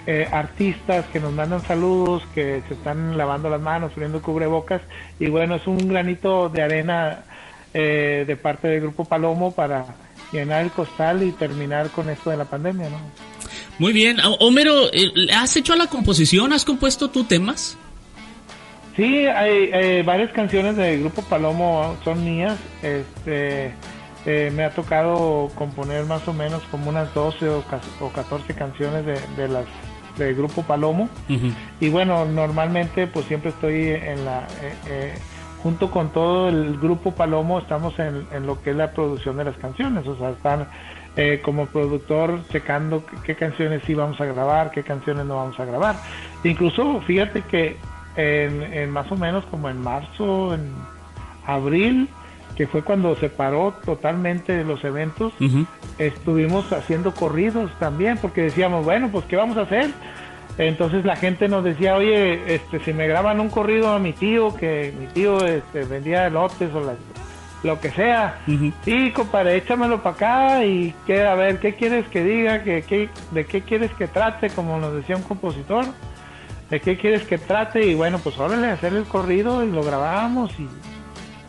eh, 0.05 0.27
artistas 0.33 1.05
que 1.13 1.21
nos 1.21 1.33
mandan 1.33 1.63
saludos, 1.63 2.25
que 2.35 2.61
se 2.67 2.75
están 2.75 3.17
lavando 3.17 3.49
las 3.49 3.61
manos, 3.61 3.93
poniendo 3.93 4.21
cubrebocas 4.21 4.83
y 5.21 5.29
bueno, 5.29 5.55
es 5.55 5.67
un 5.69 5.87
granito 5.87 6.49
de 6.49 6.61
arena 6.61 7.21
eh, 7.73 8.25
de 8.27 8.37
parte 8.37 8.67
del 8.67 8.81
Grupo 8.81 9.05
Palomo 9.05 9.53
para 9.53 9.87
llenar 10.33 10.63
el 10.63 10.73
costal 10.73 11.23
y 11.23 11.31
terminar 11.31 11.91
con 11.91 12.11
esto 12.11 12.31
de 12.31 12.37
la 12.37 12.47
pandemia, 12.47 12.91
¿no? 12.91 12.99
Muy 13.79 13.93
bien, 13.93 14.17
Homero, 14.41 14.93
eh, 14.93 15.13
¿has 15.37 15.57
hecho 15.57 15.77
la 15.77 15.87
composición? 15.87 16.53
¿Has 16.53 16.65
compuesto 16.65 17.09
tú 17.11 17.23
temas? 17.23 17.79
Sí, 18.97 19.27
hay 19.27 20.03
varias 20.03 20.33
canciones 20.33 20.75
del 20.75 20.99
Grupo 20.99 21.23
Palomo 21.23 21.97
son 22.03 22.25
mías, 22.25 22.59
este... 22.83 23.73
me 24.27 24.65
ha 24.65 24.71
tocado 24.71 25.49
componer 25.55 26.05
más 26.07 26.27
o 26.27 26.33
menos 26.33 26.61
como 26.73 26.91
unas 26.91 27.15
12 27.15 27.49
o, 27.49 27.65
14 28.13 28.53
canciones 28.55 29.07
de 29.07 29.49
las 29.49 29.67
grupo 30.35 30.63
Palomo. 30.63 31.09
Y 31.81 31.89
bueno, 31.89 32.25
normalmente 32.25 33.07
pues 33.07 33.27
siempre 33.27 33.51
estoy 33.51 33.89
en 33.91 34.25
la... 34.25 34.41
Eh, 34.63 34.75
eh, 34.89 35.15
junto 35.63 35.91
con 35.91 36.11
todo 36.11 36.49
el 36.49 36.77
grupo 36.79 37.13
Palomo 37.13 37.61
estamos 37.61 37.97
en, 37.99 38.27
lo 38.45 38.61
que 38.63 38.71
es 38.71 38.77
la 38.77 38.91
producción 38.91 39.37
de 39.37 39.45
las 39.45 39.57
canciones, 39.59 40.05
o 40.09 40.17
sea, 40.17 40.31
están 40.31 40.67
eh, 41.15 41.41
como 41.45 41.67
productor 41.67 42.41
checando 42.49 43.05
qué, 43.25 43.37
canciones 43.37 43.83
sí 43.87 43.95
vamos 43.95 44.21
a 44.21 44.25
grabar, 44.25 44.73
qué 44.73 44.83
canciones 44.83 45.25
no 45.25 45.37
vamos 45.37 45.61
a 45.61 45.65
grabar. 45.65 45.97
Incluso 46.43 47.01
fíjate 47.03 47.43
que 47.43 47.77
en, 48.17 48.91
más 48.91 49.11
o 49.13 49.17
menos 49.17 49.45
como 49.47 49.69
en 49.69 49.81
marzo, 49.81 50.53
en 50.55 50.73
abril, 51.47 52.09
que 52.63 52.69
fue 52.69 52.83
cuando 52.83 53.17
se 53.17 53.29
paró 53.29 53.75
totalmente 53.85 54.63
los 54.63 54.85
eventos, 54.85 55.33
estuvimos 55.99 56.73
haciendo 56.73 57.13
corridos 57.13 57.73
también, 57.81 58.19
porque 58.19 58.43
decíamos, 58.43 58.85
bueno, 58.85 59.09
pues 59.11 59.25
¿qué 59.25 59.35
vamos 59.35 59.57
a 59.57 59.63
hacer? 59.63 59.91
Entonces 60.59 61.05
la 61.05 61.17
gente 61.17 61.49
nos 61.49 61.65
decía, 61.65 61.97
oye, 61.97 62.55
este, 62.55 62.79
si 62.85 62.93
me 62.93 63.09
graban 63.09 63.41
un 63.41 63.49
corrido 63.49 63.93
a 63.93 63.99
mi 63.99 64.13
tío, 64.13 64.55
que 64.55 64.95
mi 64.97 65.09
tío 65.09 65.45
este, 65.45 65.83
vendía 65.87 66.29
elotes 66.29 66.73
o 66.73 66.95
lo 67.65 67.81
que 67.81 67.91
sea, 67.91 68.39
sí, 68.85 69.11
compadre, 69.11 69.57
échamelo 69.57 70.01
para 70.01 70.15
acá 70.15 70.65
y 70.65 70.95
que, 71.05 71.27
a 71.27 71.35
ver, 71.35 71.59
¿qué 71.59 71.75
quieres 71.75 72.07
que 72.11 72.23
diga? 72.23 72.63
¿Qué, 72.63 73.09
de 73.33 73.45
qué 73.45 73.63
quieres 73.63 73.91
que 73.95 74.07
trate? 74.07 74.51
Como 74.51 74.79
nos 74.79 74.95
decía 74.95 75.17
un 75.17 75.25
compositor, 75.25 75.87
¿de 76.71 76.81
qué 76.81 76.97
quieres 76.97 77.25
que 77.25 77.39
trate? 77.39 77.85
Y 77.85 77.97
bueno, 77.97 78.21
pues 78.21 78.39
órale, 78.39 78.69
hacer 78.71 78.93
el 78.93 79.03
corrido 79.03 79.65
y 79.65 79.73
lo 79.73 79.83
grabamos 79.83 80.53
y 80.61 80.69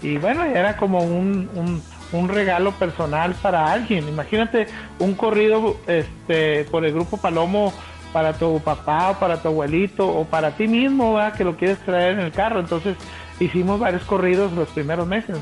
y 0.03 0.17
bueno, 0.17 0.43
era 0.43 0.77
como 0.77 0.99
un, 0.99 1.49
un, 1.55 1.81
un, 2.11 2.29
regalo 2.29 2.73
personal 2.73 3.33
para 3.41 3.71
alguien. 3.71 4.07
Imagínate 4.07 4.67
un 4.99 5.15
corrido 5.15 5.77
este, 5.87 6.65
por 6.65 6.85
el 6.85 6.93
grupo 6.93 7.17
Palomo 7.17 7.73
para 8.11 8.33
tu 8.33 8.59
papá 8.59 9.11
o 9.11 9.19
para 9.19 9.41
tu 9.41 9.47
abuelito 9.47 10.07
o 10.07 10.25
para 10.25 10.55
ti 10.55 10.67
mismo, 10.67 11.17
que 11.35 11.43
lo 11.43 11.55
quieres 11.55 11.79
traer 11.79 12.13
en 12.13 12.19
el 12.19 12.31
carro. 12.31 12.59
Entonces 12.59 12.95
hicimos 13.39 13.79
varios 13.79 14.03
corridos 14.03 14.51
los 14.53 14.69
primeros 14.69 15.07
meses. 15.07 15.37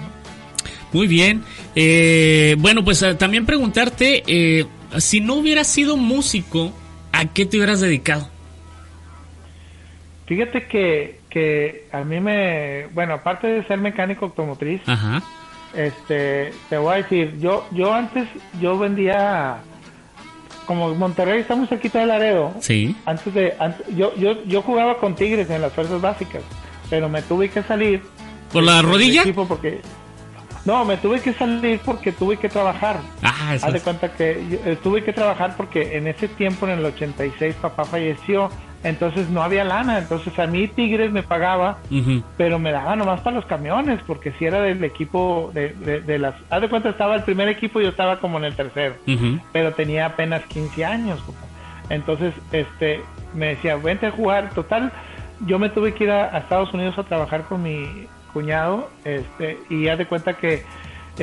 Muy 0.93 1.07
bien. 1.07 1.43
Eh, 1.76 2.55
bueno, 2.59 2.84
pues 2.84 3.01
eh, 3.01 3.16
también 3.16 3.45
preguntarte, 3.45 4.24
eh, 4.28 4.66
si 4.97 5.22
no 5.22 5.36
hubieras 5.36 5.68
sido 5.68 5.97
músico, 5.97 6.74
¿a 7.12 7.26
qué 7.26 7.45
te 7.45 7.57
hubieras 7.57 7.82
dedicado? 7.82 8.30
Fíjate 10.26 10.68
que, 10.68 11.21
que 11.32 11.88
a 11.92 12.04
mí 12.04 12.20
me, 12.20 12.88
bueno, 12.94 13.14
aparte 13.16 13.48
de 13.48 13.64
ser 13.66 13.80
mecánico 13.80 14.26
automotriz, 14.26 14.82
este, 15.74 16.54
te 16.70 16.78
voy 16.78 16.94
a 16.94 16.98
decir, 16.98 17.40
yo, 17.40 17.66
yo 17.72 17.94
antes, 17.94 18.28
yo 18.60 18.78
vendía, 18.78 19.58
como 20.66 20.94
Monterrey 20.94 21.40
estamos 21.40 21.70
cerquita 21.70 22.00
de 22.00 22.06
Laredo, 22.06 22.54
sí. 22.60 22.96
antes 23.06 23.34
de, 23.34 23.56
yo, 23.96 24.14
yo, 24.16 24.44
yo 24.44 24.62
jugaba 24.62 24.98
con 24.98 25.16
Tigres 25.16 25.50
en 25.50 25.62
las 25.62 25.72
fuerzas 25.72 26.02
básicas, 26.02 26.44
pero 26.90 27.08
me 27.08 27.22
tuve 27.22 27.50
que 27.50 27.64
salir. 27.64 28.04
¿Por 28.52 28.64
la 28.64 28.82
rodilla? 28.82 29.24
Porque, 29.48 29.80
no, 30.66 30.84
me 30.84 30.98
tuve 30.98 31.22
que 31.22 31.32
salir 31.34 31.80
porque 31.86 32.12
tuve 32.12 32.36
que 32.36 32.50
trabajar. 32.50 33.00
Ah, 33.24 33.54
Haz 33.54 33.72
de 33.72 33.80
cuenta 33.80 34.12
que 34.14 34.60
eh, 34.66 34.78
tuve 34.84 35.02
que 35.02 35.14
trabajar 35.14 35.56
porque 35.56 35.98
en 35.98 36.08
ese 36.08 36.28
tiempo, 36.28 36.68
en 36.68 36.80
el 36.80 36.86
86, 36.86 37.56
papá 37.62 37.86
falleció, 37.86 38.52
entonces 38.84 39.30
no 39.30 39.42
había 39.42 39.64
lana. 39.64 40.00
Entonces 40.00 40.38
a 40.40 40.48
mí 40.48 40.68
Tigres 40.68 41.12
me 41.12 41.24
pagaba, 41.24 41.78
pero 42.38 42.60
me 42.60 42.72
daba 42.72 42.96
nomás 42.96 43.22
para 43.22 43.36
los 43.36 43.46
camiones, 43.46 44.00
porque 44.06 44.32
si 44.34 44.46
era 44.46 44.62
del 44.62 44.84
equipo 44.84 45.52
de, 45.54 45.70
de, 45.74 46.20
las... 46.20 46.36
Haz 46.50 46.62
de 46.62 46.70
cuenta, 46.70 46.90
estaba 46.90 47.16
el 47.16 47.24
primer 47.24 47.48
equipo 47.48 47.80
y 47.80 47.84
yo 47.84 47.90
estaba 47.90 48.20
como 48.20 48.38
en 48.38 48.46
el 48.46 48.56
tercero, 48.56 48.96
pero 49.52 49.74
tenía 49.74 50.08
apenas 50.08 50.44
15 50.46 50.86
años. 50.86 51.20
Entonces, 51.90 52.34
este, 52.52 53.02
me 53.34 53.48
decía, 53.48 53.76
vente 53.76 54.08
a 54.08 54.12
jugar. 54.12 54.50
Total, 54.54 54.92
yo 55.46 55.60
me 55.60 55.70
tuve 55.70 55.94
que 55.94 56.06
ir 56.06 56.12
a 56.12 56.38
Estados 56.38 56.74
Unidos 56.74 56.98
a 56.98 57.04
trabajar 57.04 57.44
con 57.44 57.64
mi 57.64 58.08
cuñado, 58.34 58.90
este, 59.04 59.60
y 59.70 59.84
ya 59.84 59.98
de 59.98 60.06
cuenta 60.06 60.34
que 60.34 60.64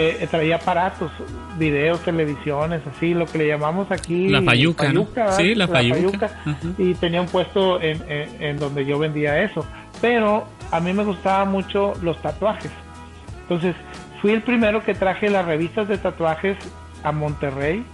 eh, 0.01 0.29
traía 0.31 0.57
aparatos, 0.57 1.11
videos, 1.59 2.01
televisiones, 2.05 2.83
así, 2.87 3.15
lo 3.15 3.27
que 3.27 3.39
le 3.39 3.49
llamamos 3.49 3.91
aquí. 3.91 4.29
La 4.29 4.41
payuca, 4.41 4.93
Sí, 5.33 5.57
la, 5.57 5.67
payuca. 5.67 6.31
Y 6.79 6.95
tenía 6.95 7.21
un 7.21 7.27
puesto 7.27 7.83
en, 7.83 8.01
en, 8.09 8.59
donde 8.59 8.85
yo 8.87 8.99
vendía 9.01 9.43
eso. 9.43 9.67
Pero 10.01 10.47
a 10.71 10.79
mí 10.79 10.93
me 10.93 11.03
gustaban 11.03 11.51
mucho 11.51 11.95
los 12.01 12.23
tatuajes. 12.23 12.71
Entonces, 13.43 13.75
fui 14.23 14.31
el 14.31 14.43
primero 14.43 14.85
que 14.85 14.95
traje 14.95 15.31
las 15.31 15.45
revistas 15.45 15.89
de 15.89 15.99
tatuajes 15.99 16.57
a 17.03 17.11
Monterrey, 17.11 17.85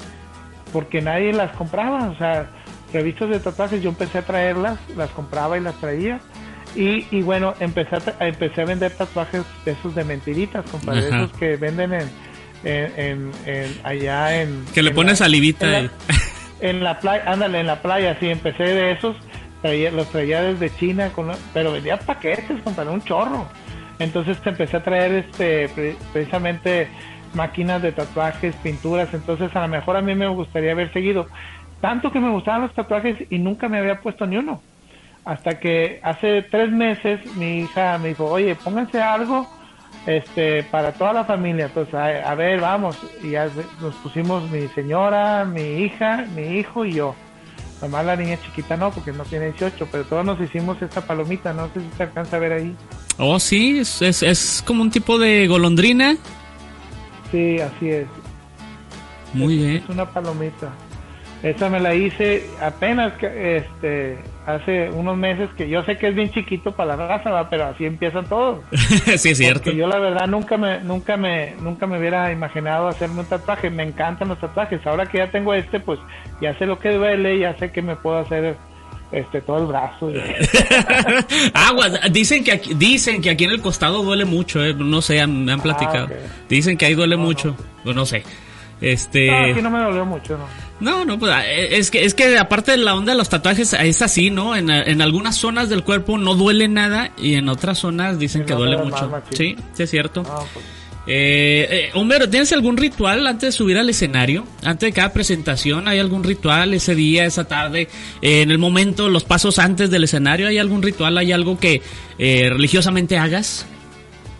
porque 0.74 1.00
nadie 1.00 1.32
las 1.32 1.52
compraba. 1.52 2.08
O 2.08 2.18
sea, 2.18 2.50
revistas 2.92 3.30
de 3.30 3.40
tatuajes, 3.40 3.82
yo 3.82 3.88
empecé 3.88 4.18
a 4.18 4.22
traerlas, 4.26 4.78
las 4.94 5.08
compraba 5.10 5.56
y 5.56 5.62
las 5.62 5.74
traía 5.76 6.20
y, 6.74 7.06
y 7.10 7.22
bueno, 7.22 7.54
empecé 7.60 7.96
a, 7.96 8.26
empecé 8.26 8.62
a 8.62 8.64
vender 8.64 8.92
tatuajes 8.92 9.42
de 9.64 9.72
esos 9.72 9.94
de 9.94 10.04
mentiritas, 10.04 10.68
compadre, 10.70 11.08
esos 11.08 11.32
que 11.32 11.56
venden 11.56 11.92
en, 11.94 12.10
en, 12.64 13.32
allá 13.82 14.42
en... 14.42 14.64
Que 14.74 14.82
le 14.82 14.90
pones 14.90 15.18
salivita 15.18 15.78
en 15.78 15.90
en 16.60 16.82
la 16.82 16.98
playa, 16.98 17.24
ándale, 17.26 17.60
en 17.60 17.66
la 17.66 17.82
playa, 17.82 18.16
sí, 18.20 18.28
empecé 18.28 18.62
de 18.62 18.92
esos, 18.92 19.16
traía, 19.60 19.90
los 19.90 20.08
traía 20.08 20.42
desde 20.42 20.74
China, 20.76 21.10
con, 21.10 21.30
pero 21.52 21.72
vendía 21.72 21.98
paquetes, 21.98 22.62
compadre, 22.62 22.90
un 22.90 23.02
chorro. 23.02 23.46
Entonces 23.98 24.38
empecé 24.44 24.78
a 24.78 24.82
traer 24.82 25.12
este 25.12 25.68
precisamente 26.12 26.88
máquinas 27.34 27.82
de 27.82 27.92
tatuajes, 27.92 28.54
pinturas, 28.56 29.12
entonces 29.12 29.54
a 29.54 29.60
lo 29.60 29.68
mejor 29.68 29.96
a 29.96 30.00
mí 30.00 30.14
me 30.14 30.26
gustaría 30.28 30.72
haber 30.72 30.92
seguido. 30.92 31.26
Tanto 31.80 32.10
que 32.10 32.18
me 32.18 32.30
gustaban 32.30 32.62
los 32.62 32.74
tatuajes 32.74 33.18
y 33.30 33.38
nunca 33.38 33.68
me 33.68 33.78
había 33.78 34.00
puesto 34.00 34.26
ni 34.26 34.36
uno 34.36 34.62
hasta 35.24 35.58
que 35.58 36.00
hace 36.02 36.42
tres 36.42 36.70
meses 36.70 37.20
mi 37.36 37.60
hija 37.60 37.98
me 37.98 38.08
dijo, 38.08 38.26
oye, 38.26 38.54
pónganse 38.54 39.00
algo 39.00 39.48
este 40.06 40.62
para 40.64 40.92
toda 40.92 41.12
la 41.12 41.24
familia. 41.24 41.66
Entonces, 41.66 41.94
a, 41.94 42.34
ver, 42.34 42.60
vamos. 42.60 42.98
Y 43.22 43.30
ya 43.30 43.48
nos 43.80 43.94
pusimos 43.96 44.50
mi 44.50 44.68
señora, 44.68 45.44
mi 45.44 45.84
hija, 45.84 46.26
mi 46.34 46.58
hijo 46.58 46.84
y 46.84 46.94
yo. 46.94 47.14
Nomás 47.80 48.04
la 48.04 48.16
niña 48.16 48.38
chiquita 48.40 48.76
no, 48.76 48.90
porque 48.90 49.12
no 49.12 49.24
tiene 49.24 49.46
18, 49.46 49.88
pero 49.90 50.04
todos 50.04 50.24
nos 50.24 50.40
hicimos 50.40 50.80
esta 50.80 51.00
palomita. 51.00 51.52
No 51.52 51.68
sé 51.68 51.80
si 51.80 51.96
se 51.96 52.02
alcanza 52.04 52.36
a 52.36 52.40
ver 52.40 52.52
ahí. 52.52 52.76
Oh, 53.18 53.38
sí, 53.38 53.78
es, 53.78 54.02
es, 54.02 54.22
es 54.22 54.62
como 54.66 54.82
un 54.82 54.90
tipo 54.90 55.18
de 55.18 55.46
golondrina. 55.46 56.16
Sí, 57.30 57.58
así 57.60 57.90
es. 57.90 58.06
Muy 59.32 59.56
bien. 59.56 59.76
Es 59.76 59.88
una 59.88 60.08
palomita. 60.08 60.70
Esa 61.42 61.68
me 61.68 61.80
la 61.80 61.94
hice 61.94 62.48
apenas 62.60 63.12
este 63.22 64.18
hace 64.46 64.90
unos 64.90 65.16
meses 65.16 65.48
que 65.56 65.68
yo 65.68 65.82
sé 65.84 65.96
que 65.96 66.08
es 66.08 66.14
bien 66.14 66.30
chiquito 66.30 66.72
para 66.72 66.96
la 66.96 67.08
raza, 67.08 67.48
pero 67.48 67.66
así 67.66 67.86
empiezan 67.86 68.26
todos. 68.26 68.60
sí 69.16 69.30
es 69.30 69.38
cierto. 69.38 69.70
yo 69.70 69.86
la 69.86 69.98
verdad 69.98 70.26
nunca 70.26 70.56
me 70.56 70.80
nunca 70.80 71.16
me 71.16 71.54
nunca 71.60 71.86
me 71.86 71.98
hubiera 71.98 72.30
imaginado 72.32 72.88
hacerme 72.88 73.20
un 73.20 73.26
tatuaje. 73.26 73.70
Me 73.70 73.82
encantan 73.82 74.28
los 74.28 74.38
tatuajes. 74.38 74.86
Ahora 74.86 75.06
que 75.06 75.18
ya 75.18 75.30
tengo 75.30 75.54
este, 75.54 75.80
pues 75.80 75.98
ya 76.40 76.56
sé 76.58 76.66
lo 76.66 76.78
que 76.78 76.92
duele, 76.92 77.38
ya 77.38 77.56
sé 77.58 77.72
que 77.72 77.82
me 77.82 77.96
puedo 77.96 78.18
hacer 78.18 78.56
este 79.12 79.40
todo 79.40 79.58
el 79.58 79.66
brazo. 79.66 80.10
Aguas, 81.54 82.00
dicen 82.12 82.44
que 82.44 82.52
aquí, 82.52 82.74
dicen 82.74 83.22
que 83.22 83.30
aquí 83.30 83.44
en 83.44 83.50
el 83.50 83.60
costado 83.60 84.02
duele 84.02 84.24
mucho, 84.24 84.64
eh. 84.64 84.74
no 84.74 85.00
sé, 85.02 85.24
me 85.26 85.52
han 85.52 85.60
ah, 85.60 85.62
platicado. 85.62 86.08
Dicen 86.48 86.76
que 86.76 86.86
ahí 86.86 86.94
duele 86.94 87.16
mucho, 87.16 87.48
no. 87.48 87.56
Pues 87.84 87.96
no 87.96 88.06
sé. 88.06 88.24
Este... 88.80 89.30
No, 89.30 89.36
aquí 89.38 89.62
no 89.62 89.70
me 89.70 89.78
dolió 89.78 90.04
mucho, 90.04 90.36
¿no? 90.36 90.46
No, 90.84 91.06
no, 91.06 91.18
pues 91.18 91.32
ah, 91.32 91.46
eh, 91.46 91.78
es 91.78 91.90
que, 91.90 92.04
es 92.04 92.12
que 92.12 92.36
aparte 92.36 92.72
de 92.72 92.76
la 92.76 92.94
onda 92.94 93.12
de 93.12 93.18
los 93.18 93.30
tatuajes 93.30 93.72
es 93.72 94.02
así, 94.02 94.30
¿no? 94.30 94.54
En, 94.54 94.68
en 94.68 95.00
algunas 95.00 95.34
zonas 95.36 95.70
del 95.70 95.82
cuerpo 95.82 96.18
no 96.18 96.34
duele 96.34 96.68
nada 96.68 97.10
y 97.16 97.34
en 97.34 97.48
otras 97.48 97.78
zonas 97.78 98.18
dicen 98.18 98.44
que 98.44 98.52
duele 98.52 98.76
mucho. 98.76 99.10
sí, 99.30 99.56
sí 99.72 99.82
es 99.82 99.90
cierto. 99.90 100.22
Pues. 100.22 100.64
Eh, 101.06 101.90
eh, 101.94 102.28
¿tienes 102.30 102.52
algún 102.52 102.76
ritual 102.76 103.26
antes 103.26 103.48
de 103.48 103.52
subir 103.52 103.78
al 103.78 103.88
escenario? 103.88 104.46
Antes 104.62 104.88
de 104.88 104.92
cada 104.92 105.12
presentación, 105.12 105.88
¿hay 105.88 105.98
algún 105.98 106.22
ritual 106.22 106.74
ese 106.74 106.94
día, 106.94 107.24
esa 107.24 107.44
tarde? 107.44 107.88
Eh, 108.20 108.42
en 108.42 108.50
el 108.50 108.58
momento, 108.58 109.08
los 109.08 109.24
pasos 109.24 109.58
antes 109.58 109.90
del 109.90 110.04
escenario, 110.04 110.48
¿hay 110.48 110.58
algún 110.58 110.82
ritual? 110.82 111.16
¿Hay 111.16 111.32
algo 111.32 111.58
que 111.58 111.80
religiosamente 112.18 113.16
hagas? 113.16 113.66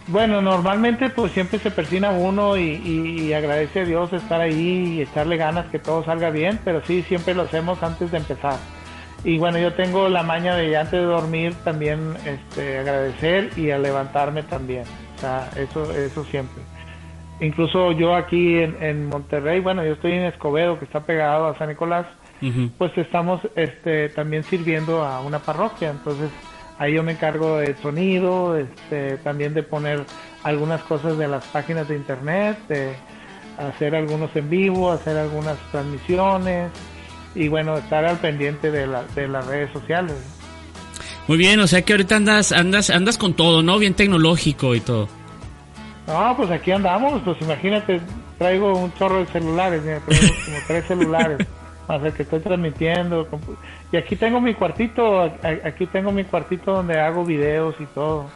Bueno, 0.07 0.43
normalmente 0.43 1.09
pues 1.09 1.33
siempre 1.33 1.59
se 1.59 1.71
persina 1.71 2.11
uno 2.11 2.59
y, 2.59 3.33
agradece 3.33 3.81
a 3.81 3.85
Dios 3.85 4.13
estar 4.13 4.41
ahí 4.41 4.97
y 4.97 5.01
echarle 5.01 5.39
ganas 5.39 5.67
que 5.67 5.79
todo 5.79 6.05
salga 6.05 6.31
bien, 6.31 6.61
pero 6.63 6.83
sí, 6.85 7.03
siempre 7.03 7.35
lo 7.35 7.43
hacemos 7.43 7.83
antes 7.83 8.11
de 8.11 8.19
empezar. 8.19 8.59
Y 9.25 9.39
bueno, 9.39 9.59
yo 9.59 9.73
tengo 9.73 10.11
la 10.11 10.23
maña 10.23 10.55
de 10.57 10.77
antes 10.77 11.01
de 11.01 11.07
dormir 11.07 11.55
también 11.65 12.15
este, 12.27 12.79
agradecer 12.79 13.51
y 13.57 13.71
a 13.71 13.79
levantarme 13.79 14.43
también. 14.43 14.85
O 15.17 15.21
sea, 15.21 15.49
eso, 15.57 15.91
eso 15.95 16.23
siempre. 16.25 16.63
Incluso 17.41 17.93
yo 17.93 18.15
aquí 18.15 18.59
en, 18.59 19.09
Monterrey, 19.09 19.61
bueno, 19.61 19.83
yo 19.85 19.95
estoy 19.95 20.13
en 20.13 20.25
Escobedo, 20.25 20.79
que 20.79 20.85
está 20.85 21.01
pegado 21.01 21.47
a 21.47 21.59
San 21.59 21.69
Nicolás, 21.69 22.07
pues 22.77 22.93
estamos 22.99 23.41
este, 23.57 24.11
también 24.11 24.43
sirviendo 24.43 25.03
a 25.03 25.23
una 25.23 25.39
parroquia, 25.39 25.91
entonces 25.91 26.31
Ahí 26.79 26.95
yo 26.95 27.03
me 27.03 27.13
encargo 27.13 27.59
del 27.59 27.77
sonido, 27.79 28.57
este, 28.57 29.17
también 29.19 29.55
de 29.55 29.63
poner 29.63 30.05
algunas 30.43 30.83
cosas 30.83 31.17
de 31.17 31.29
las 31.29 31.45
páginas 31.47 31.89
de 31.89 31.97
internet, 31.97 32.59
de 32.69 32.95
hacer 33.59 33.95
algunos 33.95 34.35
en 34.35 34.51
vivo, 34.51 34.91
hacer 34.91 35.17
algunas 35.17 35.57
transmisiones 35.71 36.71
y 37.35 37.49
bueno, 37.49 37.79
estar 37.79 38.05
al 38.05 38.19
pendiente 38.19 38.71
de, 38.71 38.87
la, 38.87 39.05
de 39.15 39.29
las 39.29 39.47
redes 39.47 39.71
sociales. 39.73 40.17
Muy 41.27 41.39
bien, 41.39 41.61
o 41.61 41.67
sea 41.67 41.83
que 41.83 41.93
ahorita 41.93 42.17
andas, 42.17 42.53
andas, 42.53 42.91
andas 42.91 43.19
con 43.19 43.35
todo, 43.35 43.63
¿no? 43.63 43.79
Bien 43.79 43.95
tecnológico 43.95 44.75
y 44.75 44.81
todo. 44.81 45.09
No, 46.07 46.37
pues 46.37 46.51
aquí 46.51 46.71
andamos, 46.71 47.23
pues 47.25 47.41
imagínate, 47.41 48.01
traigo 48.37 48.77
un 48.77 48.93
chorro 48.95 49.21
de 49.21 49.27
celulares, 49.27 49.83
traigo 49.83 50.35
como 50.45 50.59
tres 50.67 50.85
celulares. 50.87 51.39
a 51.89 51.99
ver 51.99 52.13
que 52.13 52.23
estoy 52.23 52.41
transmitiendo. 52.41 53.29
Y 53.93 53.97
aquí 53.97 54.17
tengo 54.17 54.41
mi 54.41 54.55
cuartito, 54.55 55.23
aquí 55.65 55.87
tengo 55.87 56.13
mi 56.13 56.25
cuartito 56.25 56.73
donde 56.73 56.99
hago 56.99 57.25
videos 57.25 57.75
y 57.81 57.87
todo. 57.87 58.29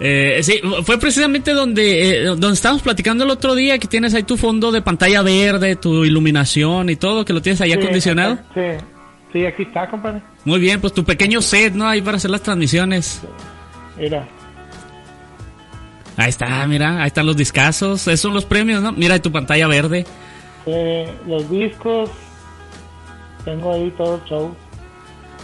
Eh, 0.00 0.40
sí, 0.42 0.60
fue 0.84 0.98
precisamente 0.98 1.52
donde, 1.52 2.10
eh, 2.10 2.24
donde 2.24 2.52
estábamos 2.52 2.82
platicando 2.82 3.24
el 3.24 3.30
otro 3.30 3.54
día, 3.54 3.78
que 3.78 3.88
tienes 3.88 4.14
ahí 4.14 4.22
tu 4.22 4.36
fondo 4.36 4.70
de 4.70 4.80
pantalla 4.80 5.22
verde, 5.22 5.74
tu 5.76 6.04
iluminación 6.04 6.88
y 6.88 6.96
todo, 6.96 7.24
que 7.24 7.32
lo 7.32 7.42
tienes 7.42 7.60
ahí 7.60 7.72
acondicionado. 7.72 8.38
Sí, 8.54 8.84
sí, 9.32 9.44
aquí 9.44 9.64
está, 9.64 9.88
compadre. 9.88 10.22
Muy 10.44 10.60
bien, 10.60 10.80
pues 10.80 10.92
tu 10.92 11.04
pequeño 11.04 11.42
set, 11.42 11.74
¿no? 11.74 11.86
Ahí 11.86 12.00
para 12.00 12.18
hacer 12.18 12.30
las 12.30 12.42
transmisiones. 12.42 13.22
Mira. 13.98 14.26
Ahí 16.16 16.30
está, 16.30 16.66
mira, 16.66 17.02
ahí 17.02 17.08
están 17.08 17.26
los 17.26 17.36
discazos, 17.36 18.06
esos 18.08 18.20
son 18.20 18.34
los 18.34 18.44
premios, 18.44 18.82
¿no? 18.82 18.92
Mira, 18.92 19.20
tu 19.20 19.32
pantalla 19.32 19.66
verde. 19.66 20.04
los 21.26 21.50
discos, 21.50 22.10
tengo 23.48 23.72
ahí 23.72 23.90
todo 23.96 24.16
el 24.16 24.24
show. 24.24 24.54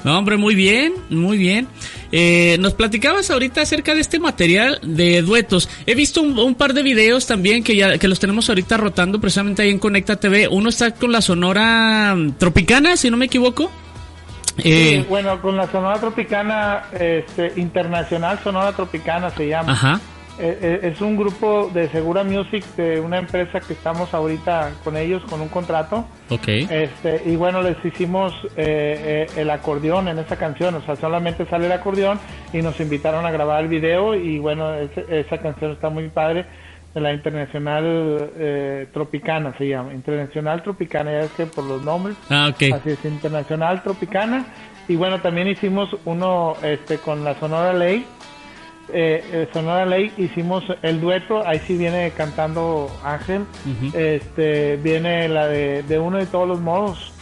No, 0.05 0.18
hombre, 0.18 0.36
muy 0.36 0.55
bien, 0.55 0.92
muy 1.09 1.38
bien. 1.38 1.66
Eh, 2.12 2.59
nos 2.61 2.74
platicabas 2.74 3.30
ahorita 3.30 3.62
acerca 3.62 3.94
de 3.94 4.02
este 4.02 4.18
material 4.18 4.78
de 4.82 5.22
duetos. 5.22 5.70
He 5.86 5.94
visto 5.94 6.20
un, 6.20 6.55
par 6.55 6.74
de 6.74 6.82
videos 6.82 7.26
también 7.26 7.64
que 7.64 7.74
ya 7.74 7.96
que 7.96 8.07
los 8.07 8.20
tenemos 8.20 8.50
ahorita 8.50 8.76
rotando 8.76 9.18
precisamente 9.18 9.62
ahí 9.62 9.70
en 9.70 9.78
Conecta 9.78 10.16
TV. 10.16 10.46
Uno 10.48 10.68
está 10.68 10.90
con 10.94 11.11
la 11.11 11.22
Sonora 11.22 12.14
mm, 12.14 12.32
Tropicana, 12.32 12.98
si 12.98 13.11
no 13.11 13.16
me 13.16 13.24
equivoco. 13.24 13.70
Eh, 14.59 15.05
bueno, 15.09 15.40
con 15.40 15.57
la 15.57 15.66
Sonora 15.72 15.98
Tropicana 15.98 16.84
este, 16.92 17.55
Internacional 17.57 18.38
Sonora 18.44 18.72
Tropicana 18.72 19.30
se 19.30 19.48
llama. 19.48 19.72
Ajá. 19.72 20.00
Eh, 20.39 20.59
eh, 20.61 20.91
es 20.93 21.01
un 21.01 21.16
grupo 21.16 21.70
de 21.72 21.89
Segura 21.91 22.24
Music 22.24 22.64
de 22.76 22.99
una 22.99 23.18
empresa 23.18 23.61
que 23.61 23.72
estamos 23.72 24.12
ahorita 24.12 24.72
con 24.82 24.97
ellos 24.97 25.22
con 25.30 25.41
un 25.41 25.49
contrato. 25.49 26.05
Ok. 26.28 26.49
Este, 26.49 27.22
y 27.26 27.37
bueno, 27.37 27.62
les 27.62 27.82
hicimos 27.85 28.32
eh, 28.57 29.28
el 29.37 29.51
acordeón 29.51 30.09
en 30.09 30.18
esa 30.18 30.37
canción, 30.37 30.74
o 30.74 30.82
sea, 30.82 30.97
solamente 30.97 31.47
sale 31.47 31.66
el 31.66 31.72
acordeón 31.72 32.18
y 32.53 32.62
nos 32.62 32.80
invitaron 32.80 33.24
a 33.26 33.30
grabar 33.30 33.62
el 33.62 33.68
video 33.68 34.14
y 34.16 34.39
bueno, 34.39 34.74
esa 34.74 35.39
canción 35.39 35.72
está 35.72 35.89
muy 35.89 36.09
padre. 36.09 36.47
De 36.95 37.01
la 37.01 37.12
Internacional 37.12 38.30
Tropicana 38.93 39.53
se 39.59 39.66
llama, 39.66 39.93
Internacional 39.93 40.62
Tropicana, 40.62 41.11
ya 41.11 41.20
es 41.22 41.32
que 41.32 41.47
por 41.47 41.64
los 41.64 41.82
nombres. 41.82 42.16
Ah, 42.30 42.49
ok. 42.53 42.72
Así 42.72 42.91
es, 42.91 43.05
Internacional 43.05 43.82
Tropicana. 43.82 44.47
Y 44.87 44.95
bueno, 44.95 45.20
también 45.20 45.49
hicimos 45.49 45.89
uno 46.05 46.55
este, 46.62 46.99
con 46.99 47.24
la 47.24 47.35
Sonora 47.41 47.72
Ley 47.72 48.07
eh, 48.93 49.24
eh, 49.32 49.49
Sonora 49.53 49.87
Ley 49.87 50.12
hicimos 50.16 50.64
el 50.82 51.01
dueto, 51.01 51.47
ahí 51.47 51.61
sí 51.66 51.76
viene 51.76 52.12
cantando 52.16 52.91
Ángel, 53.03 53.47
este 53.95 54.76
viene 54.76 55.28
la 55.28 55.47
de, 55.47 55.82
de 55.82 55.99
uno 55.99 56.18
de 56.18 56.26
todos 56.26 56.47
los 56.47 56.61
modos, 56.61 57.12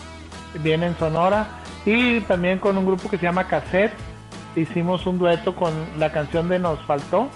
viene 0.63 0.87
en 0.87 0.97
Sonora. 0.97 1.59
Y 1.85 2.21
también 2.23 2.59
con 2.59 2.79
un 2.79 2.87
grupo 2.87 3.09
que 3.11 3.19
se 3.19 3.25
llama 3.25 3.49
Cassette 3.49 3.93
hicimos 4.55 5.07
un 5.07 5.19
dueto 5.19 5.57
con 5.57 5.73
la 5.99 6.13
canción 6.13 6.49
de 6.49 6.59
Nos 6.59 6.79
Faltó 6.81 7.29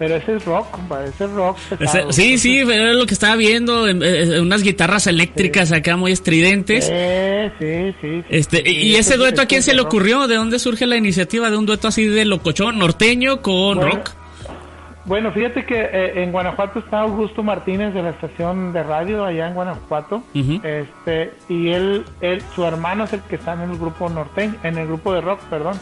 pero 0.00 0.16
ese 0.16 0.36
es 0.36 0.46
rock, 0.46 0.66
ese 1.06 1.24
es 1.24 1.30
rock. 1.30 1.58
sí, 2.08 2.38
sí, 2.38 2.60
era 2.60 2.94
lo 2.94 3.04
que 3.04 3.12
estaba 3.12 3.36
viendo, 3.36 3.84
unas 3.84 4.62
guitarras 4.62 5.06
eléctricas 5.06 5.72
acá 5.72 5.98
muy 5.98 6.10
estridentes. 6.10 6.86
sí, 7.58 7.94
sí. 8.00 8.24
este, 8.30 8.66
¿Y 8.66 8.94
ese 8.94 9.18
dueto 9.18 9.42
a 9.42 9.44
quién 9.44 9.62
se 9.62 9.74
le 9.74 9.82
ocurrió? 9.82 10.26
¿De 10.26 10.36
dónde 10.36 10.58
surge 10.58 10.86
la 10.86 10.96
iniciativa 10.96 11.50
de 11.50 11.58
un 11.58 11.66
dueto 11.66 11.86
así 11.86 12.06
de 12.06 12.24
locochón 12.24 12.78
norteño 12.78 13.42
con 13.42 13.78
rock? 13.78 14.12
Bueno, 15.04 15.32
fíjate 15.32 15.66
que 15.66 15.78
eh, 15.78 16.22
en 16.22 16.32
Guanajuato 16.32 16.78
está 16.78 17.00
Augusto 17.00 17.42
Martínez 17.42 17.92
de 17.92 18.02
la 18.02 18.10
estación 18.10 18.72
de 18.72 18.82
radio 18.82 19.26
allá 19.26 19.48
en 19.48 19.54
Guanajuato, 19.54 20.22
este, 20.32 21.34
y 21.50 21.72
él, 21.72 22.06
él, 22.22 22.40
su 22.54 22.64
hermano 22.64 23.04
es 23.04 23.12
el 23.12 23.20
que 23.20 23.36
está 23.36 23.52
en 23.52 23.68
el 23.68 23.76
grupo 23.76 24.08
norteño, 24.08 24.54
en 24.62 24.78
el 24.78 24.86
grupo 24.86 25.12
de 25.12 25.20
rock, 25.20 25.40
perdón. 25.50 25.78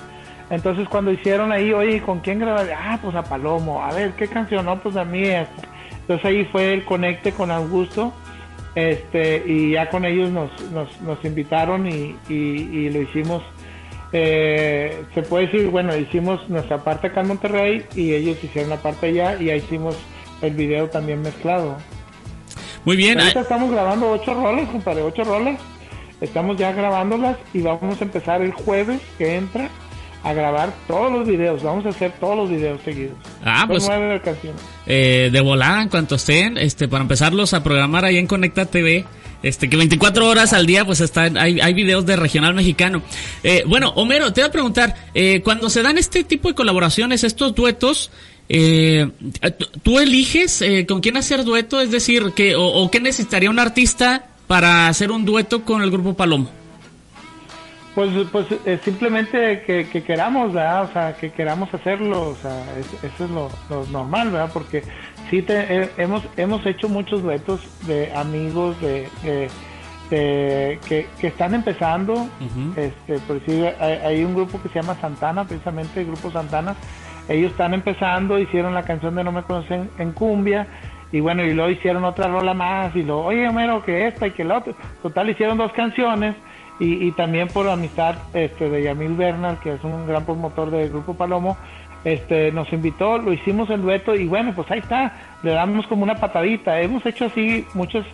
Entonces 0.50 0.88
cuando 0.88 1.12
hicieron 1.12 1.52
ahí, 1.52 1.72
oye, 1.72 2.00
¿con 2.00 2.20
quién 2.20 2.38
grabar? 2.38 2.66
Ah, 2.72 2.98
pues 3.02 3.14
a 3.14 3.22
Palomo. 3.22 3.82
A 3.82 3.92
ver, 3.92 4.12
¿qué 4.12 4.28
canción? 4.28 4.64
No, 4.64 4.80
pues 4.80 4.96
a 4.96 5.04
mí 5.04 5.22
esta. 5.22 5.68
Entonces 6.00 6.24
ahí 6.24 6.44
fue 6.46 6.72
el 6.72 6.84
conecte 6.84 7.32
con 7.32 7.50
Augusto. 7.50 8.12
Este, 8.74 9.42
y 9.44 9.72
ya 9.72 9.90
con 9.90 10.04
ellos 10.04 10.30
nos, 10.30 10.50
nos, 10.70 11.00
nos 11.00 11.22
invitaron 11.24 11.88
y, 11.88 12.16
y, 12.28 12.90
lo 12.90 13.02
hicimos. 13.02 13.42
Eh, 14.12 15.04
se 15.14 15.22
puede 15.22 15.46
decir, 15.46 15.68
bueno, 15.68 15.94
hicimos 15.96 16.48
nuestra 16.48 16.78
parte 16.78 17.08
acá 17.08 17.20
en 17.20 17.28
Monterrey 17.28 17.84
y 17.94 18.14
ellos 18.14 18.42
hicieron 18.42 18.70
la 18.70 18.76
parte 18.76 19.08
allá 19.08 19.36
y 19.38 19.50
ahí 19.50 19.58
hicimos 19.58 19.96
el 20.40 20.54
video 20.54 20.88
también 20.88 21.20
mezclado. 21.20 21.76
Muy 22.84 22.96
bien. 22.96 23.18
Ahorita 23.20 23.40
estamos 23.40 23.70
grabando 23.70 24.10
ocho 24.10 24.32
roles, 24.32 24.68
compadre, 24.68 25.02
ocho 25.02 25.24
roles. 25.24 25.58
Estamos 26.20 26.56
ya 26.56 26.72
grabándolas 26.72 27.36
y 27.52 27.60
vamos 27.60 28.00
a 28.00 28.04
empezar 28.04 28.40
el 28.40 28.52
jueves 28.52 29.00
que 29.18 29.36
entra 29.36 29.68
a 30.22 30.32
grabar 30.32 30.74
todos 30.86 31.12
los 31.12 31.26
videos. 31.26 31.62
Vamos 31.62 31.86
a 31.86 31.90
hacer 31.90 32.12
todos 32.20 32.36
los 32.36 32.50
videos 32.50 32.80
seguidos. 32.84 33.16
Ah, 33.44 33.64
pues. 33.66 33.86
Nueve 33.86 34.20
eh, 34.86 35.30
de 35.32 35.40
volada, 35.40 35.82
en 35.82 35.88
cuanto 35.88 36.16
estén, 36.16 36.58
este, 36.58 36.88
para 36.88 37.02
empezarlos 37.02 37.54
a 37.54 37.62
programar 37.62 38.04
ahí 38.04 38.18
en 38.18 38.26
Conecta 38.26 38.66
TV. 38.66 39.04
Este, 39.40 39.70
que 39.70 39.76
24 39.76 40.28
horas 40.28 40.52
al 40.52 40.66
día, 40.66 40.84
pues 40.84 41.00
están, 41.00 41.38
hay, 41.38 41.60
hay 41.60 41.72
videos 41.72 42.04
de 42.04 42.16
regional 42.16 42.54
mexicano. 42.54 43.02
Eh, 43.44 43.62
bueno, 43.66 43.90
Homero, 43.94 44.32
te 44.32 44.40
voy 44.40 44.48
a 44.48 44.52
preguntar, 44.52 44.96
eh, 45.14 45.42
cuando 45.42 45.70
se 45.70 45.82
dan 45.82 45.96
este 45.96 46.24
tipo 46.24 46.48
de 46.48 46.54
colaboraciones, 46.56 47.22
estos 47.22 47.54
duetos, 47.54 48.10
eh, 48.48 49.08
¿tú 49.82 50.00
eliges 50.00 50.60
eh, 50.62 50.86
con 50.86 51.00
quién 51.00 51.16
hacer 51.16 51.44
dueto? 51.44 51.80
Es 51.80 51.92
decir, 51.92 52.32
que, 52.34 52.56
o, 52.56 52.66
o 52.66 52.90
qué 52.90 52.98
necesitaría 52.98 53.50
un 53.50 53.60
artista 53.60 54.26
para 54.48 54.88
hacer 54.88 55.12
un 55.12 55.24
dueto 55.24 55.64
con 55.64 55.82
el 55.82 55.90
grupo 55.90 56.14
Palomo? 56.14 56.50
Pues, 57.98 58.12
pues 58.30 58.46
simplemente 58.84 59.62
que, 59.62 60.04
queramos, 60.04 60.52
¿verdad? 60.52 60.84
O 60.84 60.92
sea, 60.92 61.16
que 61.16 61.32
queramos 61.32 61.74
hacerlo, 61.74 62.28
o 62.28 62.36
sea, 62.36 62.62
eso 63.02 63.24
es 63.24 63.28
lo, 63.28 63.50
normal, 63.90 64.30
¿verdad? 64.30 64.50
Porque 64.54 64.84
sí 65.28 65.42
te, 65.42 65.82
eh, 65.82 65.90
hemos, 65.96 66.22
hemos 66.36 66.64
hecho 66.64 66.88
muchos 66.88 67.24
duetos 67.24 67.60
de 67.88 68.14
amigos 68.14 68.80
de, 68.80 69.08
que, 70.08 70.78
que, 71.18 71.26
están 71.26 71.54
empezando, 71.54 72.28
este, 72.76 73.18
por 73.26 73.40
decir, 73.40 73.74
hay, 73.80 74.22
un 74.22 74.36
grupo 74.36 74.62
que 74.62 74.68
se 74.68 74.80
llama 74.80 74.94
Santana, 75.00 75.44
precisamente 75.44 76.02
el 76.02 76.06
grupo 76.06 76.30
Santana, 76.30 76.76
ellos 77.28 77.50
están 77.50 77.74
empezando, 77.74 78.38
hicieron 78.38 78.74
la 78.74 78.84
canción 78.84 79.16
de 79.16 79.24
No 79.24 79.32
me 79.32 79.42
conocen 79.42 79.90
en 79.98 80.12
cumbia, 80.12 80.68
y 81.10 81.18
bueno, 81.18 81.42
y 81.42 81.52
luego 81.52 81.72
hicieron 81.72 82.04
otra 82.04 82.28
rola 82.28 82.54
más, 82.54 82.94
y 82.94 83.02
lo, 83.02 83.24
oye, 83.24 83.48
Homero, 83.48 83.82
que 83.84 84.06
esta 84.06 84.28
y 84.28 84.30
que 84.30 84.44
la 84.44 84.58
otra, 84.58 84.72
total 85.02 85.30
hicieron 85.30 85.58
dos 85.58 85.72
canciones, 85.72 86.36
y, 86.80 87.10
también 87.12 87.48
por 87.48 87.68
amistad 87.68 88.16
este, 88.34 88.70
de 88.70 88.82
Yamil 88.84 89.14
Bernal, 89.14 89.58
que 89.60 89.72
es 89.72 89.82
un 89.82 90.06
gran 90.06 90.24
promotor 90.24 90.70
del 90.70 90.90
Grupo 90.90 91.14
Palomo, 91.14 91.56
este, 92.04 92.52
nos 92.52 92.72
invitó, 92.72 93.18
lo 93.18 93.32
hicimos 93.32 93.68
en 93.70 93.82
dueto 93.82 94.14
y 94.14 94.26
bueno, 94.28 94.52
pues 94.54 94.70
ahí 94.70 94.78
está, 94.78 95.12
le 95.42 95.52
damos 95.52 95.86
como 95.88 96.04
una 96.04 96.14
patadita. 96.14 96.80
Hemos 96.80 97.04
hecho 97.04 97.26
así 97.26 97.66
muchos, 97.74 98.06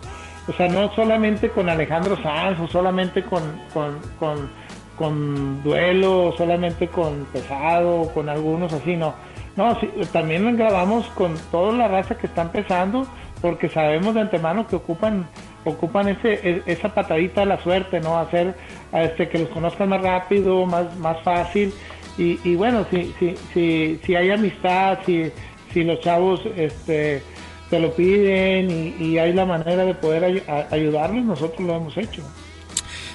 o 0.47 0.53
sea, 0.53 0.67
no 0.67 0.91
solamente 0.95 1.49
con 1.49 1.69
Alejandro 1.69 2.17
Sanz 2.21 2.59
o 2.59 2.67
solamente 2.67 3.23
con, 3.23 3.43
con, 3.73 3.99
con, 4.19 4.49
con 4.97 5.63
duelo, 5.63 6.29
o 6.29 6.37
solamente 6.37 6.87
con 6.87 7.25
pesado, 7.31 8.11
con 8.13 8.29
algunos 8.29 8.73
así, 8.73 8.95
no. 8.95 9.13
No, 9.55 9.79
sí, 9.79 9.89
también 10.11 10.57
grabamos 10.57 11.07
con 11.09 11.35
toda 11.51 11.71
la 11.71 11.87
raza 11.87 12.17
que 12.17 12.27
está 12.27 12.41
empezando, 12.41 13.07
porque 13.41 13.69
sabemos 13.69 14.13
de 14.15 14.21
antemano 14.21 14.67
que 14.67 14.75
ocupan 14.75 15.27
ocupan 15.65 16.07
ese, 16.07 16.33
e, 16.33 16.63
esa 16.65 16.93
patadita 16.93 17.41
de 17.41 17.47
la 17.47 17.61
suerte, 17.61 17.99
¿no? 17.99 18.17
Hacer 18.17 18.55
este, 18.93 19.27
que 19.27 19.39
los 19.39 19.49
conozcan 19.49 19.89
más 19.89 20.01
rápido, 20.01 20.65
más, 20.65 20.95
más 20.97 21.21
fácil. 21.23 21.73
Y, 22.17 22.39
y 22.43 22.55
bueno, 22.55 22.85
si, 22.89 23.13
si, 23.19 23.35
si, 23.53 23.99
si 24.05 24.15
hay 24.15 24.31
amistad, 24.31 24.99
si, 25.05 25.25
si 25.73 25.83
los 25.83 25.99
chavos 25.99 26.41
este, 26.55 27.21
te 27.69 27.79
lo 27.79 27.93
piden 27.93 28.95
y, 28.99 29.17
hay 29.17 29.33
la 29.33 29.45
manera 29.45 29.83
de 29.83 29.93
poder 29.93 30.43
ayudarles, 30.71 31.25
nosotros 31.25 31.59
lo 31.59 31.75
hemos 31.75 31.97
hecho. 31.97 32.21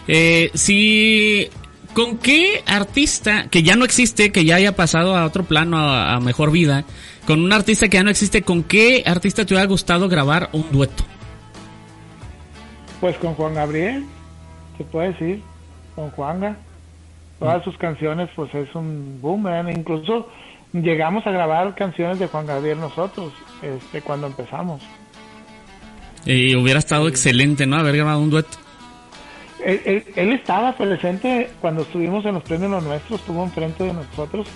Eh, 0.07 0.51
si 0.55 1.51
¿Con 1.93 2.19
qué 2.19 2.63
artista 2.67 3.49
que 3.51 3.65
ya 3.65 3.75
no 3.75 3.85
existe, 3.85 4.31
que 4.31 4.45
ya 4.45 4.57
haya 4.57 4.77
pasado 4.77 5.17
a 5.17 5.25
otro 5.25 5.45
plano, 5.45 5.77
a, 5.79 6.21
mejor 6.21 6.53
vida, 6.53 6.85
con 7.27 7.43
un 7.43 7.53
artista 7.53 7.89
que 7.89 7.97
ya 7.97 8.05
no 8.05 8.11
existe, 8.11 8.43
¿con 8.43 8.63
qué 8.63 9.03
artista 9.07 9.45
te 9.45 9.55
hubiera 9.55 9.67
gustado 9.67 10.09
grabar 10.09 10.51
un 10.53 10.71
dueto? 10.71 11.05
Pues 13.01 13.17
con 13.17 13.35
Juan 13.35 13.55
Gabriel, 13.55 14.05
se 14.77 14.85
puede 14.85 15.09
decir, 15.13 15.43
con 15.95 16.11
Juanga. 16.11 16.57
Todas 17.39 17.65
sus 17.65 17.77
canciones, 17.79 18.29
pues 18.37 18.55
es 18.55 18.75
un 18.75 19.19
boom, 19.23 19.49
incluso 19.71 20.29
llegamos 20.75 21.27
a 21.27 21.31
grabar 21.31 21.75
canciones 21.75 22.19
de 22.19 22.27
Juan 22.27 22.47
Gabriel 22.47 22.79
nosotros, 22.79 23.33
este, 23.63 24.03
cuando 24.03 24.27
empezamos. 24.27 24.83
Y 26.27 26.55
hubiera 26.55 26.79
estado 26.79 27.09
excelente, 27.09 27.67
¿no? 27.67 27.77
Haber 27.77 27.97
grabado 27.97 28.21
un 28.21 28.29
dueto. 28.29 28.59
Él, 29.65 30.05
él, 30.17 30.33
estaba 30.33 30.73
presente 30.77 31.51
cuando 31.61 31.83
estuvimos 31.83 32.25
en 32.27 32.35
los 32.35 32.43
premios 32.43 32.71
los 32.71 32.83
nuestros, 32.83 33.21
estuvo 33.21 33.43
enfrente 33.43 33.85
de 33.85 33.93
nosotros 33.95 34.47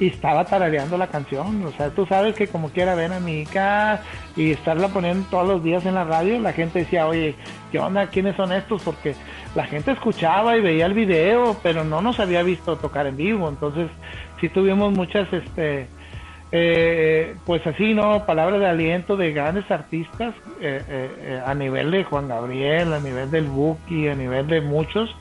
y 0.00 0.08
estaba 0.08 0.46
tarareando 0.46 0.96
la 0.96 1.06
canción. 1.06 1.64
O 1.64 1.70
sea, 1.72 1.90
tú 1.90 2.06
sabes 2.06 2.34
que 2.34 2.48
como 2.48 2.70
quiera 2.70 2.94
ven 2.94 3.12
a 3.12 3.20
mi 3.20 3.42
hija 3.42 4.00
y 4.34 4.50
estarla 4.52 4.88
poniendo 4.88 5.28
todos 5.30 5.46
los 5.46 5.62
días 5.62 5.84
en 5.84 5.94
la 5.94 6.04
radio, 6.04 6.40
la 6.40 6.54
gente 6.54 6.80
decía, 6.80 7.06
oye, 7.06 7.36
¿qué 7.70 7.78
onda? 7.78 8.06
¿Quiénes 8.06 8.34
son 8.34 8.50
estos? 8.50 8.82
Porque 8.82 9.14
la 9.54 9.66
gente 9.66 9.92
escuchaba 9.92 10.56
y 10.56 10.62
veía 10.62 10.86
el 10.86 10.94
video, 10.94 11.54
pero 11.62 11.84
no 11.84 12.00
nos 12.00 12.18
había 12.18 12.42
visto 12.42 12.76
tocar 12.76 13.06
en 13.06 13.18
vivo. 13.18 13.48
Entonces, 13.48 13.90
sí 14.40 14.48
tuvimos 14.48 14.90
muchas, 14.94 15.30
este, 15.34 15.86
eh, 16.50 17.36
pues 17.44 17.64
así, 17.66 17.92
¿no? 17.92 18.24
Palabras 18.24 18.58
de 18.58 18.66
aliento 18.66 19.18
de 19.18 19.32
grandes 19.32 19.70
artistas 19.70 20.34
eh, 20.62 20.82
eh, 20.88 21.42
a 21.44 21.54
nivel 21.54 21.90
de 21.90 22.04
Juan 22.04 22.26
Gabriel, 22.26 22.94
a 22.94 23.00
nivel 23.00 23.30
del 23.30 23.44
Buki, 23.44 24.08
a 24.08 24.14
nivel 24.14 24.46
de 24.46 24.62
muchos, 24.62 25.14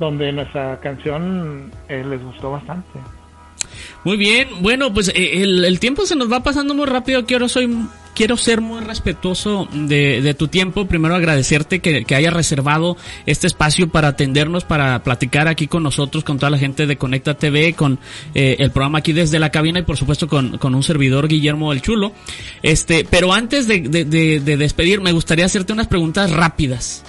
donde 0.00 0.32
nuestra 0.32 0.80
canción 0.80 1.70
les 1.88 2.22
gustó 2.24 2.50
bastante. 2.50 2.98
Muy 4.04 4.16
bien, 4.16 4.48
bueno, 4.60 4.92
pues 4.94 5.08
eh, 5.08 5.42
el, 5.42 5.80
tiempo 5.80 6.06
se 6.06 6.14
nos 6.16 6.30
va 6.30 6.42
pasando 6.42 6.74
muy 6.74 6.86
rápido, 6.86 7.24
ahora 7.28 7.48
soy 7.48 7.68
quiero 8.16 8.36
ser 8.36 8.62
muy 8.62 8.80
respetuoso 8.80 9.68
de, 9.72 10.34
tu 10.36 10.48
tiempo. 10.48 10.86
Primero 10.86 11.14
agradecerte 11.14 11.80
que, 11.80 12.04
que 12.04 12.14
hayas 12.14 12.32
reservado 12.32 12.96
este 13.26 13.46
espacio 13.46 13.88
para 13.88 14.08
atendernos, 14.08 14.64
para 14.64 15.02
platicar 15.04 15.46
aquí 15.46 15.68
con 15.68 15.82
nosotros, 15.82 16.24
con 16.24 16.38
toda 16.38 16.50
la 16.50 16.58
gente 16.58 16.86
de 16.86 16.96
Conecta 16.96 17.34
TV, 17.34 17.74
con 17.74 18.00
eh, 18.34 18.56
el 18.58 18.70
programa 18.70 18.98
aquí 18.98 19.12
desde 19.12 19.38
la 19.38 19.50
cabina 19.50 19.80
y 19.80 19.82
por 19.82 19.98
supuesto 19.98 20.26
con, 20.26 20.56
con 20.58 20.74
un 20.74 20.82
servidor 20.82 21.28
Guillermo 21.28 21.72
el 21.72 21.82
Chulo. 21.82 22.12
Este, 22.62 23.06
pero 23.08 23.32
antes 23.32 23.68
de, 23.68 23.80
de, 23.80 24.04
de, 24.04 24.56
despedir, 24.56 25.00
me 25.00 25.12
gustaría 25.12 25.44
hacerte 25.44 25.74
unas 25.74 25.86
preguntas 25.86 26.30
rápidas. 26.30 27.04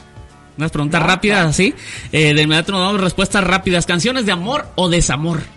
Unas 0.57 0.71
preguntas 0.71 1.01
rápidas, 1.01 1.47
así. 1.47 1.73
Eh, 2.11 2.33
de 2.33 2.41
inmediato 2.41 2.73
nos 2.73 2.81
damos 2.81 2.99
respuestas 2.99 3.43
rápidas. 3.43 3.85
¿Canciones 3.85 4.25
de 4.25 4.33
amor 4.33 4.67
o 4.75 4.89
desamor? 4.89 5.56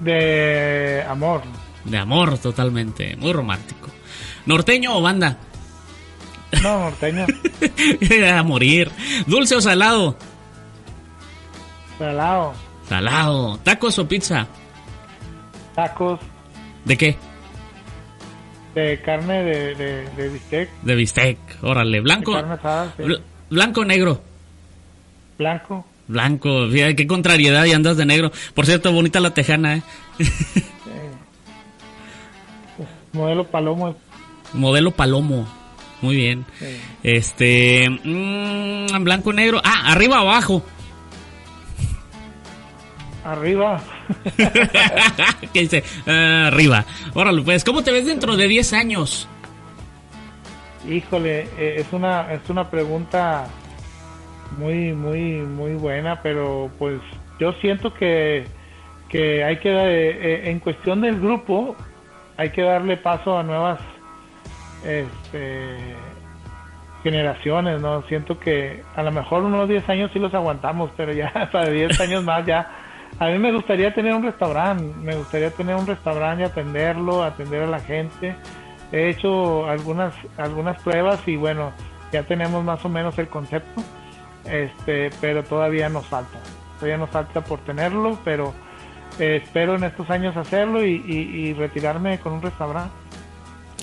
De 0.00 1.04
amor. 1.08 1.42
De 1.84 1.98
amor, 1.98 2.38
totalmente. 2.38 3.16
Muy 3.16 3.32
romántico. 3.32 3.88
¿Norteño 4.46 4.96
o 4.96 5.02
banda? 5.02 5.38
No, 6.62 6.78
norteño. 6.80 7.26
A 8.34 8.42
morir. 8.42 8.90
¿Dulce 9.26 9.56
o 9.56 9.60
salado? 9.60 10.16
Salado. 11.98 12.54
Salado. 12.88 13.58
¿Tacos 13.58 13.98
o 13.98 14.08
pizza? 14.08 14.46
Tacos. 15.74 16.20
¿De 16.84 16.96
qué? 16.96 17.16
De 18.74 19.00
carne 19.02 19.42
de, 19.42 19.74
de, 20.16 20.28
bistec. 20.28 20.70
De 20.82 20.94
bistec, 20.94 21.38
órale. 21.62 22.00
¿Blanco? 22.00 22.32
¿Blanco 23.50 23.80
o 23.80 23.84
negro? 23.84 24.22
Blanco. 25.36 25.84
Blanco, 26.08 26.68
qué 26.70 27.06
contrariedad 27.06 27.66
y 27.66 27.72
andas 27.72 27.96
de 27.96 28.06
negro. 28.06 28.32
Por 28.54 28.66
cierto, 28.66 28.92
bonita 28.92 29.20
la 29.20 29.34
tejana, 29.34 29.76
¿eh? 29.76 29.82
Modelo 33.12 33.44
Palomo. 33.44 33.94
Modelo 34.54 34.90
Palomo. 34.90 35.46
Muy 36.00 36.16
bien. 36.16 36.44
Este. 37.02 37.88
Mmm, 37.88 39.04
blanco 39.04 39.32
negro. 39.32 39.60
Ah, 39.64 39.92
arriba 39.92 40.22
o 40.22 40.28
abajo. 40.28 40.64
Arriba. 43.24 43.82
¿Qué 45.52 45.60
dice? 45.60 45.84
Ah, 46.06 46.46
arriba. 46.46 46.84
Órale, 47.14 47.42
pues, 47.42 47.64
¿cómo 47.64 47.82
te 47.82 47.92
ves 47.92 48.06
dentro 48.06 48.36
de 48.36 48.48
10 48.48 48.72
años? 48.72 49.28
Híjole, 50.88 51.40
eh, 51.58 51.76
es 51.78 51.92
una, 51.92 52.32
es 52.32 52.48
una 52.48 52.70
pregunta 52.70 53.46
muy, 54.56 54.92
muy, 54.92 55.42
muy 55.42 55.74
buena, 55.74 56.22
pero 56.22 56.70
pues 56.78 57.00
yo 57.38 57.52
siento 57.54 57.92
que, 57.94 58.46
que 59.08 59.44
hay 59.44 59.58
que, 59.58 59.70
eh, 59.70 60.10
eh, 60.10 60.50
en 60.50 60.60
cuestión 60.60 61.00
del 61.00 61.20
grupo, 61.20 61.76
hay 62.36 62.50
que 62.50 62.62
darle 62.62 62.96
paso 62.96 63.38
a 63.38 63.42
nuevas 63.42 63.80
este, 64.84 65.76
generaciones, 67.02 67.80
¿no? 67.80 68.02
Siento 68.02 68.38
que 68.38 68.82
a 68.96 69.02
lo 69.02 69.12
mejor 69.12 69.42
unos 69.42 69.68
10 69.68 69.88
años 69.88 70.10
sí 70.12 70.18
los 70.18 70.34
aguantamos, 70.34 70.90
pero 70.96 71.12
ya 71.12 71.32
para 71.52 71.68
10 71.70 72.00
años 72.00 72.24
más 72.24 72.44
ya... 72.46 72.70
A 73.18 73.28
mí 73.28 73.38
me 73.38 73.50
gustaría 73.50 73.92
tener 73.94 74.14
un 74.14 74.22
restaurante, 74.22 74.84
me 75.02 75.16
gustaría 75.16 75.50
tener 75.50 75.74
un 75.74 75.86
restaurante 75.86 76.42
y 76.42 76.46
atenderlo, 76.46 77.24
atender 77.24 77.62
a 77.62 77.66
la 77.66 77.80
gente. 77.80 78.36
He 78.92 79.08
hecho 79.08 79.66
algunas 79.66 80.14
algunas 80.36 80.80
pruebas 80.82 81.26
y 81.26 81.36
bueno, 81.36 81.72
ya 82.12 82.22
tenemos 82.22 82.62
más 82.62 82.84
o 82.84 82.88
menos 82.88 83.18
el 83.18 83.28
concepto, 83.28 83.82
este, 84.44 85.10
pero 85.20 85.44
todavía 85.44 85.88
nos 85.88 86.06
falta. 86.06 86.38
Todavía 86.76 86.98
nos 86.98 87.10
falta 87.10 87.42
por 87.42 87.58
tenerlo, 87.60 88.18
pero 88.24 88.54
eh, 89.18 89.40
espero 89.44 89.76
en 89.76 89.84
estos 89.84 90.08
años 90.10 90.36
hacerlo 90.36 90.84
y, 90.84 91.52
retirarme 91.54 92.18
con 92.18 92.34
un 92.34 92.42
restaurante. 92.42 92.94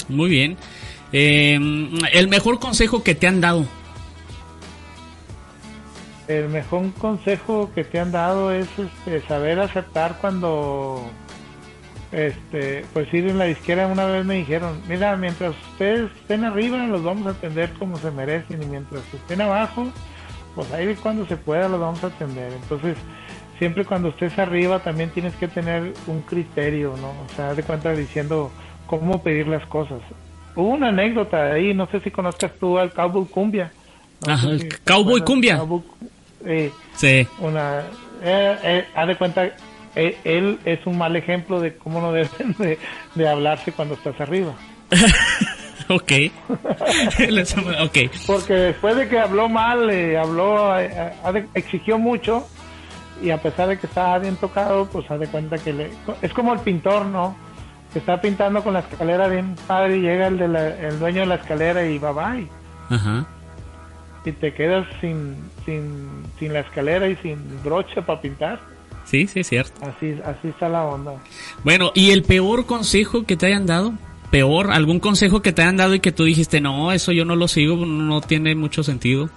Muy 0.08 0.30
bien. 0.30 0.58
Eh, 1.12 1.60
el 2.14 2.28
mejor 2.28 2.60
consejo 2.60 3.04
que 3.04 3.16
te 3.16 3.28
han 3.28 3.42
dado. 3.42 3.66
El 6.28 6.50
mejor 6.50 6.92
consejo 6.94 7.72
que 7.76 7.84
te 7.84 8.00
han 8.00 8.12
dado 8.12 8.52
es 8.52 8.68
este, 8.80 9.22
saber 9.28 9.60
aceptar 9.60 10.18
cuando, 10.20 11.08
este, 12.12 12.84
pues 12.94 13.14
ir 13.14 13.28
en 13.28 13.38
la 13.38 13.46
disquera 13.46 13.86
una 13.88 14.06
vez 14.06 14.26
me 14.26 14.36
dijeron, 14.36 14.82
mira, 14.88 15.16
mientras 15.18 15.54
ustedes 15.72 16.10
estén 16.20 16.44
arriba 16.44 16.78
los 16.88 17.04
vamos 17.04 17.28
a 17.28 17.32
atender 17.32 17.72
como 17.74 17.98
se 17.98 18.10
merecen 18.10 18.64
y 18.64 18.66
mientras 18.66 19.04
estén 19.14 19.42
abajo, 19.42 19.92
pues 20.56 20.72
ahí 20.72 20.96
cuando 20.96 21.26
se 21.26 21.38
pueda 21.38 21.68
los 21.68 21.80
vamos 21.80 22.04
a 22.04 22.08
atender. 22.08 22.52
Entonces, 22.54 22.98
siempre 23.60 23.86
cuando 23.86 24.10
estés 24.10 24.38
arriba 24.40 24.80
también 24.80 25.10
tienes 25.10 25.36
que 25.36 25.48
tener 25.48 25.94
un 26.08 26.22
criterio, 26.22 26.96
¿no? 27.00 27.10
O 27.10 27.36
sea, 27.36 27.54
de 27.54 27.64
cuenta 27.64 27.92
diciendo 27.92 28.52
cómo 28.88 29.22
pedir 29.22 29.48
las 29.48 29.66
cosas. 29.68 30.00
Hubo 30.56 30.70
una 30.70 30.90
anécdota 30.90 31.52
ahí, 31.52 31.74
no 31.74 31.88
sé 31.88 32.00
si 32.00 32.12
conozcas 32.12 32.52
tú 32.60 32.80
al 32.80 32.94
Cowboy 32.94 33.26
Cumbia. 33.26 33.72
Ajá, 34.26 34.48
el 34.50 34.70
Cowboy 34.84 35.22
Cumbia. 35.22 35.62
Eh, 36.46 36.72
sí. 36.96 37.28
Una, 37.40 37.82
eh, 38.22 38.58
eh, 38.64 38.86
haz 38.96 39.08
de 39.08 39.16
cuenta, 39.18 39.52
eh, 39.96 40.18
él 40.24 40.60
es 40.66 40.86
un 40.86 40.98
mal 40.98 41.16
ejemplo 41.16 41.60
de 41.60 41.76
cómo 41.76 42.02
no 42.02 42.12
deben 42.12 42.56
de, 43.16 43.28
hablarse 43.28 43.72
cuando 43.72 43.96
estás 43.96 44.20
arriba. 44.20 44.54
ok. 45.90 46.12
okay. 47.86 48.10
Porque 48.26 48.54
después 48.54 48.96
de 48.96 49.08
que 49.08 49.20
habló 49.20 49.50
mal, 49.50 49.90
habló, 50.18 50.78
exigió 51.54 51.98
mucho 51.98 52.48
y 53.22 53.30
a 53.30 53.42
pesar 53.42 53.70
de 53.70 53.80
que 53.80 53.88
estaba 53.88 54.20
bien 54.20 54.36
tocado, 54.36 54.88
pues 54.88 55.10
haz 55.10 55.20
de 55.20 55.28
cuenta 55.28 55.58
que 55.58 55.74
le... 55.74 55.92
Es 56.22 56.34
como 56.34 56.54
el 56.54 56.60
pintor, 56.60 57.06
¿no? 57.06 57.36
Que 57.94 58.00
está 58.00 58.20
pintando 58.20 58.64
con 58.64 58.74
la 58.74 58.80
escalera 58.80 59.28
bien 59.28 59.56
padre 59.68 59.98
y 59.98 60.02
llega 60.02 60.28
el, 60.28 60.38
de 60.38 60.88
el 60.88 61.00
dueño 61.00 61.22
de 61.22 61.28
la 61.28 61.36
escalera 61.36 61.86
y 61.86 61.98
va 61.98 62.12
bye. 62.12 62.48
Ajá. 62.90 63.26
Y 64.26 64.32
te 64.32 64.54
quedas 64.54 64.88
sin, 65.00 65.36
sin, 65.66 66.24
sin 66.40 66.52
la 66.52 66.62
escalera 66.62 67.08
y 67.08 67.16
sin 67.18 67.38
brocha 67.64 68.02
para 68.02 68.22
pintar. 68.22 68.60
Sí, 69.06 69.28
sí, 69.28 69.42
es 69.42 69.48
cierto. 69.48 69.86
Así, 69.86 70.20
así 70.26 70.48
está 70.48 70.68
la 70.68 70.84
onda. 70.84 71.14
Bueno, 71.64 71.92
¿y 71.94 72.10
el 72.10 72.24
peor 72.24 72.66
consejo 72.66 73.24
que 73.24 73.38
te 73.38 73.46
hayan 73.46 73.68
dado? 73.68 73.94
¿Peor? 74.36 74.72
¿Algún 74.72 75.00
consejo 75.00 75.42
que 75.42 75.54
te 75.54 75.62
hayan 75.62 75.78
dado 75.78 75.96
y 75.96 76.02
que 76.02 76.12
tú 76.12 76.26
dijiste, 76.26 76.60
no, 76.60 76.92
eso 76.92 77.14
yo 77.14 77.24
no 77.24 77.38
lo 77.38 77.48
sigo, 77.48 77.86
no 77.86 78.20
tiene 78.20 78.54
mucho 78.54 78.84
sentido? 78.84 79.30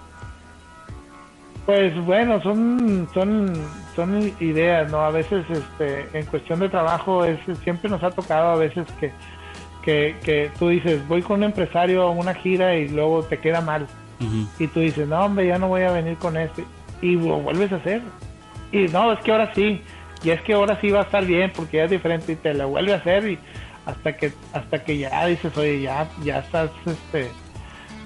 Pues 1.65 1.97
bueno, 2.03 2.43
son, 2.43 3.07
son, 3.13 3.53
son 3.95 4.33
ideas, 4.41 4.91
¿no? 4.91 4.99
A 4.99 5.09
veces, 5.09 5.45
este, 5.49 6.05
en 6.11 6.25
cuestión 6.25 6.59
de 6.59 6.67
trabajo, 6.67 7.23
es, 7.23 7.39
siempre 7.63 7.89
nos 7.89 8.03
ha 8.03 8.11
tocado 8.11 8.49
a 8.49 8.55
veces 8.57 8.85
que, 8.99 9.13
que, 9.83 10.17
que 10.21 10.51
tú 10.59 10.67
dices, 10.67 11.07
voy 11.07 11.21
con 11.21 11.37
un 11.37 11.43
empresario 11.45 12.01
a 12.01 12.09
una 12.09 12.33
gira 12.33 12.75
y 12.75 12.89
luego 12.89 13.23
te 13.23 13.37
queda 13.37 13.61
mal. 13.61 13.87
Y 14.59 14.67
tú 14.67 14.81
dices, 14.81 15.07
no, 15.07 15.21
hombre, 15.21 15.47
ya 15.47 15.57
no 15.57 15.69
voy 15.69 15.83
a 15.83 15.93
venir 15.93 16.17
con 16.17 16.35
este. 16.35 16.65
Y 17.01 17.15
lo 17.15 17.39
vuelves 17.39 17.71
a 17.71 17.77
hacer. 17.77 18.01
Y 18.73 18.79
no, 18.87 19.13
es 19.13 19.19
que 19.21 19.31
ahora 19.31 19.49
sí. 19.55 19.81
Y 20.25 20.31
es 20.31 20.41
que 20.41 20.55
ahora 20.55 20.77
sí 20.81 20.91
va 20.91 20.99
a 20.99 21.03
estar 21.03 21.25
bien 21.25 21.53
porque 21.55 21.77
ya 21.77 21.85
es 21.85 21.91
diferente 21.91 22.33
y 22.33 22.35
te 22.35 22.53
lo 22.53 22.67
vuelve 22.67 22.91
a 22.91 22.97
hacer 22.97 23.29
y 23.29 23.39
hasta 23.89 24.15
que 24.15 24.31
hasta 24.53 24.83
que 24.83 24.97
ya 24.97 25.25
dices, 25.25 25.55
oye, 25.57 25.81
ya 25.81 26.09
ya 26.23 26.39
estás 26.39 26.69
este 26.85 27.29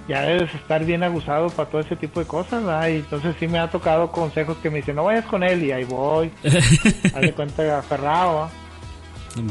ya 0.07 0.21
debes 0.21 0.53
estar 0.53 0.83
bien 0.85 1.03
abusado 1.03 1.49
para 1.49 1.69
todo 1.69 1.81
ese 1.81 1.95
tipo 1.95 2.19
de 2.19 2.25
cosas, 2.25 2.63
¿verdad? 2.63 2.89
Y 2.89 2.95
entonces 2.95 3.35
sí 3.39 3.47
me 3.47 3.59
ha 3.59 3.69
tocado 3.69 4.11
consejos 4.11 4.57
que 4.57 4.69
me 4.69 4.77
dicen, 4.77 4.95
no 4.95 5.05
vayas 5.05 5.25
con 5.25 5.43
él, 5.43 5.63
y 5.63 5.71
ahí 5.71 5.85
voy. 5.85 6.29
Haz 6.43 7.31
cuenta 7.33 7.79
aferrado, 7.79 8.49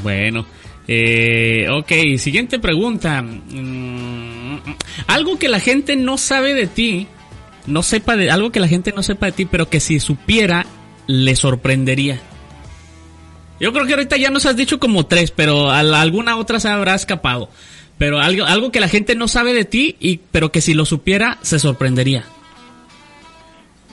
Bueno, 0.03 0.45
eh, 0.87 1.67
ok, 1.71 2.19
siguiente 2.19 2.59
pregunta. 2.59 3.23
Mm, 3.23 4.59
algo 5.07 5.39
que 5.39 5.49
la 5.49 5.59
gente 5.59 5.97
no 5.97 6.19
sabe 6.19 6.53
de 6.53 6.67
ti, 6.67 7.07
no 7.67 7.83
sepa 7.83 8.17
de, 8.17 8.31
algo 8.31 8.53
que 8.53 8.61
la 8.61 8.69
gente 8.69 8.93
no 8.95 9.03
sepa 9.03 9.27
de 9.27 9.33
ti, 9.33 9.47
pero 9.47 9.71
que 9.71 9.81
si 9.81 10.01
supiera, 10.01 10.67
le 11.07 11.35
sorprendería. 11.35 12.21
Yo 13.63 13.73
creo 13.73 13.87
que 13.87 13.93
ahorita 13.93 14.17
ya 14.17 14.29
nos 14.29 14.45
has 14.45 14.57
dicho 14.57 14.81
como 14.81 15.07
tres, 15.07 15.31
pero 15.31 15.71
alguna 15.71 16.37
otra 16.37 16.59
se 16.59 16.69
habrá 16.69 16.97
escapado. 16.97 17.49
Pero 17.97 18.19
algo, 18.19 18.45
algo 18.45 18.73
que 18.73 18.81
la 18.81 18.89
gente 18.89 19.15
no 19.15 19.29
sabe 19.29 19.55
de 19.55 19.65
ti, 19.65 19.97
y, 20.01 20.17
pero 20.33 20.51
que 20.51 20.61
si 20.61 20.75
lo 20.75 20.85
supiera, 20.85 21.39
se 21.43 21.61
sorprendería. 21.61 22.25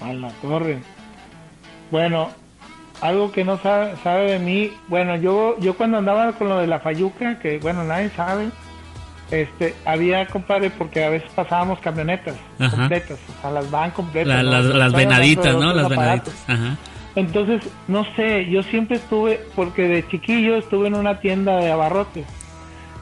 A 0.01 0.11
la 0.11 0.29
torre. 0.41 0.79
Bueno, 1.91 2.31
algo 2.99 3.31
que 3.31 3.43
no 3.45 3.61
sabe, 3.61 3.93
sabe, 4.03 4.31
de 4.31 4.39
mí, 4.39 4.71
bueno, 4.87 5.15
yo 5.17 5.55
yo 5.59 5.77
cuando 5.77 5.99
andaba 5.99 6.31
con 6.31 6.49
lo 6.49 6.57
de 6.57 6.65
la 6.65 6.79
fayuca, 6.79 7.37
que 7.37 7.59
bueno, 7.59 7.83
nadie 7.83 8.09
sabe, 8.15 8.49
este, 9.29 9.75
había, 9.85 10.25
compadre, 10.25 10.71
porque 10.71 11.03
a 11.03 11.11
veces 11.11 11.29
pasábamos 11.35 11.77
camionetas 11.77 12.35
completas, 12.57 13.19
o 13.37 13.41
sea, 13.43 13.51
las 13.51 13.69
van 13.69 13.91
completas. 13.91 14.43
Las, 14.43 14.93
venaditas, 14.93 15.55
¿no? 15.55 15.75
Las 15.75 15.89
venaditas. 15.89 16.33
Entonces, 17.15 17.69
no 17.87 18.05
sé, 18.15 18.49
yo 18.49 18.63
siempre 18.63 18.97
estuve, 18.97 19.41
porque 19.55 19.87
de 19.87 20.07
chiquillo 20.07 20.55
estuve 20.55 20.87
en 20.87 20.95
una 20.95 21.19
tienda 21.19 21.57
de 21.57 21.71
abarrotes 21.71 22.25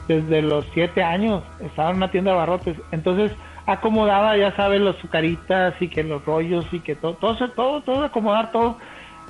desde 0.08 0.40
los 0.42 0.64
siete 0.72 1.02
años 1.02 1.44
estaba 1.60 1.90
en 1.90 1.96
una 1.96 2.10
tienda 2.10 2.32
de 2.32 2.38
barrotes. 2.38 2.76
Entonces 2.90 3.30
acomodaba, 3.66 4.36
ya 4.36 4.56
sabes, 4.56 4.80
los 4.80 4.96
sucaritas 4.96 5.74
y 5.80 5.88
que 5.88 6.02
los 6.02 6.24
rollos 6.24 6.66
y 6.72 6.80
que 6.80 6.96
todo, 6.96 7.14
todo, 7.14 7.50
todo, 7.50 7.82
todo, 7.82 8.02
acomodar 8.02 8.50
todo. 8.50 8.78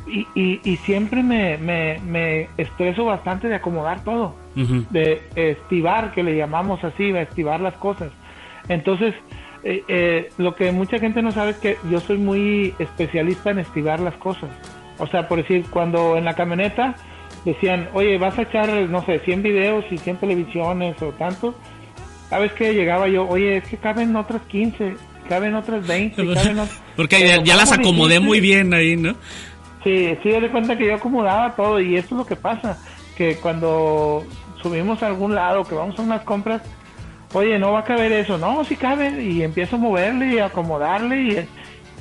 y, 0.06 0.26
y, 0.64 0.76
siempre 0.76 1.22
me, 1.22 1.58
me, 1.58 2.00
me, 2.06 2.48
estreso 2.56 3.04
bastante 3.04 3.48
de 3.48 3.56
acomodar 3.56 4.04
todo, 4.04 4.36
de 4.54 5.22
estivar, 5.34 6.12
que 6.12 6.22
le 6.22 6.36
llamamos 6.36 6.82
así, 6.82 7.12
de 7.12 7.22
estivar 7.22 7.60
las 7.60 7.74
cosas. 7.74 8.10
Entonces, 8.68 9.14
eh, 9.64 9.82
eh, 9.88 10.30
lo 10.38 10.54
que 10.54 10.72
mucha 10.72 10.98
gente 10.98 11.22
no 11.22 11.32
sabe 11.32 11.50
es 11.50 11.56
que 11.58 11.76
yo 11.90 12.00
soy 12.00 12.18
muy 12.18 12.74
especialista 12.78 13.50
en 13.50 13.60
estivar 13.60 14.00
las 14.00 14.14
cosas. 14.14 14.50
O 14.98 15.06
sea, 15.06 15.28
por 15.28 15.38
decir, 15.38 15.66
cuando 15.70 16.16
en 16.16 16.24
la 16.24 16.34
camioneta 16.34 16.94
decían, 17.44 17.88
oye, 17.94 18.18
vas 18.18 18.38
a 18.38 18.42
echar, 18.42 18.68
no 18.68 19.04
sé, 19.04 19.20
100 19.20 19.42
videos 19.42 19.84
y 19.90 19.98
100 19.98 20.16
televisiones 20.18 21.00
o 21.02 21.10
tanto, 21.12 21.54
¿sabes 22.28 22.52
que 22.52 22.74
Llegaba 22.74 23.08
yo, 23.08 23.28
oye, 23.28 23.58
es 23.58 23.64
que 23.68 23.76
caben 23.76 24.14
otras 24.16 24.42
15, 24.42 24.94
caben 25.28 25.54
otras 25.54 25.86
20, 25.86 26.16
caben 26.34 26.58
Porque 26.96 27.40
ya, 27.44 27.56
las 27.56 27.72
acomodé 27.72 28.20
muy 28.20 28.40
bien 28.40 28.74
ahí, 28.74 28.96
¿no? 28.96 29.14
Sí, 29.84 30.16
sí, 30.22 30.30
de 30.30 30.50
cuenta 30.50 30.76
que 30.76 30.86
yo 30.86 30.94
acomodaba 30.94 31.54
todo 31.54 31.80
y 31.80 31.96
esto 31.96 32.14
es 32.14 32.18
lo 32.18 32.26
que 32.26 32.36
pasa, 32.36 32.78
que 33.16 33.36
cuando 33.36 34.24
subimos 34.60 35.02
a 35.02 35.06
algún 35.06 35.34
lado, 35.34 35.64
que 35.64 35.74
vamos 35.74 35.98
a 35.98 36.02
unas 36.02 36.22
compras, 36.22 36.62
oye, 37.32 37.58
no 37.58 37.72
va 37.72 37.80
a 37.80 37.84
caber 37.84 38.12
eso, 38.12 38.38
no, 38.38 38.64
sí 38.64 38.76
cabe, 38.76 39.22
y 39.22 39.42
empiezo 39.42 39.76
a 39.76 39.78
moverle 39.78 40.34
y 40.34 40.38
acomodarle, 40.38 41.22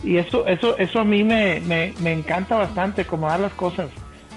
y, 0.03 0.09
y 0.11 0.17
eso, 0.17 0.45
eso, 0.47 0.77
eso 0.77 0.99
a 0.99 1.03
mí 1.03 1.23
me, 1.23 1.59
me, 1.61 1.93
me 1.99 2.13
encanta 2.13 2.55
bastante, 2.55 3.01
acomodar 3.01 3.39
las 3.39 3.53
cosas, 3.53 3.89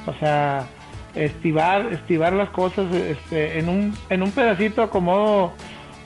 o 0.06 0.14
sea, 0.14 0.66
estivar, 1.14 1.92
estivar 1.92 2.32
las 2.32 2.50
cosas, 2.50 2.92
este, 2.94 3.58
en 3.58 3.68
un, 3.68 3.94
en 4.08 4.22
un 4.22 4.30
pedacito 4.32 4.82
acomodo, 4.82 5.52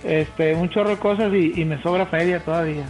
este, 0.02 0.54
un 0.54 0.68
chorro 0.70 0.90
de 0.90 0.98
cosas 0.98 1.32
y, 1.32 1.60
y 1.60 1.64
me 1.64 1.80
sobra 1.82 2.06
feria 2.06 2.40
todavía. 2.40 2.84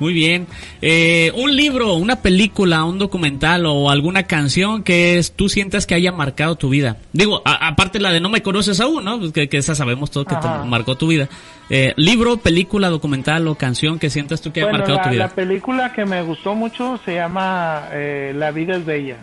Muy 0.00 0.12
bien. 0.12 0.46
Eh, 0.82 1.32
un 1.36 1.54
libro, 1.56 1.94
una 1.94 2.16
película, 2.16 2.84
un 2.84 2.98
documental 2.98 3.66
o 3.66 3.90
alguna 3.90 4.24
canción 4.24 4.82
que 4.82 5.18
es, 5.18 5.32
tú 5.32 5.48
sientas 5.48 5.86
que 5.86 5.94
haya 5.94 6.12
marcado 6.12 6.56
tu 6.56 6.68
vida. 6.68 6.96
Digo, 7.12 7.42
aparte 7.44 8.00
la 8.00 8.12
de 8.12 8.20
No 8.20 8.28
me 8.28 8.42
conoces 8.42 8.80
aún, 8.80 9.04
¿no? 9.04 9.18
Pues 9.18 9.32
que, 9.32 9.48
esa 9.52 9.74
sabemos 9.74 10.10
todo 10.10 10.24
que 10.24 10.36
te 10.36 10.48
marcó 10.66 10.96
tu 10.96 11.08
vida. 11.08 11.28
Eh, 11.70 11.94
libro, 11.96 12.36
película, 12.36 12.90
documental 12.90 13.46
o 13.48 13.54
canción 13.54 13.98
que 13.98 14.10
sientas 14.10 14.40
tú 14.42 14.52
que 14.52 14.62
haya 14.62 14.72
marcado 14.72 15.00
tu 15.02 15.10
vida. 15.10 15.26
La 15.26 15.34
película 15.34 15.92
que 15.92 16.04
me 16.04 16.22
gustó 16.22 16.54
mucho 16.54 17.00
se 17.04 17.14
llama 17.14 17.88
eh, 17.92 18.32
La 18.34 18.50
vida 18.50 18.76
es 18.76 18.84
bella. 18.84 19.18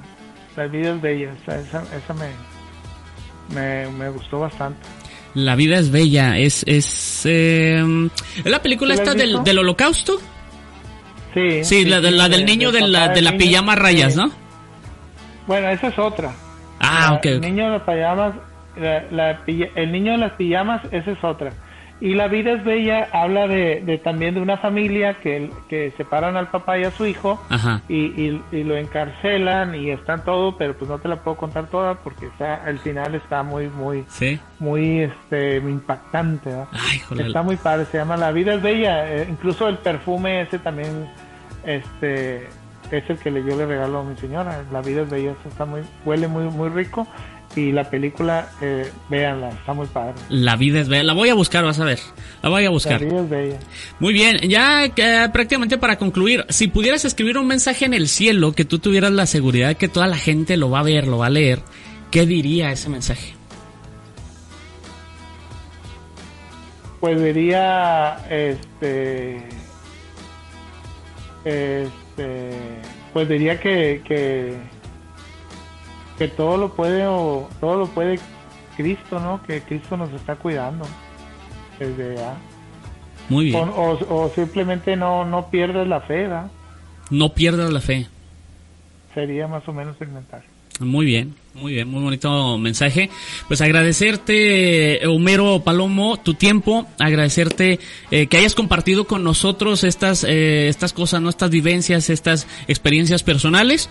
La 0.56 0.68
vida 0.68 0.92
es 0.92 1.02
bella. 1.02 1.34
Esa, 1.48 1.84
esa 1.96 2.14
me, 3.54 3.88
me, 3.90 4.10
gustó 4.10 4.40
bastante. 4.40 4.80
La 5.34 5.56
vida 5.56 5.78
es 5.78 5.92
bella. 5.92 6.38
Es, 6.38 6.64
es, 6.66 7.22
eh, 7.26 7.84
la 8.46 8.62
película 8.62 8.94
esta 8.94 9.14
del, 9.14 9.44
del 9.44 9.60
holocausto? 9.60 10.20
Sí, 11.34 11.64
sí, 11.64 11.86
la, 11.86 12.00
la 12.00 12.30
del 12.30 12.46
niño 12.46 12.72
de 12.72 12.82
la, 12.82 13.10
de 13.10 13.22
la 13.22 13.38
pijama 13.38 13.76
rayas, 13.76 14.16
¿no? 14.16 14.32
Bueno, 15.48 15.70
esa 15.70 15.88
es 15.88 16.00
otra. 16.00 16.34
Ah, 16.80 17.14
ok. 17.14 17.26
El 17.26 17.42
niño 17.42 17.66
de 17.66 17.72
las 17.72 17.82
pijamas, 17.84 18.34
el 19.76 19.92
niño 19.92 20.12
de 20.14 20.18
las 20.18 20.32
pijamas, 20.34 20.82
esa 20.92 21.12
es 21.12 21.24
otra. 21.24 21.52
Y 22.02 22.16
La 22.16 22.28
vida 22.28 22.54
es 22.54 22.64
bella 22.64 23.08
habla 23.14 23.48
de, 23.48 24.02
también 24.04 24.34
de 24.34 24.42
una 24.42 24.58
familia 24.58 25.20
que, 25.22 25.52
que 25.70 25.94
separan 25.98 26.36
al 26.36 26.48
papá 26.50 26.80
y 26.80 26.84
a 26.84 26.90
su 26.90 27.06
hijo 27.06 27.40
y, 27.88 28.42
y, 28.52 28.64
lo 28.64 28.76
encarcelan 28.76 29.76
y 29.76 29.92
están 29.92 30.24
todo, 30.26 30.58
pero 30.58 30.76
pues 30.76 30.90
no 30.90 30.98
te 30.98 31.08
la 31.08 31.18
puedo 31.18 31.38
contar 31.38 31.68
toda 31.68 31.94
porque 31.94 32.26
está, 32.26 32.68
el 32.68 32.80
final 32.80 33.14
está 33.14 33.44
muy, 33.44 33.68
muy, 33.68 34.04
muy 34.58 35.02
este, 35.02 35.58
impactante. 35.58 36.50
está 37.20 37.44
muy 37.44 37.58
padre, 37.58 37.86
se 37.86 38.00
llama 38.00 38.18
La 38.18 38.32
vida 38.32 38.56
es 38.56 38.64
bella, 38.64 39.08
eh, 39.08 39.28
incluso 39.30 39.68
el 39.68 39.78
perfume 39.78 40.42
ese 40.42 40.58
también 40.58 41.08
este 41.66 42.48
es 42.92 43.10
el 43.10 43.18
que 43.18 43.32
le, 43.32 43.44
yo 43.44 43.56
le 43.56 43.66
regalo 43.66 44.00
a 44.00 44.04
mi 44.04 44.16
señora, 44.18 44.64
La 44.72 44.82
vida 44.82 45.04
es 45.04 45.10
bella, 45.10 45.34
está 45.48 45.66
muy, 45.66 45.82
huele 46.06 46.28
muy, 46.28 46.44
muy 46.46 46.70
rico 46.70 47.08
y 47.56 47.72
la 47.72 47.90
película, 47.90 48.50
eh, 48.62 48.90
véanla, 49.10 49.50
está 49.50 49.74
muy 49.74 49.88
padre. 49.88 50.14
La 50.30 50.56
vida 50.56 50.80
es 50.80 50.88
bella, 50.88 51.04
la 51.04 51.14
voy 51.14 51.30
a 51.30 51.34
buscar, 51.34 51.64
vas 51.64 51.80
a 51.80 51.86
ver, 51.86 52.00
la 52.42 52.50
voy 52.50 52.66
a 52.66 52.70
buscar. 52.70 53.02
La 53.02 53.08
vida 53.08 53.22
es 53.22 53.30
bella. 53.30 53.60
Muy 54.00 54.14
bien, 54.14 54.38
ya 54.50 54.86
eh, 54.86 55.30
prácticamente 55.32 55.78
para 55.78 55.98
concluir, 55.98 56.46
si 56.50 56.68
pudieras 56.68 57.06
escribir 57.06 57.38
un 57.38 57.48
mensaje 57.48 57.86
en 57.86 57.94
el 57.94 58.08
cielo 58.08 58.54
que 58.54 58.66
tú 58.66 58.80
tuvieras 58.80 59.12
la 59.12 59.26
seguridad 59.26 59.70
de 59.70 59.76
que 59.76 59.88
toda 59.88 60.08
la 60.08 60.18
gente 60.18 60.58
lo 60.58 60.70
va 60.70 60.80
a 60.80 60.84
ver, 60.84 61.08
lo 61.08 61.18
va 61.18 61.28
a 61.28 61.30
leer, 61.30 61.60
¿qué 62.10 62.26
diría 62.26 62.72
ese 62.72 62.90
mensaje? 62.90 63.34
Pues 67.00 67.22
diría, 67.22 68.20
este, 68.30 69.44
este, 71.46 72.52
pues 73.14 73.28
diría 73.30 73.60
que, 73.60 74.02
que 74.06 74.58
que 76.22 76.28
todo 76.28 76.56
lo 76.56 76.76
puede 76.76 77.08
o 77.08 77.50
todo 77.60 77.80
lo 77.80 77.88
puede 77.88 78.20
Cristo, 78.78 79.20
¿no? 79.20 79.42
Que 79.42 79.62
Cristo 79.62 79.98
nos 79.98 80.14
está 80.14 80.36
cuidando 80.36 80.86
desde 81.80 82.16
ya. 82.16 82.38
Muy 83.28 83.46
bien. 83.46 83.72
O, 83.76 84.32
simplemente 84.36 84.96
no 84.96 85.26
no 85.26 85.50
pierdas 85.50 85.88
la 85.88 86.02
fe, 86.02 86.28
¿verdad? 86.28 86.52
No 87.10 87.34
pierdas 87.34 87.74
la 87.74 87.82
fe. 87.82 88.08
Sería 89.16 89.48
más 89.48 89.68
o 89.68 89.74
menos 89.74 89.96
el 90.00 90.10
mensaje. 90.10 90.46
Muy 90.80 91.08
bien, 91.08 91.34
muy 91.54 91.74
bien, 91.74 91.90
muy 91.90 92.02
bonito 92.02 92.58
mensaje. 92.58 93.10
Pues 93.48 93.62
agradecerte, 93.62 95.06
Homero 95.08 95.62
Palomo, 95.64 96.18
tu 96.18 96.34
tiempo, 96.34 96.88
agradecerte 96.98 97.80
eh, 98.10 98.28
que 98.28 98.38
hayas 98.38 98.56
compartido 98.56 99.06
con 99.06 99.24
nosotros 99.24 99.84
estas, 99.84 100.24
eh, 100.24 100.70
estas 100.70 100.94
cosas, 100.94 101.22
¿no? 101.22 101.30
estas 101.30 101.50
vivencias, 101.50 102.10
estas 102.10 102.48
experiencias 102.68 103.24
personales. 103.24 103.90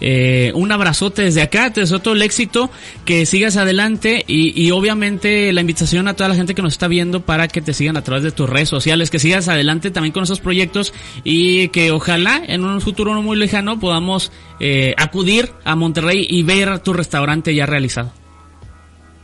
Eh, 0.00 0.52
un 0.54 0.70
abrazote 0.72 1.22
desde 1.22 1.42
acá, 1.42 1.72
te 1.72 1.80
deseo 1.80 2.00
todo 2.00 2.14
el 2.14 2.22
éxito, 2.22 2.70
que 3.04 3.24
sigas 3.24 3.56
adelante 3.56 4.24
y, 4.26 4.70
obviamente 4.70 5.52
la 5.52 5.60
invitación 5.60 6.08
a 6.08 6.14
toda 6.14 6.28
la 6.28 6.34
gente 6.34 6.54
que 6.54 6.62
nos 6.62 6.74
está 6.74 6.88
viendo 6.88 7.20
para 7.20 7.48
que 7.48 7.62
te 7.62 7.72
sigan 7.72 7.96
a 7.96 8.02
través 8.02 8.22
de 8.22 8.30
tus 8.30 8.48
redes 8.48 8.68
sociales, 8.68 9.10
que 9.10 9.18
sigas 9.18 9.48
adelante 9.48 9.90
también 9.90 10.12
con 10.12 10.24
esos 10.24 10.40
proyectos 10.40 10.92
y 11.24 11.68
que 11.68 11.92
ojalá 11.92 12.42
en 12.46 12.64
un 12.64 12.80
futuro 12.80 13.14
no 13.14 13.22
muy 13.22 13.38
lejano 13.38 13.80
podamos 13.80 14.32
eh, 14.60 14.94
acudir 14.98 15.50
a 15.64 15.76
Monterrey 15.76 16.26
y 16.28 16.42
ver 16.42 16.78
tu 16.80 16.92
restaurante 16.96 17.54
ya 17.54 17.66
realizado. 17.66 18.10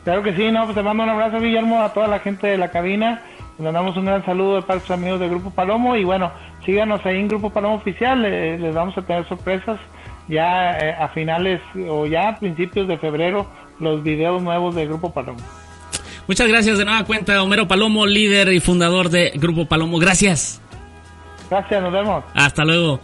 Claro 0.03 0.21
que 0.21 0.35
sí, 0.35 0.51
no, 0.51 0.63
pues 0.65 0.75
te 0.75 0.83
mando 0.83 1.03
un 1.03 1.09
abrazo 1.09 1.39
Guillermo 1.39 1.81
a 1.81 1.93
toda 1.93 2.07
la 2.07 2.19
gente 2.19 2.47
de 2.47 2.57
la 2.57 2.71
cabina, 2.71 3.21
le 3.57 3.63
mandamos 3.63 3.95
un 3.95 4.05
gran 4.05 4.25
saludo 4.25 4.55
de 4.55 4.61
parte 4.63 4.81
de 4.81 4.87
sus 4.87 4.91
amigos 4.91 5.19
del 5.19 5.29
Grupo 5.29 5.51
Palomo 5.51 5.95
y 5.95 6.03
bueno, 6.03 6.31
síganos 6.65 7.05
ahí 7.05 7.19
en 7.19 7.27
Grupo 7.27 7.51
Palomo 7.51 7.75
Oficial, 7.75 8.21
les 8.21 8.73
vamos 8.73 8.97
a 8.97 9.01
tener 9.01 9.27
sorpresas 9.27 9.79
ya 10.27 10.71
eh, 10.77 10.95
a 10.99 11.07
finales 11.09 11.61
o 11.89 12.05
ya 12.05 12.29
a 12.29 12.39
principios 12.39 12.87
de 12.87 12.97
febrero 12.97 13.47
los 13.79 14.03
videos 14.03 14.41
nuevos 14.41 14.75
del 14.75 14.87
Grupo 14.89 15.11
Palomo. 15.13 15.39
Muchas 16.27 16.47
gracias 16.47 16.77
de 16.77 16.85
nueva 16.85 17.03
cuenta, 17.03 17.41
Homero 17.43 17.67
Palomo, 17.67 18.05
líder 18.05 18.51
y 18.53 18.59
fundador 18.59 19.09
de 19.09 19.31
Grupo 19.35 19.65
Palomo. 19.65 19.99
Gracias. 19.99 20.61
Gracias, 21.49 21.81
nos 21.81 21.91
vemos. 21.91 22.23
Hasta 22.33 22.63
luego. 22.63 22.99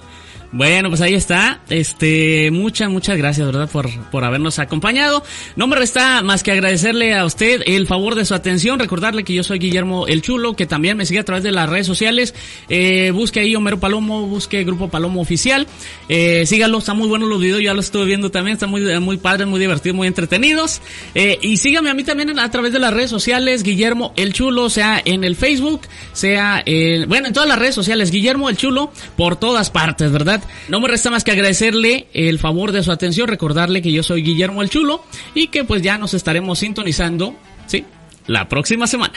Bueno, 0.51 0.89
pues 0.89 1.01
ahí 1.01 1.13
está. 1.13 1.61
Este, 1.69 2.49
muchas, 2.49 2.89
muchas 2.89 3.17
gracias, 3.17 3.45
¿verdad? 3.45 3.69
Por, 3.69 3.87
por 4.09 4.23
habernos 4.23 4.57
acompañado. 4.57 5.23
No 5.55 5.67
me 5.67 5.75
resta 5.75 6.23
más 6.23 6.41
que 6.41 6.51
agradecerle 6.51 7.13
a 7.13 7.23
usted 7.25 7.61
el 7.67 7.85
favor 7.85 8.15
de 8.15 8.25
su 8.25 8.33
atención. 8.33 8.79
Recordarle 8.79 9.23
que 9.23 9.33
yo 9.35 9.43
soy 9.43 9.59
Guillermo 9.59 10.07
El 10.07 10.23
Chulo, 10.23 10.55
que 10.55 10.65
también 10.65 10.97
me 10.97 11.05
sigue 11.05 11.19
a 11.19 11.23
través 11.23 11.43
de 11.43 11.51
las 11.51 11.69
redes 11.69 11.85
sociales. 11.85 12.33
Eh, 12.67 13.11
busque 13.13 13.41
ahí 13.41 13.55
Homero 13.55 13.79
Palomo, 13.79 14.25
busque 14.25 14.63
Grupo 14.63 14.89
Palomo 14.89 15.21
Oficial. 15.21 15.67
Eh, 16.07 16.47
síganlo, 16.47 16.79
están 16.79 16.97
muy 16.97 17.07
buenos 17.07 17.29
los 17.29 17.39
videos, 17.39 17.61
ya 17.61 17.75
los 17.75 17.85
estuve 17.85 18.05
viendo 18.05 18.31
también. 18.31 18.53
Están 18.53 18.71
muy, 18.71 18.81
muy 18.99 19.17
padres, 19.17 19.47
muy 19.47 19.59
divertidos, 19.59 19.95
muy 19.95 20.07
entretenidos. 20.07 20.81
Eh, 21.13 21.37
y 21.43 21.57
síganme 21.57 21.91
a 21.91 21.93
mí 21.93 22.03
también 22.03 22.39
a 22.39 22.49
través 22.49 22.73
de 22.73 22.79
las 22.79 22.91
redes 22.91 23.11
sociales, 23.11 23.61
Guillermo 23.61 24.13
El 24.15 24.33
Chulo, 24.33 24.71
sea 24.71 24.99
en 25.05 25.23
el 25.23 25.35
Facebook, 25.35 25.81
sea 26.11 26.63
en, 26.65 27.07
bueno, 27.07 27.27
en 27.27 27.33
todas 27.33 27.47
las 27.47 27.59
redes 27.59 27.75
sociales, 27.75 28.09
Guillermo 28.09 28.49
El 28.49 28.57
Chulo, 28.57 28.91
por 29.15 29.35
todas 29.35 29.69
partes, 29.69 30.11
¿verdad? 30.11 30.38
No 30.67 30.79
me 30.79 30.87
resta 30.87 31.09
más 31.09 31.23
que 31.23 31.31
agradecerle 31.31 32.07
el 32.13 32.39
favor 32.39 32.71
de 32.71 32.83
su 32.83 32.91
atención, 32.91 33.27
recordarle 33.27 33.81
que 33.81 33.91
yo 33.91 34.03
soy 34.03 34.23
Guillermo 34.23 34.61
el 34.61 34.69
Chulo 34.69 35.03
y 35.33 35.47
que 35.47 35.63
pues 35.63 35.81
ya 35.81 35.97
nos 35.97 36.13
estaremos 36.13 36.59
sintonizando, 36.59 37.35
¿sí? 37.65 37.85
La 38.27 38.47
próxima 38.47 38.87
semana. 38.87 39.13